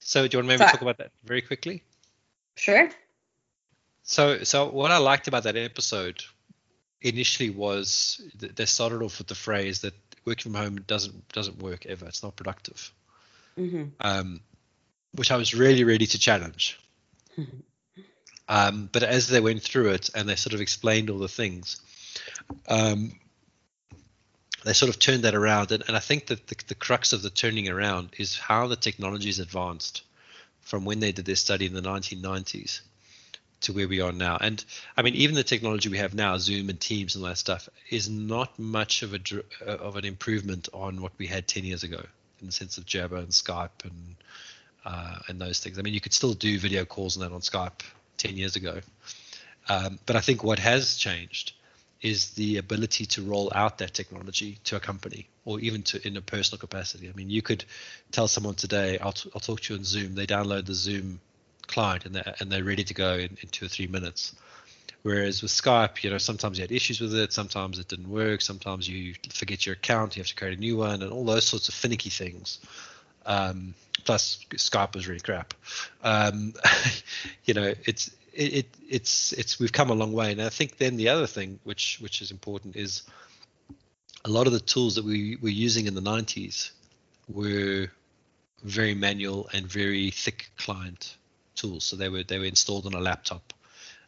so 0.00 0.26
do 0.26 0.36
you 0.36 0.38
want 0.42 0.50
to 0.50 0.58
maybe 0.58 0.68
So 0.68 0.72
talk 0.72 0.82
about 0.82 0.98
that 0.98 1.12
very 1.24 1.42
quickly 1.42 1.82
Sure. 2.56 2.88
So, 4.02 4.44
so 4.44 4.70
what 4.70 4.90
I 4.90 4.98
liked 4.98 5.28
about 5.28 5.44
that 5.44 5.56
episode 5.56 6.24
initially 7.00 7.50
was 7.50 8.20
they 8.34 8.66
started 8.66 9.02
off 9.02 9.18
with 9.18 9.26
the 9.26 9.34
phrase 9.34 9.80
that 9.80 9.94
working 10.24 10.52
from 10.52 10.60
home 10.60 10.76
doesn't 10.86 11.28
doesn't 11.28 11.62
work 11.62 11.86
ever. 11.86 12.06
It's 12.06 12.22
not 12.22 12.36
productive, 12.36 12.92
hmm 13.56 13.84
um, 14.00 14.40
which 15.14 15.30
I 15.30 15.36
was 15.36 15.54
really 15.54 15.84
ready 15.84 16.06
to 16.06 16.18
challenge. 16.18 16.78
Um, 18.48 18.88
but 18.92 19.02
as 19.02 19.28
they 19.28 19.40
went 19.40 19.62
through 19.62 19.90
it 19.90 20.10
and 20.14 20.28
they 20.28 20.36
sort 20.36 20.54
of 20.54 20.60
explained 20.60 21.10
all 21.10 21.18
the 21.18 21.28
things, 21.28 21.80
um, 22.68 23.18
they 24.64 24.72
sort 24.72 24.88
of 24.88 24.98
turned 24.98 25.24
that 25.24 25.34
around. 25.34 25.72
And, 25.72 25.82
and 25.88 25.96
I 25.96 26.00
think 26.00 26.26
that 26.26 26.46
the, 26.46 26.56
the 26.68 26.74
crux 26.76 27.12
of 27.12 27.22
the 27.22 27.30
turning 27.30 27.68
around 27.68 28.10
is 28.18 28.38
how 28.38 28.68
the 28.68 28.76
technology 28.76 29.28
has 29.28 29.40
advanced 29.40 30.02
from 30.60 30.84
when 30.84 31.00
they 31.00 31.12
did 31.12 31.24
their 31.24 31.36
study 31.36 31.66
in 31.66 31.74
the 31.74 31.82
1990s 31.82 32.80
to 33.62 33.72
where 33.72 33.88
we 33.88 34.00
are 34.00 34.12
now. 34.12 34.36
And 34.40 34.64
I 34.96 35.02
mean, 35.02 35.14
even 35.14 35.34
the 35.34 35.42
technology 35.44 35.88
we 35.88 35.98
have 35.98 36.14
now, 36.14 36.36
Zoom 36.38 36.68
and 36.68 36.80
Teams 36.80 37.14
and 37.14 37.24
all 37.24 37.30
that 37.30 37.38
stuff, 37.38 37.68
is 37.90 38.08
not 38.08 38.58
much 38.58 39.02
of 39.02 39.14
a 39.14 39.20
uh, 39.66 39.70
of 39.70 39.96
an 39.96 40.04
improvement 40.04 40.68
on 40.72 41.00
what 41.00 41.12
we 41.18 41.26
had 41.26 41.48
10 41.48 41.64
years 41.64 41.82
ago 41.82 42.02
in 42.40 42.46
the 42.46 42.52
sense 42.52 42.78
of 42.78 42.86
Jabber 42.86 43.16
and 43.16 43.28
Skype 43.28 43.84
and 43.84 44.16
uh, 44.84 45.18
and 45.28 45.40
those 45.40 45.60
things. 45.60 45.78
I 45.78 45.82
mean, 45.82 45.94
you 45.94 46.00
could 46.00 46.14
still 46.14 46.34
do 46.34 46.58
video 46.58 46.84
calls 46.84 47.16
and 47.16 47.24
that 47.24 47.34
on 47.34 47.40
Skype 47.40 47.80
10 48.18 48.36
years 48.36 48.56
ago. 48.56 48.80
Um, 49.68 49.98
but 50.06 50.14
I 50.14 50.20
think 50.20 50.44
what 50.44 50.60
has 50.60 50.96
changed 50.96 51.52
is 52.02 52.30
the 52.34 52.58
ability 52.58 53.06
to 53.06 53.22
roll 53.22 53.50
out 53.54 53.78
that 53.78 53.94
technology 53.94 54.58
to 54.64 54.76
a 54.76 54.80
company 54.80 55.28
or 55.44 55.58
even 55.60 55.82
to 55.82 56.06
in 56.06 56.16
a 56.16 56.20
personal 56.20 56.58
capacity. 56.58 57.08
I 57.08 57.12
mean, 57.16 57.30
you 57.30 57.42
could 57.42 57.64
tell 58.12 58.28
someone 58.28 58.54
today, 58.54 58.98
I'll, 58.98 59.12
t- 59.12 59.30
I'll 59.34 59.40
talk 59.40 59.60
to 59.62 59.74
you 59.74 59.78
on 59.78 59.84
Zoom. 59.84 60.14
They 60.14 60.26
download 60.26 60.66
the 60.66 60.74
Zoom 60.74 61.20
client 61.66 62.06
and 62.06 62.14
they're, 62.14 62.34
and 62.40 62.50
they're 62.50 62.64
ready 62.64 62.84
to 62.84 62.94
go 62.94 63.14
in, 63.14 63.36
in 63.40 63.48
two 63.50 63.66
or 63.66 63.68
three 63.68 63.86
minutes. 63.86 64.34
Whereas 65.02 65.40
with 65.40 65.52
Skype, 65.52 66.02
you 66.02 66.10
know, 66.10 66.18
sometimes 66.18 66.58
you 66.58 66.62
had 66.62 66.72
issues 66.72 67.00
with 67.00 67.14
it, 67.14 67.32
sometimes 67.32 67.78
it 67.78 67.86
didn't 67.86 68.10
work, 68.10 68.40
sometimes 68.40 68.88
you 68.88 69.14
forget 69.30 69.64
your 69.64 69.74
account, 69.74 70.16
you 70.16 70.20
have 70.20 70.26
to 70.28 70.34
create 70.34 70.56
a 70.58 70.60
new 70.60 70.76
one, 70.76 71.02
and 71.02 71.12
all 71.12 71.24
those 71.24 71.46
sorts 71.46 71.68
of 71.68 71.74
finicky 71.74 72.10
things. 72.10 72.58
Um, 73.24 73.74
plus, 74.04 74.44
Skype 74.54 74.94
was 74.94 75.06
really 75.06 75.20
crap. 75.20 75.54
Um, 76.02 76.54
you 77.44 77.54
know, 77.54 77.72
it's 77.84 78.10
it, 78.32 78.54
it 78.54 78.66
it's 78.88 79.32
it's 79.32 79.60
we've 79.60 79.72
come 79.72 79.90
a 79.90 79.94
long 79.94 80.12
way, 80.12 80.32
and 80.32 80.42
I 80.42 80.48
think 80.48 80.78
then 80.78 80.96
the 80.96 81.08
other 81.08 81.26
thing 81.26 81.60
which 81.64 81.98
which 82.00 82.20
is 82.20 82.30
important 82.30 82.76
is 82.76 83.02
a 84.24 84.28
lot 84.28 84.48
of 84.48 84.52
the 84.52 84.60
tools 84.60 84.96
that 84.96 85.04
we 85.04 85.36
were 85.36 85.48
using 85.48 85.86
in 85.86 85.94
the 85.94 86.00
90s 86.00 86.70
were 87.28 87.86
very 88.64 88.94
manual 88.94 89.48
and 89.52 89.66
very 89.66 90.10
thick 90.10 90.50
client 90.56 91.16
tools. 91.56 91.84
So 91.84 91.96
they 91.96 92.08
were 92.08 92.22
they 92.22 92.38
were 92.38 92.44
installed 92.44 92.86
on 92.86 92.94
a 92.94 93.00
laptop 93.00 93.52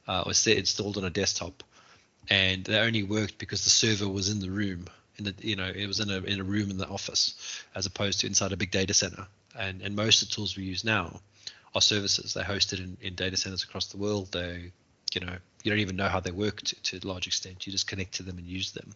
uh, 0.06 0.24
or 0.26 0.32
installed 0.46 0.96
on 0.96 1.04
a 1.04 1.10
desktop, 1.10 1.62
and 2.30 2.64
they 2.64 2.78
only 2.78 3.02
worked 3.02 3.38
because 3.38 3.64
the 3.64 3.70
server 3.70 4.08
was 4.08 4.28
in 4.28 4.40
the 4.40 4.50
room. 4.50 4.86
In 5.18 5.24
the 5.24 5.34
you 5.40 5.56
know 5.56 5.68
it 5.68 5.86
was 5.86 6.00
in 6.00 6.10
a 6.10 6.18
in 6.18 6.40
a 6.40 6.44
room 6.44 6.70
in 6.70 6.78
the 6.78 6.88
office, 6.88 7.62
as 7.74 7.86
opposed 7.86 8.20
to 8.20 8.26
inside 8.26 8.52
a 8.52 8.56
big 8.56 8.70
data 8.70 8.94
center. 8.94 9.26
And 9.58 9.82
and 9.82 9.96
most 9.96 10.22
of 10.22 10.28
the 10.28 10.34
tools 10.34 10.56
we 10.56 10.64
use 10.64 10.84
now 10.84 11.20
are 11.74 11.80
services. 11.80 12.34
They're 12.34 12.44
hosted 12.44 12.78
in, 12.78 12.96
in 13.00 13.14
data 13.14 13.36
centers 13.36 13.64
across 13.64 13.86
the 13.86 13.96
world. 13.96 14.32
They 14.32 14.72
you 15.12 15.20
know 15.20 15.36
you 15.62 15.70
don't 15.70 15.80
even 15.80 15.96
know 15.96 16.08
how 16.08 16.20
they 16.20 16.30
work 16.30 16.60
to, 16.62 16.82
to 16.82 16.98
a 16.98 17.08
large 17.08 17.26
extent. 17.26 17.66
You 17.66 17.72
just 17.72 17.88
connect 17.88 18.14
to 18.14 18.22
them 18.22 18.38
and 18.38 18.46
use 18.46 18.72
them. 18.72 18.90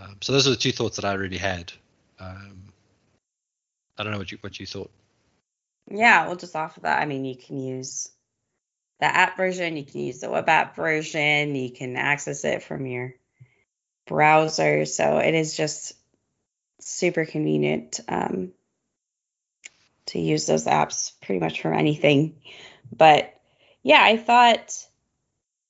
Um, 0.00 0.16
so 0.20 0.32
those 0.32 0.46
are 0.46 0.50
the 0.50 0.56
two 0.56 0.72
thoughts 0.72 0.96
that 0.96 1.04
I 1.04 1.14
really 1.14 1.38
had. 1.38 1.72
Um, 2.20 2.62
I 3.98 4.02
don't 4.02 4.12
know 4.12 4.18
what 4.18 4.32
you 4.32 4.38
what 4.40 4.58
you 4.58 4.66
thought. 4.66 4.90
Yeah, 5.90 6.26
well, 6.26 6.36
just 6.36 6.56
off 6.56 6.76
of 6.76 6.82
that, 6.82 7.00
I 7.00 7.06
mean, 7.06 7.24
you 7.24 7.36
can 7.36 7.58
use 7.58 8.10
the 9.00 9.06
app 9.06 9.36
version, 9.36 9.76
you 9.76 9.84
can 9.84 10.00
use 10.00 10.20
the 10.20 10.30
web 10.30 10.48
app 10.48 10.76
version, 10.76 11.54
you 11.54 11.70
can 11.70 11.96
access 11.96 12.44
it 12.44 12.62
from 12.62 12.86
your 12.86 13.14
browser. 14.06 14.84
So 14.84 15.18
it 15.18 15.34
is 15.34 15.56
just 15.56 15.94
super 16.80 17.24
convenient 17.24 18.00
um, 18.08 18.52
to 20.06 20.18
use 20.18 20.46
those 20.46 20.66
apps 20.66 21.12
pretty 21.22 21.40
much 21.40 21.62
for 21.62 21.72
anything. 21.72 22.40
But 22.94 23.34
yeah, 23.82 24.02
I 24.02 24.16
thought, 24.16 24.74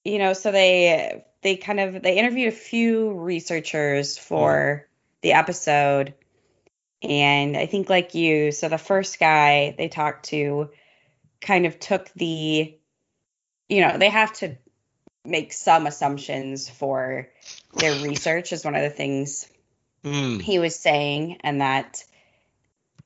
you 0.05 0.19
know, 0.19 0.33
so 0.33 0.51
they 0.51 1.25
they 1.43 1.57
kind 1.57 1.81
of 1.81 2.03
they 2.03 2.19
interviewed 2.19 2.53
a 2.53 2.57
few 2.57 3.13
researchers 3.13 4.17
for 4.17 4.87
the 5.23 5.33
episode 5.33 6.15
and 7.03 7.57
I 7.57 7.67
think 7.67 7.89
like 7.89 8.15
you, 8.15 8.53
so 8.53 8.69
the 8.69 8.79
first 8.79 9.19
guy 9.19 9.75
they 9.77 9.89
talked 9.89 10.27
to 10.27 10.71
kind 11.41 11.67
of 11.67 11.79
took 11.79 12.11
the, 12.15 12.77
you 13.69 13.81
know, 13.81 13.99
they 13.99 14.11
have 14.11 14.33
to 14.35 14.57
make 15.25 15.53
some 15.53 15.87
assumptions 15.87 16.69
for 16.69 17.29
their 17.75 17.93
research 18.03 18.53
is 18.53 18.65
one 18.65 18.75
of 18.75 18.83
the 18.83 18.91
things 18.91 19.47
Mm, 20.05 20.41
he 20.41 20.59
was 20.59 20.77
saying, 20.77 21.39
and 21.41 21.61
that 21.61 22.05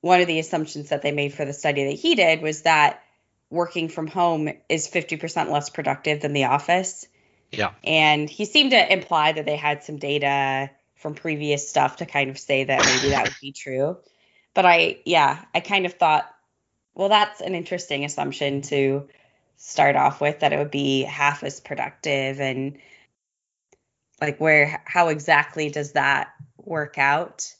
one 0.00 0.20
of 0.20 0.26
the 0.26 0.38
assumptions 0.38 0.90
that 0.90 1.02
they 1.02 1.12
made 1.12 1.32
for 1.32 1.44
the 1.44 1.52
study 1.52 1.84
that 1.84 1.98
he 1.98 2.14
did 2.14 2.42
was 2.42 2.62
that 2.62 3.02
working 3.50 3.88
from 3.88 4.06
home 4.06 4.48
is 4.68 4.88
50% 4.88 5.50
less 5.50 5.70
productive 5.70 6.20
than 6.20 6.32
the 6.32 6.44
office. 6.44 7.06
yeah. 7.50 7.72
And 7.84 8.28
he 8.28 8.44
seemed 8.44 8.72
to 8.72 8.92
imply 8.92 9.32
that 9.32 9.46
they 9.46 9.56
had 9.56 9.84
some 9.84 9.98
data 9.98 10.70
from 11.02 11.14
previous 11.14 11.68
stuff 11.68 11.96
to 11.96 12.06
kind 12.06 12.30
of 12.30 12.38
say 12.38 12.64
that 12.64 12.84
maybe 12.84 13.10
that 13.10 13.24
would 13.24 13.36
be 13.40 13.52
true. 13.52 13.98
But 14.54 14.64
I, 14.64 15.00
yeah, 15.04 15.44
I 15.54 15.60
kind 15.60 15.84
of 15.84 15.94
thought, 15.94 16.32
well, 16.94 17.08
that's 17.08 17.40
an 17.40 17.54
interesting 17.54 18.04
assumption 18.04 18.62
to 18.62 19.08
start 19.56 19.96
off 19.96 20.20
with 20.20 20.40
that 20.40 20.52
it 20.52 20.58
would 20.58 20.70
be 20.70 21.02
half 21.02 21.42
as 21.42 21.60
productive 21.60 22.40
and 22.40 22.78
like 24.20 24.38
where, 24.38 24.82
how 24.84 25.08
exactly 25.08 25.68
does 25.68 25.92
that 25.92 26.32
work 26.56 26.96
out? 26.98 27.52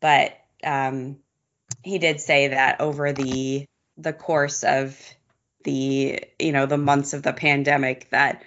But 0.00 0.36
um, 0.64 1.18
he 1.82 1.98
did 1.98 2.20
say 2.20 2.48
that 2.48 2.80
over 2.80 3.12
the 3.12 3.66
the 3.96 4.12
course 4.12 4.64
of 4.64 4.98
the 5.62 6.20
you 6.38 6.52
know 6.52 6.66
the 6.66 6.76
months 6.76 7.12
of 7.12 7.22
the 7.22 7.32
pandemic 7.32 8.10
that 8.10 8.42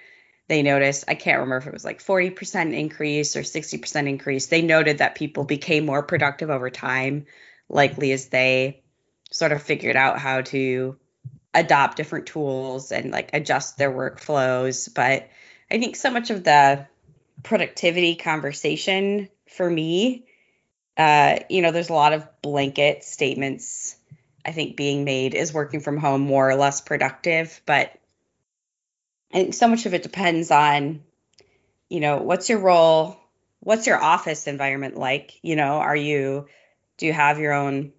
they 0.47 0.63
noticed 0.63 1.05
i 1.07 1.15
can't 1.15 1.39
remember 1.39 1.57
if 1.57 1.67
it 1.67 1.73
was 1.73 1.85
like 1.85 2.03
40% 2.03 2.73
increase 2.73 3.35
or 3.35 3.41
60% 3.41 4.07
increase 4.07 4.47
they 4.47 4.61
noted 4.61 4.99
that 4.99 5.15
people 5.15 5.43
became 5.43 5.85
more 5.85 6.03
productive 6.03 6.49
over 6.49 6.69
time 6.69 7.25
likely 7.69 8.11
as 8.11 8.27
they 8.27 8.81
sort 9.31 9.51
of 9.51 9.61
figured 9.61 9.95
out 9.95 10.19
how 10.19 10.41
to 10.41 10.97
adopt 11.53 11.97
different 11.97 12.27
tools 12.27 12.91
and 12.91 13.11
like 13.11 13.31
adjust 13.33 13.77
their 13.77 13.91
workflows. 13.91 14.93
But 14.93 15.29
i 15.71 15.79
think 15.79 15.95
so 15.95 16.11
much 16.11 16.29
of 16.29 16.43
the 16.43 16.85
productivity 17.43 18.15
conversation 18.15 19.29
for 19.49 19.69
me 19.69 20.25
uh, 20.97 21.39
you 21.49 21.61
know 21.61 21.71
there's 21.71 21.89
a 21.89 21.93
lot 21.93 22.13
of 22.13 22.27
blanket 22.41 23.03
statements 23.03 23.95
i 24.45 24.51
think 24.51 24.75
being 24.75 25.03
made 25.03 25.35
is 25.35 25.53
working 25.53 25.79
from 25.79 25.97
home 25.97 26.21
more 26.21 26.49
or 26.49 26.55
less 26.55 26.81
productive 26.81 27.61
but 27.65 27.93
I 29.31 29.41
think 29.41 29.53
so 29.53 29.67
much 29.67 29.85
of 29.85 29.93
it 29.93 30.03
depends 30.03 30.51
on, 30.51 31.03
you 31.89 31.99
know, 31.99 32.17
what's 32.17 32.49
your 32.49 32.59
role? 32.59 33.17
What's 33.59 33.87
your 33.87 34.01
office 34.01 34.47
environment 34.47 34.97
like? 34.97 35.39
You 35.41 35.55
know, 35.55 35.77
are 35.77 35.95
you, 35.95 36.47
do 36.97 37.05
you 37.05 37.13
have 37.13 37.39
your 37.39 37.53
own 37.53 37.91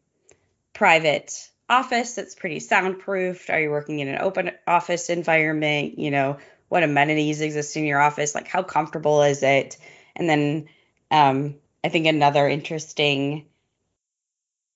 private 0.72 1.49
office 1.68 2.14
that's 2.14 2.35
pretty 2.35 2.61
soundproofed? 2.61 3.51
Are 3.51 3.61
you 3.61 3.70
working 3.70 3.99
in 4.01 4.09
an 4.09 4.20
open 4.20 4.53
office 4.66 5.11
environment? 5.11 5.99
You 5.99 6.11
know, 6.11 6.39
what 6.68 6.83
amenities 6.83 7.41
exist 7.41 7.76
in 7.76 7.85
your 7.85 8.01
office? 8.01 8.35
Like, 8.35 8.49
how 8.49 8.62
comfortable 8.62 9.22
is 9.22 9.43
it? 9.43 9.76
And 10.16 10.29
then 10.29 10.68
um, 11.11 11.57
I 11.85 11.89
think 11.89 12.07
another 12.07 12.49
interesting 12.49 13.47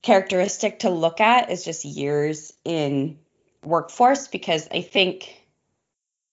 characteristic 0.02 0.80
to 0.80 0.90
look 0.90 1.20
at 1.20 1.50
is 1.50 1.64
just 1.64 1.84
years 1.84 2.52
in 2.64 3.18
workforce 3.64 4.26
because 4.28 4.68
I 4.70 4.82
think 4.82 5.41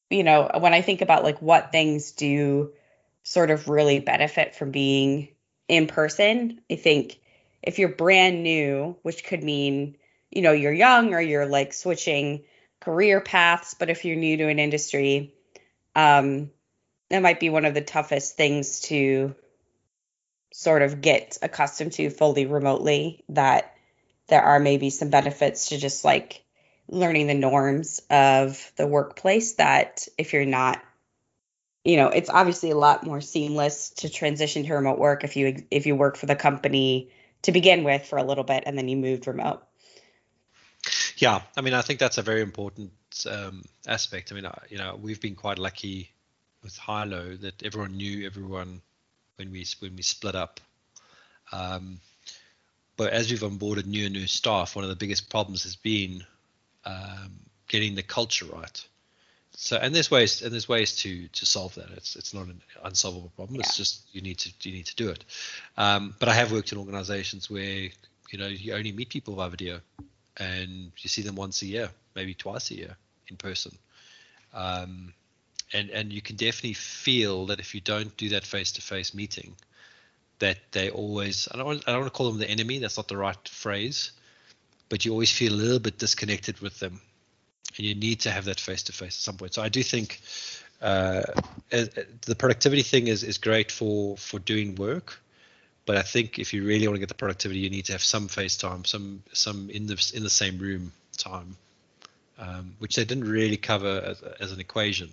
you 0.10 0.24
know, 0.24 0.50
when 0.60 0.74
I 0.74 0.82
think 0.82 1.02
about 1.02 1.24
like 1.24 1.42
what 1.42 1.72
things 1.72 2.12
do 2.12 2.72
sort 3.24 3.52
of 3.52 3.70
really 3.70 4.00
benefit 4.00 4.56
from 4.56 4.72
being 4.72 5.30
in 5.68 5.88
person, 5.88 6.62
I 6.72 6.76
think 6.76 7.20
if 7.62 7.78
you're 7.78 7.90
brand 7.90 8.42
new, 8.44 8.98
which 9.04 9.24
could 9.24 9.44
mean, 9.44 9.98
you 10.32 10.42
know, 10.42 10.52
you're 10.52 10.74
young 10.74 11.14
or 11.14 11.22
you're 11.22 11.46
like 11.46 11.74
switching 11.74 12.44
career 12.80 13.22
paths, 13.22 13.76
but 13.76 13.90
if 13.90 14.06
you're 14.06 14.16
new 14.16 14.38
to 14.38 14.48
an 14.48 14.60
industry, 14.60 15.34
um, 15.96 16.50
that 17.10 17.22
might 17.22 17.40
be 17.40 17.50
one 17.50 17.66
of 17.66 17.74
the 17.74 17.82
toughest 17.82 18.38
things 18.38 18.82
to 18.82 19.36
sort 20.52 20.82
of 20.82 21.02
get 21.02 21.38
accustomed 21.42 21.94
to 21.94 22.10
fully 22.10 22.46
remotely 22.46 23.24
that 23.30 23.76
there 24.28 24.42
are 24.42 24.60
maybe 24.60 24.90
some 24.90 25.10
benefits 25.10 25.70
to 25.70 25.78
just 25.78 26.04
like 26.04 26.44
learning 26.90 27.28
the 27.28 27.34
norms 27.36 28.02
of 28.10 28.72
the 28.76 28.88
workplace 28.88 29.54
that 29.54 30.08
if 30.18 30.34
you're 30.34 30.46
not 30.46 30.82
you 31.84 31.98
know 31.98 32.08
it's 32.08 32.30
obviously 32.30 32.72
a 32.72 32.78
lot 32.78 33.06
more 33.06 33.22
seamless 33.22 33.92
to 33.92 34.10
transition 34.10 34.66
to 34.66 34.74
remote 34.74 34.98
work 34.98 35.24
if 35.24 35.36
you 35.36 35.64
if 35.70 35.86
you 35.86 35.96
work 35.96 36.18
for 36.18 36.26
the 36.26 36.36
company 36.36 37.10
to 37.44 37.52
begin 37.52 37.84
with 37.84 38.06
for 38.06 38.18
a 38.18 38.24
little 38.24 38.44
bit 38.44 38.64
and 38.66 38.78
then 38.78 38.88
you 38.90 38.98
moved 38.98 39.28
remote. 39.28 39.64
Yeah 41.18 41.42
i 41.56 41.62
mean 41.62 41.74
i 41.74 41.82
think 41.82 42.00
that's 42.00 42.18
a 42.18 42.24
very 42.24 42.42
important 42.42 42.92
um, 43.30 43.64
aspect. 43.88 44.32
I 44.32 44.36
mean 44.36 44.50
you 44.70 44.78
know 44.78 44.98
we've 45.00 45.22
been 45.22 45.36
quite 45.36 45.60
lucky 45.60 46.12
with 46.64 46.78
hilo 46.78 47.36
that 47.38 47.64
everyone 47.64 47.98
knew 47.98 48.26
everyone 48.26 48.82
when 49.36 49.52
we 49.52 49.66
when 49.80 49.96
we 49.96 50.02
split 50.02 50.36
up. 50.36 50.60
Um, 51.52 52.00
but 52.98 53.14
as 53.14 53.32
we've 53.32 53.40
onboarded 53.40 53.86
new 53.86 54.06
and 54.06 54.14
new 54.14 54.28
staff 54.28 54.76
one 54.76 54.84
of 54.84 54.90
the 54.90 54.96
biggest 54.96 55.30
problems 55.30 55.64
has 55.64 55.76
been 55.76 56.24
um, 56.90 57.32
getting 57.68 57.96
the 57.96 58.04
culture 58.04 58.46
right. 58.46 58.88
So 59.56 59.78
and 59.78 59.94
there's 59.94 60.10
ways 60.10 60.42
and 60.42 60.54
there's 60.54 60.70
ways 60.70 60.96
to 60.98 61.28
to 61.28 61.46
solve 61.46 61.76
that. 61.76 61.90
It's 61.92 62.16
it's 62.16 62.34
not 62.34 62.48
an 62.48 62.62
unsolvable 62.84 63.32
problem. 63.36 63.56
Yeah. 63.56 63.62
It's 63.66 63.76
just 63.76 64.04
you 64.14 64.22
need 64.22 64.38
to 64.40 64.54
you 64.62 64.74
need 64.74 64.86
to 64.86 64.96
do 64.96 65.10
it. 65.10 65.24
Um, 65.78 66.16
but 66.20 66.30
I 66.30 66.34
have 66.34 66.52
worked 66.52 66.72
in 66.72 66.78
organizations 66.78 67.50
where 67.50 67.90
you 68.32 68.38
know 68.40 68.48
you 68.48 68.74
only 68.74 68.94
meet 68.94 69.10
people 69.10 69.36
via 69.36 69.50
video, 69.50 69.82
and 70.38 70.92
you 70.98 71.10
see 71.10 71.22
them 71.24 71.36
once 71.36 71.62
a 71.62 71.66
year, 71.66 71.90
maybe 72.16 72.34
twice 72.34 72.72
a 72.72 72.76
year 72.76 72.96
in 73.28 73.36
person. 73.36 73.78
Um, 74.54 75.14
and 75.74 75.90
and 75.90 76.14
you 76.14 76.22
can 76.22 76.38
definitely 76.38 76.74
feel 76.76 77.48
that 77.48 77.60
if 77.60 77.76
you 77.76 77.82
don't 77.82 78.16
do 78.16 78.30
that 78.30 78.46
face-to-face 78.46 79.14
meeting, 79.14 79.56
that 80.40 80.58
they 80.72 80.90
always 80.90 81.50
I 81.52 81.58
don't 81.58 81.66
want, 81.66 81.84
I 81.86 81.92
don't 81.92 82.02
want 82.02 82.14
to 82.14 82.18
call 82.18 82.32
them 82.32 82.40
the 82.40 82.50
enemy. 82.50 82.80
That's 82.80 82.98
not 82.98 83.10
the 83.10 83.18
right 83.18 83.48
phrase 83.48 84.14
but 84.90 85.06
you 85.06 85.12
always 85.12 85.32
feel 85.32 85.54
a 85.54 85.56
little 85.56 85.80
bit 85.80 85.98
disconnected 85.98 86.60
with 86.60 86.80
them 86.80 87.00
and 87.78 87.86
you 87.86 87.96
need 87.96 88.20
to 88.22 88.32
have 88.32 88.46
that 88.46 88.60
face 88.60 88.84
to 88.84 88.92
face 88.92 89.10
at 89.10 89.24
some 89.24 89.38
point. 89.38 89.54
So 89.54 89.62
i 89.62 89.70
do 89.70 89.84
think 89.84 90.20
uh, 90.82 91.24
the 91.72 92.36
productivity 92.38 92.84
thing 92.84 93.08
is, 93.08 93.24
is 93.24 93.38
great 93.38 93.72
for 93.72 94.18
for 94.18 94.40
doing 94.40 94.76
work 94.76 95.20
but 95.86 95.98
i 95.98 96.02
think 96.02 96.40
if 96.40 96.54
you 96.54 96.66
really 96.66 96.88
want 96.88 96.96
to 96.96 97.00
get 97.00 97.10
the 97.10 97.16
productivity 97.16 97.60
you 97.60 97.70
need 97.70 97.86
to 97.86 97.92
have 97.92 98.04
some 98.04 98.28
face 98.28 98.56
time 98.56 98.86
some 98.86 99.22
some 99.34 99.70
in 99.70 99.88
the 99.88 100.12
in 100.16 100.24
the 100.24 100.30
same 100.30 100.58
room 100.58 100.92
time 101.18 101.56
um, 102.38 102.74
which 102.80 102.96
they 102.96 103.04
didn't 103.04 103.30
really 103.30 103.58
cover 103.58 104.02
as, 104.06 104.22
as 104.40 104.52
an 104.54 104.62
equation. 104.62 105.10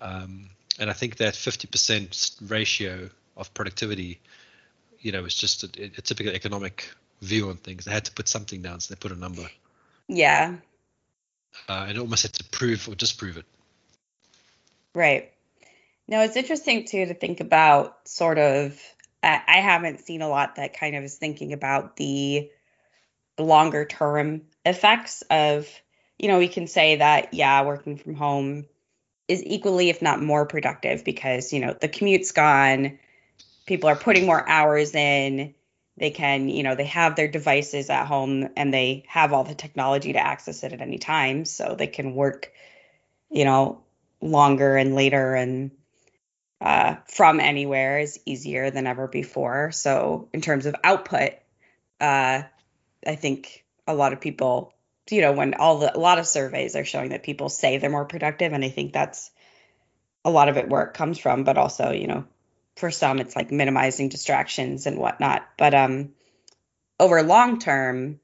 Um, 0.00 0.48
and 0.78 0.90
i 0.90 0.92
think 0.92 1.16
that 1.16 1.34
50% 1.34 2.50
ratio 2.50 3.08
of 3.36 3.52
productivity 3.54 4.20
you 5.00 5.12
know 5.12 5.24
is 5.24 5.34
just 5.34 5.64
a, 5.64 5.68
a 5.84 6.02
typical 6.02 6.32
economic 6.32 6.90
view 7.26 7.50
on 7.50 7.56
things. 7.56 7.84
They 7.84 7.92
had 7.92 8.06
to 8.06 8.12
put 8.12 8.28
something 8.28 8.62
down, 8.62 8.80
so 8.80 8.94
they 8.94 8.98
put 8.98 9.12
a 9.12 9.20
number. 9.20 9.46
Yeah. 10.08 10.56
Uh, 11.68 11.86
and 11.88 11.98
almost 11.98 12.22
had 12.22 12.32
to 12.34 12.44
prove 12.44 12.88
or 12.88 12.94
disprove 12.94 13.36
it. 13.36 13.44
Right. 14.94 15.32
Now 16.08 16.22
it's 16.22 16.36
interesting 16.36 16.86
too 16.86 17.06
to 17.06 17.14
think 17.14 17.40
about 17.40 18.08
sort 18.08 18.38
of. 18.38 18.80
I 19.22 19.58
haven't 19.58 20.00
seen 20.00 20.22
a 20.22 20.28
lot 20.28 20.54
that 20.54 20.78
kind 20.78 20.94
of 20.94 21.02
is 21.02 21.16
thinking 21.16 21.52
about 21.52 21.96
the 21.96 22.48
longer 23.36 23.84
term 23.84 24.42
effects 24.64 25.24
of, 25.28 25.68
you 26.16 26.28
know, 26.28 26.38
we 26.38 26.46
can 26.46 26.68
say 26.68 26.96
that, 26.96 27.34
yeah, 27.34 27.64
working 27.64 27.96
from 27.96 28.14
home 28.14 28.66
is 29.26 29.42
equally, 29.44 29.90
if 29.90 30.00
not 30.00 30.22
more 30.22 30.46
productive 30.46 31.04
because, 31.04 31.52
you 31.52 31.58
know, 31.58 31.74
the 31.80 31.88
commute's 31.88 32.30
gone, 32.30 33.00
people 33.66 33.88
are 33.88 33.96
putting 33.96 34.26
more 34.26 34.48
hours 34.48 34.94
in, 34.94 35.54
they 35.96 36.10
can 36.10 36.48
you 36.48 36.62
know 36.62 36.74
they 36.74 36.84
have 36.84 37.16
their 37.16 37.28
devices 37.28 37.90
at 37.90 38.06
home 38.06 38.48
and 38.56 38.72
they 38.72 39.04
have 39.08 39.32
all 39.32 39.44
the 39.44 39.54
technology 39.54 40.12
to 40.12 40.18
access 40.18 40.62
it 40.62 40.72
at 40.72 40.80
any 40.80 40.98
time 40.98 41.44
so 41.44 41.74
they 41.76 41.86
can 41.86 42.14
work 42.14 42.52
you 43.30 43.44
know 43.44 43.82
longer 44.20 44.76
and 44.76 44.94
later 44.94 45.34
and 45.34 45.70
uh, 46.58 46.96
from 47.06 47.38
anywhere 47.38 47.98
is 47.98 48.18
easier 48.24 48.70
than 48.70 48.86
ever 48.86 49.06
before. 49.06 49.72
So 49.72 50.30
in 50.32 50.40
terms 50.40 50.64
of 50.64 50.74
output 50.82 51.32
uh, 52.00 52.42
i 53.06 53.14
think 53.14 53.64
a 53.86 53.94
lot 53.94 54.12
of 54.12 54.20
people 54.20 54.72
you 55.10 55.20
know 55.20 55.32
when 55.32 55.54
all 55.54 55.78
the 55.78 55.96
a 55.96 55.98
lot 55.98 56.18
of 56.18 56.26
surveys 56.26 56.76
are 56.76 56.84
showing 56.84 57.10
that 57.10 57.22
people 57.22 57.48
say 57.48 57.78
they're 57.78 57.90
more 57.90 58.04
productive 58.04 58.52
and 58.52 58.64
i 58.64 58.68
think 58.68 58.92
that's 58.92 59.30
a 60.24 60.30
lot 60.30 60.48
of 60.48 60.56
it 60.56 60.68
where 60.68 60.82
it 60.82 60.94
comes 60.94 61.18
from 61.18 61.44
but 61.44 61.56
also 61.56 61.90
you 61.92 62.06
know 62.06 62.24
for 62.76 62.90
some 62.90 63.18
it's 63.18 63.34
like 63.34 63.50
minimizing 63.50 64.08
distractions 64.08 64.86
and 64.86 64.98
whatnot. 64.98 65.46
But 65.56 65.74
um 65.74 66.12
over 67.00 67.22
long 67.22 67.58
term 67.58 68.20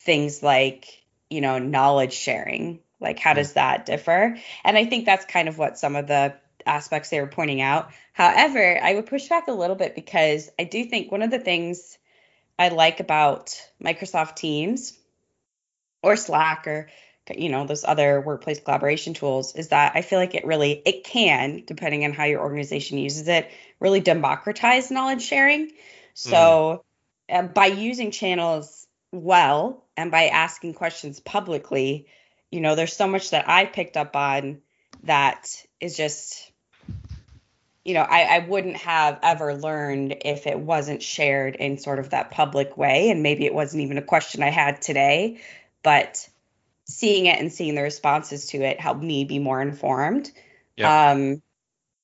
things 0.00 0.42
like 0.42 1.02
you 1.28 1.40
know 1.40 1.58
knowledge 1.58 2.12
sharing 2.12 2.80
like 3.00 3.18
how 3.18 3.32
does 3.32 3.54
that 3.54 3.86
differ? 3.86 4.36
And 4.64 4.76
i 4.76 4.84
think 4.84 5.06
that's 5.06 5.24
kind 5.24 5.48
of 5.48 5.58
what 5.58 5.78
some 5.78 5.96
of 5.96 6.06
the 6.06 6.34
aspects 6.66 7.08
they 7.08 7.20
were 7.20 7.26
pointing 7.26 7.60
out. 7.60 7.90
However 8.12 8.78
i 8.82 8.94
would 8.94 9.06
push 9.06 9.28
back 9.28 9.48
a 9.48 9.52
little 9.52 9.76
bit 9.76 9.94
because 9.94 10.50
i 10.58 10.64
do 10.64 10.84
think 10.84 11.10
one 11.10 11.22
of 11.22 11.30
the 11.30 11.38
things 11.38 11.96
i 12.58 12.68
like 12.68 13.00
about 13.00 13.60
microsoft 13.82 14.36
teams 14.36 14.98
or 16.02 16.16
slack 16.16 16.66
or 16.66 16.88
you 17.36 17.48
know 17.48 17.66
those 17.66 17.84
other 17.84 18.20
workplace 18.20 18.60
collaboration 18.60 19.14
tools 19.14 19.54
is 19.54 19.68
that 19.68 19.92
i 19.94 20.02
feel 20.02 20.18
like 20.18 20.34
it 20.34 20.44
really 20.44 20.82
it 20.84 21.04
can 21.04 21.62
depending 21.66 22.04
on 22.04 22.12
how 22.12 22.24
your 22.24 22.40
organization 22.40 22.98
uses 22.98 23.28
it 23.28 23.50
really 23.78 24.00
democratize 24.00 24.90
knowledge 24.90 25.22
sharing 25.22 25.70
so 26.14 26.84
mm. 27.30 27.38
uh, 27.38 27.46
by 27.48 27.66
using 27.66 28.10
channels 28.10 28.86
well 29.12 29.84
and 29.96 30.10
by 30.10 30.24
asking 30.26 30.74
questions 30.74 31.20
publicly 31.20 32.06
you 32.50 32.60
know 32.60 32.74
there's 32.74 32.96
so 32.96 33.06
much 33.06 33.30
that 33.30 33.48
i 33.48 33.64
picked 33.64 33.96
up 33.96 34.16
on 34.16 34.60
that 35.04 35.64
is 35.80 35.96
just 35.96 36.50
you 37.84 37.94
know 37.94 38.02
I, 38.02 38.36
I 38.36 38.38
wouldn't 38.40 38.76
have 38.76 39.18
ever 39.22 39.54
learned 39.54 40.16
if 40.24 40.46
it 40.46 40.58
wasn't 40.58 41.02
shared 41.02 41.56
in 41.56 41.78
sort 41.78 41.98
of 41.98 42.10
that 42.10 42.30
public 42.30 42.76
way 42.76 43.10
and 43.10 43.22
maybe 43.22 43.46
it 43.46 43.54
wasn't 43.54 43.82
even 43.82 43.98
a 43.98 44.02
question 44.02 44.42
i 44.42 44.50
had 44.50 44.82
today 44.82 45.40
but 45.82 46.28
seeing 46.90 47.26
it 47.26 47.38
and 47.38 47.52
seeing 47.52 47.74
the 47.74 47.82
responses 47.82 48.46
to 48.46 48.58
it 48.58 48.80
helped 48.80 49.02
me 49.02 49.24
be 49.24 49.38
more 49.38 49.60
informed. 49.60 50.30
Yeah. 50.76 51.10
Um, 51.10 51.42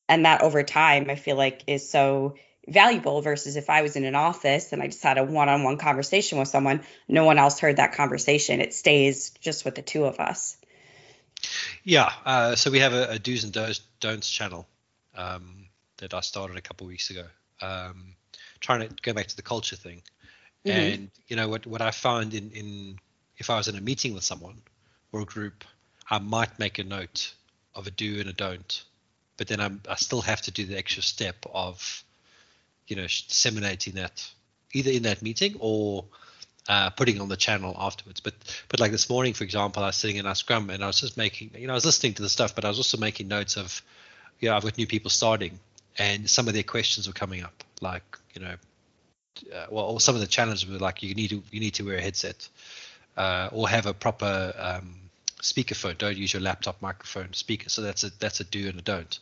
and 0.08 0.24
that 0.24 0.42
over 0.42 0.62
time, 0.62 1.10
I 1.10 1.16
feel 1.16 1.36
like 1.36 1.62
is 1.66 1.88
so 1.88 2.36
valuable 2.68 3.20
versus 3.22 3.56
if 3.56 3.70
I 3.70 3.82
was 3.82 3.96
in 3.96 4.04
an 4.04 4.14
office 4.14 4.72
and 4.72 4.82
I 4.82 4.86
just 4.86 5.02
had 5.02 5.18
a 5.18 5.24
one 5.24 5.48
on 5.48 5.62
one 5.62 5.78
conversation 5.78 6.38
with 6.38 6.48
someone, 6.48 6.82
no 7.08 7.24
one 7.24 7.38
else 7.38 7.58
heard 7.58 7.76
that 7.76 7.94
conversation. 7.94 8.60
It 8.60 8.74
stays 8.74 9.30
just 9.40 9.64
with 9.64 9.74
the 9.74 9.82
two 9.82 10.04
of 10.04 10.20
us. 10.20 10.56
Yeah. 11.84 12.10
Uh, 12.24 12.54
so 12.54 12.70
we 12.70 12.80
have 12.80 12.92
a, 12.92 13.10
a 13.10 13.18
do's 13.18 13.44
and 13.44 13.52
don'ts, 13.52 13.80
don'ts 14.00 14.30
channel 14.30 14.66
um, 15.16 15.66
that 15.98 16.14
I 16.14 16.20
started 16.20 16.56
a 16.56 16.60
couple 16.60 16.86
of 16.86 16.90
weeks 16.90 17.10
ago. 17.10 17.24
Um, 17.60 18.14
trying 18.60 18.88
to 18.88 18.94
go 19.02 19.12
back 19.12 19.26
to 19.28 19.36
the 19.36 19.42
culture 19.42 19.76
thing, 19.76 20.02
mm-hmm. 20.64 20.78
and 20.78 21.10
you 21.26 21.36
know 21.36 21.48
what 21.48 21.66
what 21.66 21.80
I 21.80 21.90
found 21.90 22.34
in 22.34 22.50
in 22.50 22.98
if 23.38 23.48
I 23.48 23.56
was 23.56 23.68
in 23.68 23.76
a 23.76 23.80
meeting 23.80 24.12
with 24.12 24.24
someone 24.24 24.60
or 25.18 25.24
group, 25.24 25.64
I 26.10 26.18
might 26.18 26.58
make 26.58 26.78
a 26.78 26.84
note 26.84 27.34
of 27.74 27.86
a 27.86 27.90
do 27.90 28.20
and 28.20 28.28
a 28.28 28.32
don't, 28.32 28.84
but 29.36 29.48
then 29.48 29.60
I'm, 29.60 29.80
I 29.88 29.96
still 29.96 30.22
have 30.22 30.42
to 30.42 30.50
do 30.50 30.64
the 30.64 30.78
extra 30.78 31.02
step 31.02 31.36
of, 31.52 32.04
you 32.86 32.96
know, 32.96 33.02
disseminating 33.02 33.94
that 33.94 34.28
either 34.72 34.90
in 34.90 35.02
that 35.02 35.22
meeting 35.22 35.56
or 35.58 36.04
uh, 36.68 36.90
putting 36.90 37.20
on 37.20 37.28
the 37.28 37.36
channel 37.36 37.74
afterwards. 37.78 38.20
But 38.20 38.34
but 38.68 38.80
like 38.80 38.92
this 38.92 39.08
morning, 39.08 39.34
for 39.34 39.44
example, 39.44 39.82
I 39.82 39.88
was 39.88 39.96
sitting 39.96 40.16
in 40.16 40.26
our 40.26 40.34
scrum 40.34 40.70
and 40.70 40.82
I 40.82 40.86
was 40.86 41.00
just 41.00 41.16
making, 41.16 41.50
you 41.56 41.66
know, 41.66 41.72
I 41.72 41.76
was 41.76 41.84
listening 41.84 42.14
to 42.14 42.22
the 42.22 42.28
stuff, 42.28 42.54
but 42.54 42.64
I 42.64 42.68
was 42.68 42.78
also 42.78 42.98
making 42.98 43.28
notes 43.28 43.56
of, 43.56 43.82
you 44.40 44.48
know, 44.48 44.56
I've 44.56 44.62
got 44.62 44.76
new 44.78 44.86
people 44.86 45.10
starting, 45.10 45.58
and 45.98 46.28
some 46.28 46.48
of 46.48 46.54
their 46.54 46.62
questions 46.62 47.06
were 47.06 47.14
coming 47.14 47.42
up, 47.42 47.64
like 47.80 48.18
you 48.34 48.42
know, 48.42 48.54
uh, 49.54 49.66
well, 49.70 49.98
some 49.98 50.14
of 50.14 50.20
the 50.20 50.26
challenges 50.26 50.68
were 50.68 50.78
like 50.78 51.02
you 51.02 51.14
need 51.14 51.30
to 51.30 51.42
you 51.50 51.60
need 51.60 51.74
to 51.74 51.84
wear 51.84 51.96
a 51.96 52.00
headset, 52.00 52.48
uh, 53.16 53.48
or 53.52 53.68
have 53.68 53.86
a 53.86 53.94
proper 53.94 54.52
um, 54.58 55.05
speakerphone. 55.52 55.98
Don't 55.98 56.16
use 56.16 56.32
your 56.32 56.42
laptop 56.42 56.80
microphone 56.82 57.32
speaker. 57.32 57.68
So 57.68 57.82
that's 57.82 58.04
a 58.04 58.10
that's 58.18 58.40
a 58.40 58.44
do 58.44 58.68
and 58.68 58.78
a 58.78 58.82
don't. 58.82 59.18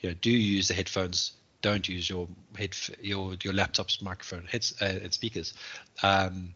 You 0.00 0.10
know, 0.10 0.16
do 0.20 0.30
use 0.30 0.68
the 0.68 0.74
headphones. 0.74 1.32
Don't 1.62 1.88
use 1.88 2.08
your 2.08 2.28
head 2.56 2.76
your 3.00 3.34
your 3.42 3.52
laptop's 3.52 4.02
microphone 4.02 4.46
heads 4.46 4.74
uh, 4.80 4.86
and 4.86 5.12
speakers. 5.12 5.54
Um, 6.02 6.54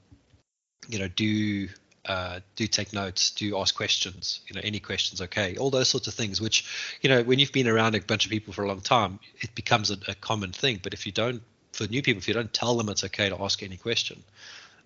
you 0.89 0.99
know, 0.99 1.09
do 1.09 1.69
uh, 2.07 2.41
do 2.57 2.67
take 2.67 2.93
notes, 2.93 3.31
do 3.31 3.59
ask 3.59 3.75
questions, 3.75 4.41
you 4.47 4.55
know, 4.55 4.61
any 4.63 4.79
questions, 4.79 5.23
okay, 5.23 5.57
all 5.57 5.71
those 5.71 5.89
sorts 5.89 6.07
of 6.07 6.13
things, 6.13 6.41
which, 6.41 6.99
you 7.01 7.09
know, 7.09 7.23
when 7.23 7.39
you've 7.39 7.53
been 7.53 7.69
around 7.69 7.95
a 7.95 8.01
bunch 8.01 8.27
of 8.27 8.31
people 8.31 8.53
for 8.53 8.63
a 8.63 8.69
long 8.69 8.81
time, 8.81 9.19
it 9.41 9.55
becomes 9.55 9.91
a, 9.91 9.97
a, 10.09 10.15
common 10.15 10.53
thing. 10.53 10.81
But 10.83 10.93
if 10.93 11.07
you 11.07 11.13
don't, 11.13 11.43
for 11.73 11.87
new 11.87 12.03
people, 12.03 12.19
if 12.19 12.29
you 12.29 12.35
don't 12.35 12.53
tell 12.53 12.77
them 12.77 12.91
it's 12.91 13.05
okay 13.05 13.31
to 13.31 13.43
ask 13.43 13.63
any 13.63 13.79
question, 13.79 14.23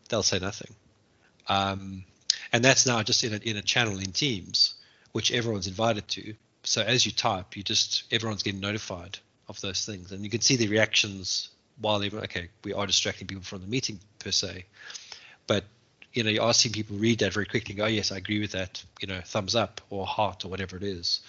they'll 0.09 0.22
say 0.22 0.39
nothing. 0.39 0.72
Um, 1.49 2.05
and 2.53 2.64
that's 2.64 2.86
now 2.86 3.03
just 3.03 3.24
in 3.24 3.34
a, 3.34 3.36
in 3.38 3.57
a 3.57 3.62
channel 3.62 3.99
in 3.99 4.12
Teams, 4.12 4.74
which 5.12 5.32
everyone's 5.32 5.66
invited 5.66 6.07
to. 6.09 6.34
So 6.64 6.82
as 6.82 7.07
you 7.07 7.12
type, 7.12 7.57
you 7.57 7.62
just 7.62 8.05
everyone's 8.12 8.42
getting 8.42 8.61
notified 8.61 9.18
of 9.49 9.61
those 9.61 9.84
things, 9.84 10.12
and 10.12 10.24
you 10.24 10.30
can 10.30 10.40
see 10.40 10.57
the 10.57 10.68
reactions 10.68 11.51
while 11.80 11.99
they 11.99 12.11
okay, 12.11 12.49
we 12.64 12.72
are 12.72 12.86
distracting 12.86 13.26
people 13.26 13.44
from 13.44 13.61
the 13.61 13.66
meeting 13.66 14.01
per 14.18 14.30
se, 14.30 14.64
but 15.46 15.64
you 16.12 16.22
know, 16.24 16.30
you're 16.30 16.44
asking 16.44 16.72
people 16.72 16.96
read 16.96 17.20
that 17.20 17.32
very 17.32 17.46
quickly. 17.46 17.74
go, 17.74 17.84
oh 17.84 17.88
yes, 17.88 18.11
I 18.11 18.16
agree 18.16 18.40
with 18.40 18.53
that. 18.53 18.82
You 19.01 19.09
know, 19.09 19.20
thumbs 19.24 19.55
up 19.55 19.80
or 19.90 20.07
heart 20.07 20.44
or 20.44 20.49
whatever 20.49 20.76
it 20.76 20.82
is. 20.82 21.20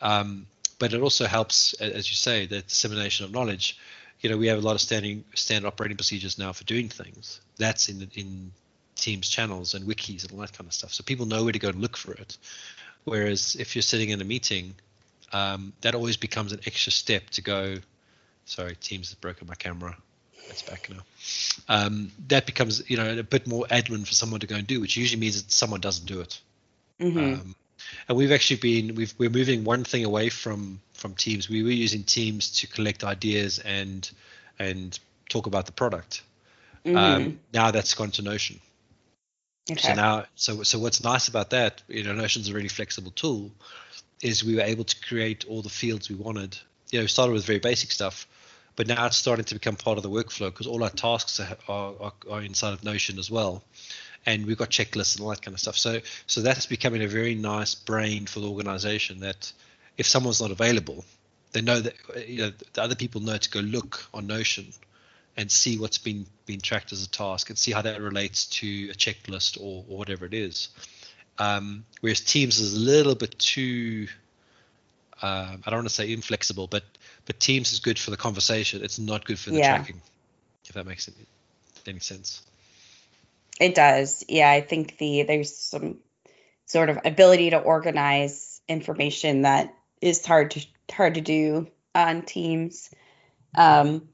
Um, 0.00 0.46
but 0.78 0.92
it 0.92 1.00
also 1.00 1.26
helps, 1.26 1.74
as 1.74 2.08
you 2.08 2.14
say, 2.14 2.46
the 2.46 2.62
dissemination 2.62 3.24
of 3.24 3.32
knowledge. 3.32 3.76
You 4.20 4.30
know, 4.30 4.36
we 4.36 4.46
have 4.46 4.58
a 4.58 4.62
lot 4.62 4.74
of 4.74 4.80
standing 4.80 5.24
standard 5.34 5.68
operating 5.68 5.96
procedures 5.96 6.38
now 6.38 6.52
for 6.52 6.64
doing 6.64 6.88
things. 6.88 7.40
That's 7.56 7.88
in 7.88 8.10
in 8.14 8.52
Teams 8.98 9.28
channels 9.28 9.74
and 9.74 9.86
wikis 9.86 10.24
and 10.24 10.32
all 10.32 10.38
that 10.40 10.52
kind 10.52 10.66
of 10.68 10.74
stuff. 10.74 10.92
So 10.92 11.02
people 11.02 11.26
know 11.26 11.44
where 11.44 11.52
to 11.52 11.58
go 11.58 11.68
and 11.68 11.80
look 11.80 11.96
for 11.96 12.12
it. 12.12 12.36
Whereas 13.04 13.56
if 13.58 13.74
you're 13.74 13.82
sitting 13.82 14.10
in 14.10 14.20
a 14.20 14.24
meeting, 14.24 14.74
um, 15.32 15.72
that 15.80 15.94
always 15.94 16.16
becomes 16.16 16.52
an 16.52 16.60
extra 16.66 16.92
step 16.92 17.30
to 17.30 17.42
go. 17.42 17.76
Sorry, 18.44 18.76
Teams 18.76 19.08
has 19.08 19.14
broken 19.14 19.46
my 19.46 19.54
camera. 19.54 19.96
It's 20.50 20.62
back 20.62 20.88
now. 20.90 21.02
Um, 21.68 22.10
that 22.28 22.46
becomes 22.46 22.88
you 22.88 22.96
know 22.96 23.18
a 23.18 23.22
bit 23.22 23.46
more 23.46 23.66
admin 23.66 24.06
for 24.06 24.14
someone 24.14 24.40
to 24.40 24.46
go 24.46 24.56
and 24.56 24.66
do, 24.66 24.80
which 24.80 24.96
usually 24.96 25.20
means 25.20 25.42
that 25.42 25.52
someone 25.52 25.80
doesn't 25.80 26.06
do 26.06 26.20
it. 26.20 26.40
Mm-hmm. 27.00 27.18
Um, 27.18 27.54
and 28.08 28.16
we've 28.16 28.32
actually 28.32 28.56
been 28.56 28.94
we've 28.94 29.14
we're 29.18 29.30
moving 29.30 29.64
one 29.64 29.84
thing 29.84 30.04
away 30.04 30.30
from 30.30 30.80
from 30.94 31.14
Teams. 31.14 31.48
We 31.48 31.62
were 31.62 31.70
using 31.70 32.02
Teams 32.02 32.60
to 32.60 32.66
collect 32.66 33.04
ideas 33.04 33.58
and 33.58 34.10
and 34.58 34.98
talk 35.28 35.46
about 35.46 35.66
the 35.66 35.72
product. 35.72 36.22
Mm-hmm. 36.84 36.96
Um, 36.96 37.40
now 37.52 37.70
that's 37.70 37.94
gone 37.94 38.10
to 38.12 38.22
Notion. 38.22 38.60
Okay. 39.70 39.80
So 39.80 39.94
now, 39.94 40.24
so 40.34 40.62
so 40.62 40.78
what's 40.78 41.02
nice 41.04 41.28
about 41.28 41.50
that, 41.50 41.82
you 41.88 42.02
know, 42.02 42.14
Notion's 42.14 42.48
a 42.48 42.54
really 42.54 42.68
flexible 42.68 43.10
tool, 43.10 43.50
is 44.22 44.42
we 44.42 44.56
were 44.56 44.62
able 44.62 44.84
to 44.84 45.00
create 45.06 45.44
all 45.46 45.62
the 45.62 45.68
fields 45.68 46.08
we 46.08 46.16
wanted. 46.16 46.58
You 46.90 47.00
know, 47.00 47.04
we 47.04 47.08
started 47.08 47.32
with 47.32 47.44
very 47.44 47.58
basic 47.58 47.90
stuff, 47.90 48.26
but 48.76 48.86
now 48.86 49.06
it's 49.06 49.18
starting 49.18 49.44
to 49.44 49.54
become 49.54 49.76
part 49.76 49.98
of 49.98 50.02
the 50.02 50.10
workflow 50.10 50.46
because 50.46 50.66
all 50.66 50.82
our 50.82 50.90
tasks 50.90 51.38
are, 51.40 51.56
are, 51.68 52.12
are 52.30 52.42
inside 52.42 52.72
of 52.72 52.82
Notion 52.82 53.18
as 53.18 53.30
well, 53.30 53.62
and 54.24 54.46
we've 54.46 54.56
got 54.56 54.70
checklists 54.70 55.16
and 55.16 55.24
all 55.24 55.30
that 55.30 55.42
kind 55.42 55.54
of 55.54 55.60
stuff. 55.60 55.76
So 55.76 56.00
so 56.26 56.40
that's 56.40 56.64
becoming 56.64 57.02
a 57.02 57.08
very 57.08 57.34
nice 57.34 57.74
brain 57.74 58.26
for 58.26 58.40
the 58.40 58.48
organization. 58.48 59.20
That 59.20 59.52
if 59.98 60.06
someone's 60.06 60.40
not 60.40 60.50
available, 60.50 61.04
they 61.52 61.60
know 61.60 61.80
that 61.80 61.94
you 62.26 62.38
know 62.38 62.52
the 62.72 62.82
other 62.82 62.94
people 62.94 63.20
know 63.20 63.36
to 63.36 63.50
go 63.50 63.60
look 63.60 64.08
on 64.14 64.26
Notion 64.26 64.72
and 65.38 65.50
see 65.50 65.78
what's 65.78 65.96
been 65.98 66.26
been 66.44 66.60
tracked 66.60 66.92
as 66.92 67.02
a 67.02 67.08
task 67.08 67.48
and 67.48 67.58
see 67.58 67.72
how 67.72 67.80
that 67.80 68.02
relates 68.02 68.46
to 68.46 68.90
a 68.90 68.94
checklist 68.94 69.58
or, 69.58 69.84
or 69.88 69.96
whatever 69.96 70.26
it 70.26 70.34
is. 70.34 70.68
Um, 71.38 71.84
whereas 72.00 72.20
Teams 72.20 72.58
is 72.58 72.74
a 72.74 72.78
little 72.78 73.14
bit 73.14 73.38
too 73.38 74.08
uh, 75.22 75.56
I 75.64 75.70
don't 75.70 75.80
want 75.80 75.88
to 75.88 75.94
say 75.94 76.12
inflexible, 76.12 76.66
but 76.66 76.84
but 77.26 77.40
Teams 77.40 77.72
is 77.72 77.80
good 77.80 77.98
for 77.98 78.10
the 78.10 78.16
conversation. 78.16 78.82
It's 78.82 78.98
not 78.98 79.24
good 79.24 79.38
for 79.38 79.50
the 79.50 79.58
yeah. 79.58 79.76
tracking. 79.76 80.00
If 80.66 80.74
that 80.74 80.86
makes 80.86 81.10
any 81.86 81.98
sense. 81.98 82.42
It 83.60 83.74
does. 83.74 84.24
Yeah, 84.28 84.50
I 84.50 84.60
think 84.60 84.98
the 84.98 85.22
there's 85.22 85.56
some 85.56 85.98
sort 86.66 86.90
of 86.90 86.98
ability 87.04 87.50
to 87.50 87.58
organize 87.58 88.60
information 88.68 89.42
that 89.42 89.74
is 90.00 90.24
hard 90.24 90.52
to 90.52 90.66
hard 90.92 91.14
to 91.14 91.20
do 91.20 91.68
on 91.94 92.22
Teams. 92.22 92.90
Um, 93.56 94.08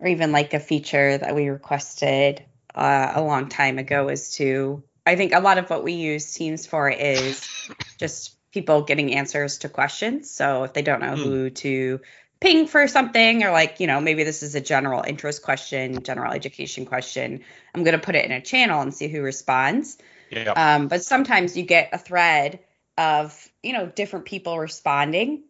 or 0.00 0.08
even 0.08 0.32
like 0.32 0.54
a 0.54 0.60
feature 0.60 1.18
that 1.18 1.34
we 1.34 1.48
requested 1.48 2.42
uh, 2.74 3.12
a 3.14 3.22
long 3.22 3.48
time 3.48 3.78
ago 3.78 4.08
is 4.08 4.34
to 4.34 4.82
i 5.06 5.16
think 5.16 5.34
a 5.34 5.40
lot 5.40 5.58
of 5.58 5.68
what 5.70 5.84
we 5.84 5.92
use 5.92 6.32
teams 6.32 6.66
for 6.66 6.88
is 6.88 7.46
just 7.98 8.36
people 8.52 8.82
getting 8.82 9.14
answers 9.14 9.58
to 9.58 9.68
questions 9.68 10.30
so 10.30 10.64
if 10.64 10.72
they 10.72 10.82
don't 10.82 11.00
know 11.00 11.14
mm. 11.14 11.22
who 11.22 11.50
to 11.50 12.00
ping 12.40 12.66
for 12.66 12.88
something 12.88 13.44
or 13.44 13.50
like 13.50 13.80
you 13.80 13.86
know 13.86 14.00
maybe 14.00 14.24
this 14.24 14.42
is 14.42 14.54
a 14.54 14.60
general 14.60 15.04
interest 15.06 15.42
question 15.42 16.02
general 16.02 16.32
education 16.32 16.86
question 16.86 17.42
i'm 17.74 17.84
going 17.84 17.98
to 17.98 18.04
put 18.04 18.14
it 18.14 18.24
in 18.24 18.32
a 18.32 18.40
channel 18.40 18.80
and 18.80 18.94
see 18.94 19.08
who 19.08 19.20
responds 19.20 19.98
yeah. 20.30 20.52
um, 20.52 20.88
but 20.88 21.02
sometimes 21.02 21.56
you 21.56 21.64
get 21.64 21.90
a 21.92 21.98
thread 21.98 22.60
of 22.96 23.48
you 23.62 23.72
know 23.72 23.86
different 23.86 24.24
people 24.24 24.58
responding 24.58 25.42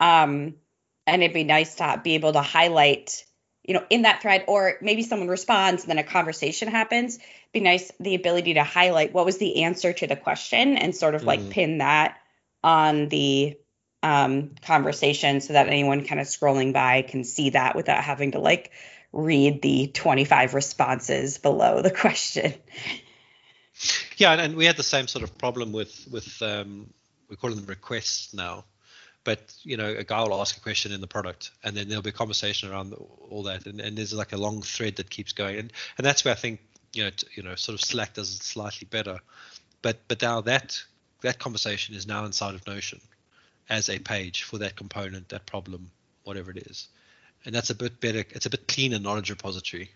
um, 0.00 0.54
and 1.06 1.22
it'd 1.22 1.34
be 1.34 1.44
nice 1.44 1.76
to 1.76 2.00
be 2.02 2.14
able 2.14 2.32
to 2.32 2.42
highlight 2.42 3.24
you 3.68 3.74
know, 3.74 3.84
in 3.90 4.02
that 4.02 4.22
thread, 4.22 4.44
or 4.48 4.78
maybe 4.80 5.02
someone 5.02 5.28
responds 5.28 5.82
and 5.82 5.90
then 5.90 5.98
a 5.98 6.02
conversation 6.02 6.68
happens. 6.68 7.18
Be 7.52 7.60
nice 7.60 7.92
the 8.00 8.14
ability 8.14 8.54
to 8.54 8.64
highlight 8.64 9.12
what 9.12 9.26
was 9.26 9.36
the 9.36 9.64
answer 9.64 9.92
to 9.92 10.06
the 10.06 10.16
question 10.16 10.78
and 10.78 10.96
sort 10.96 11.14
of 11.14 11.22
like 11.22 11.40
mm. 11.40 11.50
pin 11.50 11.78
that 11.78 12.18
on 12.64 13.10
the 13.10 13.58
um, 14.02 14.54
conversation 14.62 15.42
so 15.42 15.52
that 15.52 15.68
anyone 15.68 16.06
kind 16.06 16.18
of 16.18 16.26
scrolling 16.26 16.72
by 16.72 17.02
can 17.02 17.24
see 17.24 17.50
that 17.50 17.76
without 17.76 18.02
having 18.02 18.32
to 18.32 18.38
like 18.38 18.70
read 19.12 19.60
the 19.60 19.88
25 19.88 20.54
responses 20.54 21.36
below 21.36 21.82
the 21.82 21.90
question. 22.04 22.54
Yeah, 24.16 24.32
and, 24.32 24.40
and 24.40 24.56
we 24.56 24.64
had 24.64 24.78
the 24.78 24.82
same 24.82 25.08
sort 25.08 25.24
of 25.24 25.36
problem 25.36 25.72
with 25.72 26.08
with 26.10 26.40
um, 26.40 26.88
we 27.28 27.36
call 27.36 27.50
them 27.50 27.66
requests 27.66 28.32
now 28.32 28.64
but 29.28 29.40
you 29.70 29.76
know 29.76 29.90
a 30.04 30.04
guy 30.12 30.20
will 30.22 30.40
ask 30.40 30.56
a 30.56 30.60
question 30.60 30.90
in 30.92 31.00
the 31.00 31.12
product 31.16 31.50
and 31.64 31.76
then 31.76 31.88
there'll 31.88 32.08
be 32.10 32.16
a 32.16 32.20
conversation 32.24 32.70
around 32.70 32.94
all 33.30 33.42
that 33.42 33.66
and, 33.66 33.80
and 33.80 33.92
there's 33.98 34.14
like 34.22 34.32
a 34.32 34.40
long 34.46 34.62
thread 34.62 34.94
that 34.96 35.08
keeps 35.16 35.32
going 35.32 35.56
and 35.60 35.72
and 35.96 36.06
that's 36.06 36.24
where 36.24 36.34
i 36.38 36.40
think 36.44 36.60
you 36.92 37.04
know 37.04 37.10
t- 37.10 37.26
you 37.34 37.42
know 37.42 37.54
sort 37.54 37.74
of 37.74 37.80
slack 37.80 38.14
does 38.14 38.34
it 38.34 38.42
slightly 38.42 38.86
better. 38.90 39.18
But 39.82 39.98
but 40.08 40.22
now 40.22 40.40
that 40.42 40.82
that 41.22 41.38
conversation 41.38 41.94
is 41.94 42.06
now 42.06 42.24
inside 42.24 42.54
of 42.54 42.66
notion 42.66 43.00
as 43.68 43.88
a 43.88 43.98
page 43.98 44.44
for 44.44 44.58
that 44.58 44.76
component 44.76 45.28
that 45.28 45.46
problem 45.46 45.90
whatever 46.24 46.50
it 46.50 46.58
is. 46.58 46.88
And 47.44 47.54
that's 47.54 47.70
a 47.70 47.74
bit 47.74 48.00
better 48.00 48.24
it's 48.30 48.46
a 48.46 48.50
bit 48.50 48.66
cleaner 48.68 48.98
knowledge 48.98 49.30
repository 49.30 49.90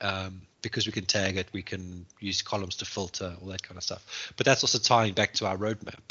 um, 0.00 0.42
because 0.62 0.86
we 0.86 0.92
can 0.92 1.04
tag 1.04 1.36
it 1.36 1.48
we 1.52 1.62
can 1.62 2.06
use 2.20 2.42
columns 2.42 2.76
to 2.76 2.84
filter 2.84 3.36
all 3.40 3.48
that 3.48 3.62
kind 3.62 3.76
of 3.76 3.84
stuff. 3.84 4.32
But 4.36 4.46
that's 4.46 4.62
also 4.62 4.78
tying 4.78 5.14
back 5.14 5.34
to 5.34 5.46
our 5.46 5.56
roadmap 5.56 6.02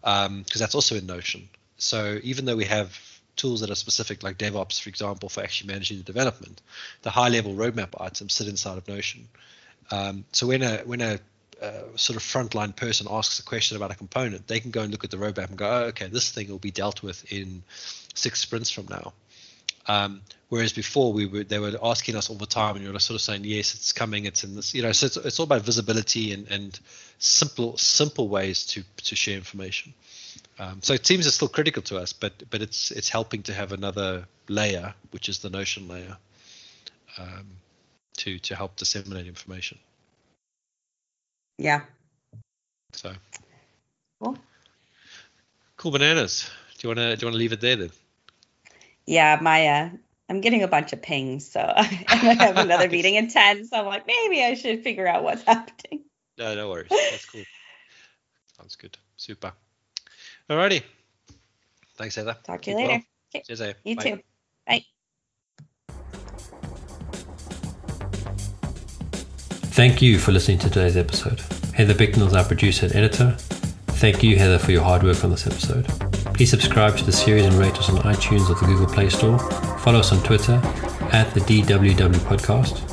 because 0.00 0.26
um, 0.26 0.44
that's 0.58 0.74
also 0.74 0.96
in 0.96 1.06
notion 1.06 1.48
so 1.82 2.20
even 2.22 2.44
though 2.44 2.56
we 2.56 2.64
have 2.64 2.98
tools 3.36 3.60
that 3.60 3.70
are 3.70 3.74
specific, 3.74 4.22
like 4.22 4.38
DevOps, 4.38 4.80
for 4.80 4.88
example, 4.88 5.28
for 5.28 5.42
actually 5.42 5.72
managing 5.72 5.98
the 5.98 6.04
development, 6.04 6.60
the 7.02 7.10
high-level 7.10 7.54
roadmap 7.54 8.00
items 8.00 8.34
sit 8.34 8.46
inside 8.46 8.78
of 8.78 8.86
Notion. 8.86 9.26
Um, 9.90 10.24
so 10.32 10.46
when 10.46 10.62
a 10.62 10.78
when 10.78 11.00
a 11.00 11.18
uh, 11.60 11.82
sort 11.96 12.16
of 12.16 12.22
frontline 12.22 12.74
person 12.74 13.06
asks 13.10 13.38
a 13.38 13.42
question 13.42 13.76
about 13.76 13.90
a 13.90 13.94
component, 13.94 14.46
they 14.46 14.60
can 14.60 14.70
go 14.70 14.82
and 14.82 14.90
look 14.90 15.04
at 15.04 15.10
the 15.10 15.16
roadmap 15.16 15.48
and 15.48 15.56
go, 15.56 15.68
oh, 15.68 15.84
okay, 15.86 16.06
this 16.06 16.30
thing 16.30 16.48
will 16.48 16.58
be 16.58 16.70
dealt 16.70 17.02
with 17.02 17.30
in 17.32 17.62
six 18.14 18.40
sprints 18.40 18.70
from 18.70 18.86
now. 18.88 19.12
Um, 19.86 20.22
whereas 20.48 20.72
before 20.72 21.12
we 21.12 21.26
were, 21.26 21.42
they 21.42 21.58
were 21.58 21.72
asking 21.82 22.14
us 22.14 22.30
all 22.30 22.36
the 22.36 22.46
time, 22.46 22.76
and 22.76 22.84
you 22.84 22.92
were 22.92 22.98
sort 23.00 23.16
of 23.16 23.22
saying, 23.22 23.42
yes, 23.44 23.74
it's 23.74 23.92
coming, 23.92 24.26
it's 24.26 24.44
in 24.44 24.54
this, 24.54 24.74
you 24.74 24.82
know. 24.82 24.92
So 24.92 25.06
it's, 25.06 25.16
it's 25.16 25.40
all 25.40 25.44
about 25.44 25.62
visibility 25.62 26.32
and, 26.32 26.46
and 26.48 26.78
simple 27.18 27.76
simple 27.76 28.28
ways 28.28 28.66
to 28.66 28.84
to 29.04 29.16
share 29.16 29.36
information. 29.36 29.94
Um, 30.58 30.80
so 30.82 30.96
teams 30.96 31.26
are 31.26 31.30
still 31.30 31.48
critical 31.48 31.82
to 31.82 31.98
us, 31.98 32.12
but 32.12 32.32
but 32.50 32.62
it's 32.62 32.90
it's 32.90 33.08
helping 33.08 33.42
to 33.44 33.54
have 33.54 33.72
another 33.72 34.26
layer, 34.48 34.94
which 35.10 35.28
is 35.28 35.38
the 35.38 35.50
Notion 35.50 35.88
layer, 35.88 36.16
um, 37.18 37.46
to 38.18 38.38
to 38.38 38.56
help 38.56 38.76
disseminate 38.76 39.26
information. 39.26 39.78
Yeah. 41.58 41.82
So 42.92 43.12
Cool. 44.20 44.36
cool 45.76 45.90
bananas. 45.90 46.50
Do 46.78 46.88
you 46.88 46.94
wanna 46.94 47.16
do 47.16 47.26
you 47.26 47.28
wanna 47.28 47.38
leave 47.38 47.52
it 47.52 47.60
there 47.60 47.76
then? 47.76 47.90
Yeah, 49.06 49.38
Maya. 49.40 49.86
uh 49.86 49.96
I'm 50.28 50.40
getting 50.40 50.62
a 50.62 50.68
bunch 50.68 50.92
of 50.92 51.02
pings, 51.02 51.50
so 51.50 51.60
I 51.76 51.84
have 51.84 52.56
another 52.56 52.88
meeting 52.88 53.16
in 53.16 53.28
10, 53.28 53.66
so 53.66 53.76
I'm 53.76 53.86
like, 53.86 54.06
maybe 54.06 54.42
I 54.42 54.54
should 54.54 54.82
figure 54.82 55.06
out 55.06 55.24
what's 55.24 55.42
happening. 55.46 56.04
No, 56.38 56.54
no 56.54 56.70
worries. 56.70 56.88
That's 56.88 57.26
cool. 57.26 57.44
Sounds 58.56 58.76
good. 58.76 58.96
Super. 59.16 59.52
Alrighty. 60.52 60.82
Thanks, 61.96 62.14
Heather. 62.16 62.36
Talk 62.44 62.60
to 62.62 62.70
you 62.70 62.76
Keep 62.76 62.86
well. 62.86 62.94
later. 62.96 63.04
Okay, 63.34 63.42
Cheers, 63.46 63.60
Heather. 63.60 63.74
you 63.84 63.96
Bye. 63.96 64.02
too. 64.02 64.20
Bye. 64.66 64.84
Thank 69.74 70.02
you 70.02 70.18
for 70.18 70.32
listening 70.32 70.58
to 70.58 70.68
today's 70.68 70.98
episode. 70.98 71.40
Heather 71.74 71.94
Bicknell 71.94 72.26
is 72.26 72.34
our 72.34 72.44
producer 72.44 72.84
and 72.86 72.94
editor. 72.94 73.34
Thank 74.02 74.22
you, 74.22 74.36
Heather, 74.36 74.58
for 74.58 74.70
your 74.72 74.82
hard 74.82 75.02
work 75.02 75.24
on 75.24 75.30
this 75.30 75.46
episode. 75.46 75.86
Please 76.34 76.50
subscribe 76.50 76.96
to 76.98 77.04
the 77.04 77.12
series 77.12 77.46
and 77.46 77.54
rate 77.54 77.78
us 77.78 77.88
on 77.88 77.96
iTunes 77.98 78.50
or 78.50 78.54
the 78.54 78.66
Google 78.66 78.86
Play 78.86 79.08
Store. 79.08 79.38
Follow 79.78 80.00
us 80.00 80.12
on 80.12 80.22
Twitter 80.22 80.60
at 81.12 81.32
the 81.32 81.40
DWW 81.40 82.12
Podcast. 82.26 82.88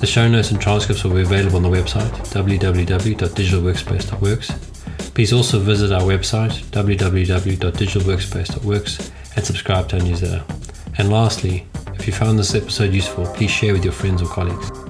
The 0.00 0.06
show 0.06 0.26
notes 0.28 0.50
and 0.50 0.60
transcripts 0.60 1.04
will 1.04 1.14
be 1.14 1.22
available 1.22 1.56
on 1.56 1.62
the 1.62 1.68
website 1.68 2.10
www.digitalworkspace.works. 2.32 4.75
Please 5.16 5.32
also 5.32 5.58
visit 5.58 5.90
our 5.92 6.02
website 6.02 6.52
www.digitalworkspace.works 6.72 9.10
and 9.34 9.46
subscribe 9.46 9.88
to 9.88 9.96
our 9.96 10.02
newsletter. 10.02 10.44
And 10.98 11.10
lastly, 11.10 11.66
if 11.94 12.06
you 12.06 12.12
found 12.12 12.38
this 12.38 12.54
episode 12.54 12.92
useful, 12.92 13.24
please 13.24 13.50
share 13.50 13.72
with 13.72 13.82
your 13.82 13.94
friends 13.94 14.20
or 14.20 14.26
colleagues. 14.26 14.85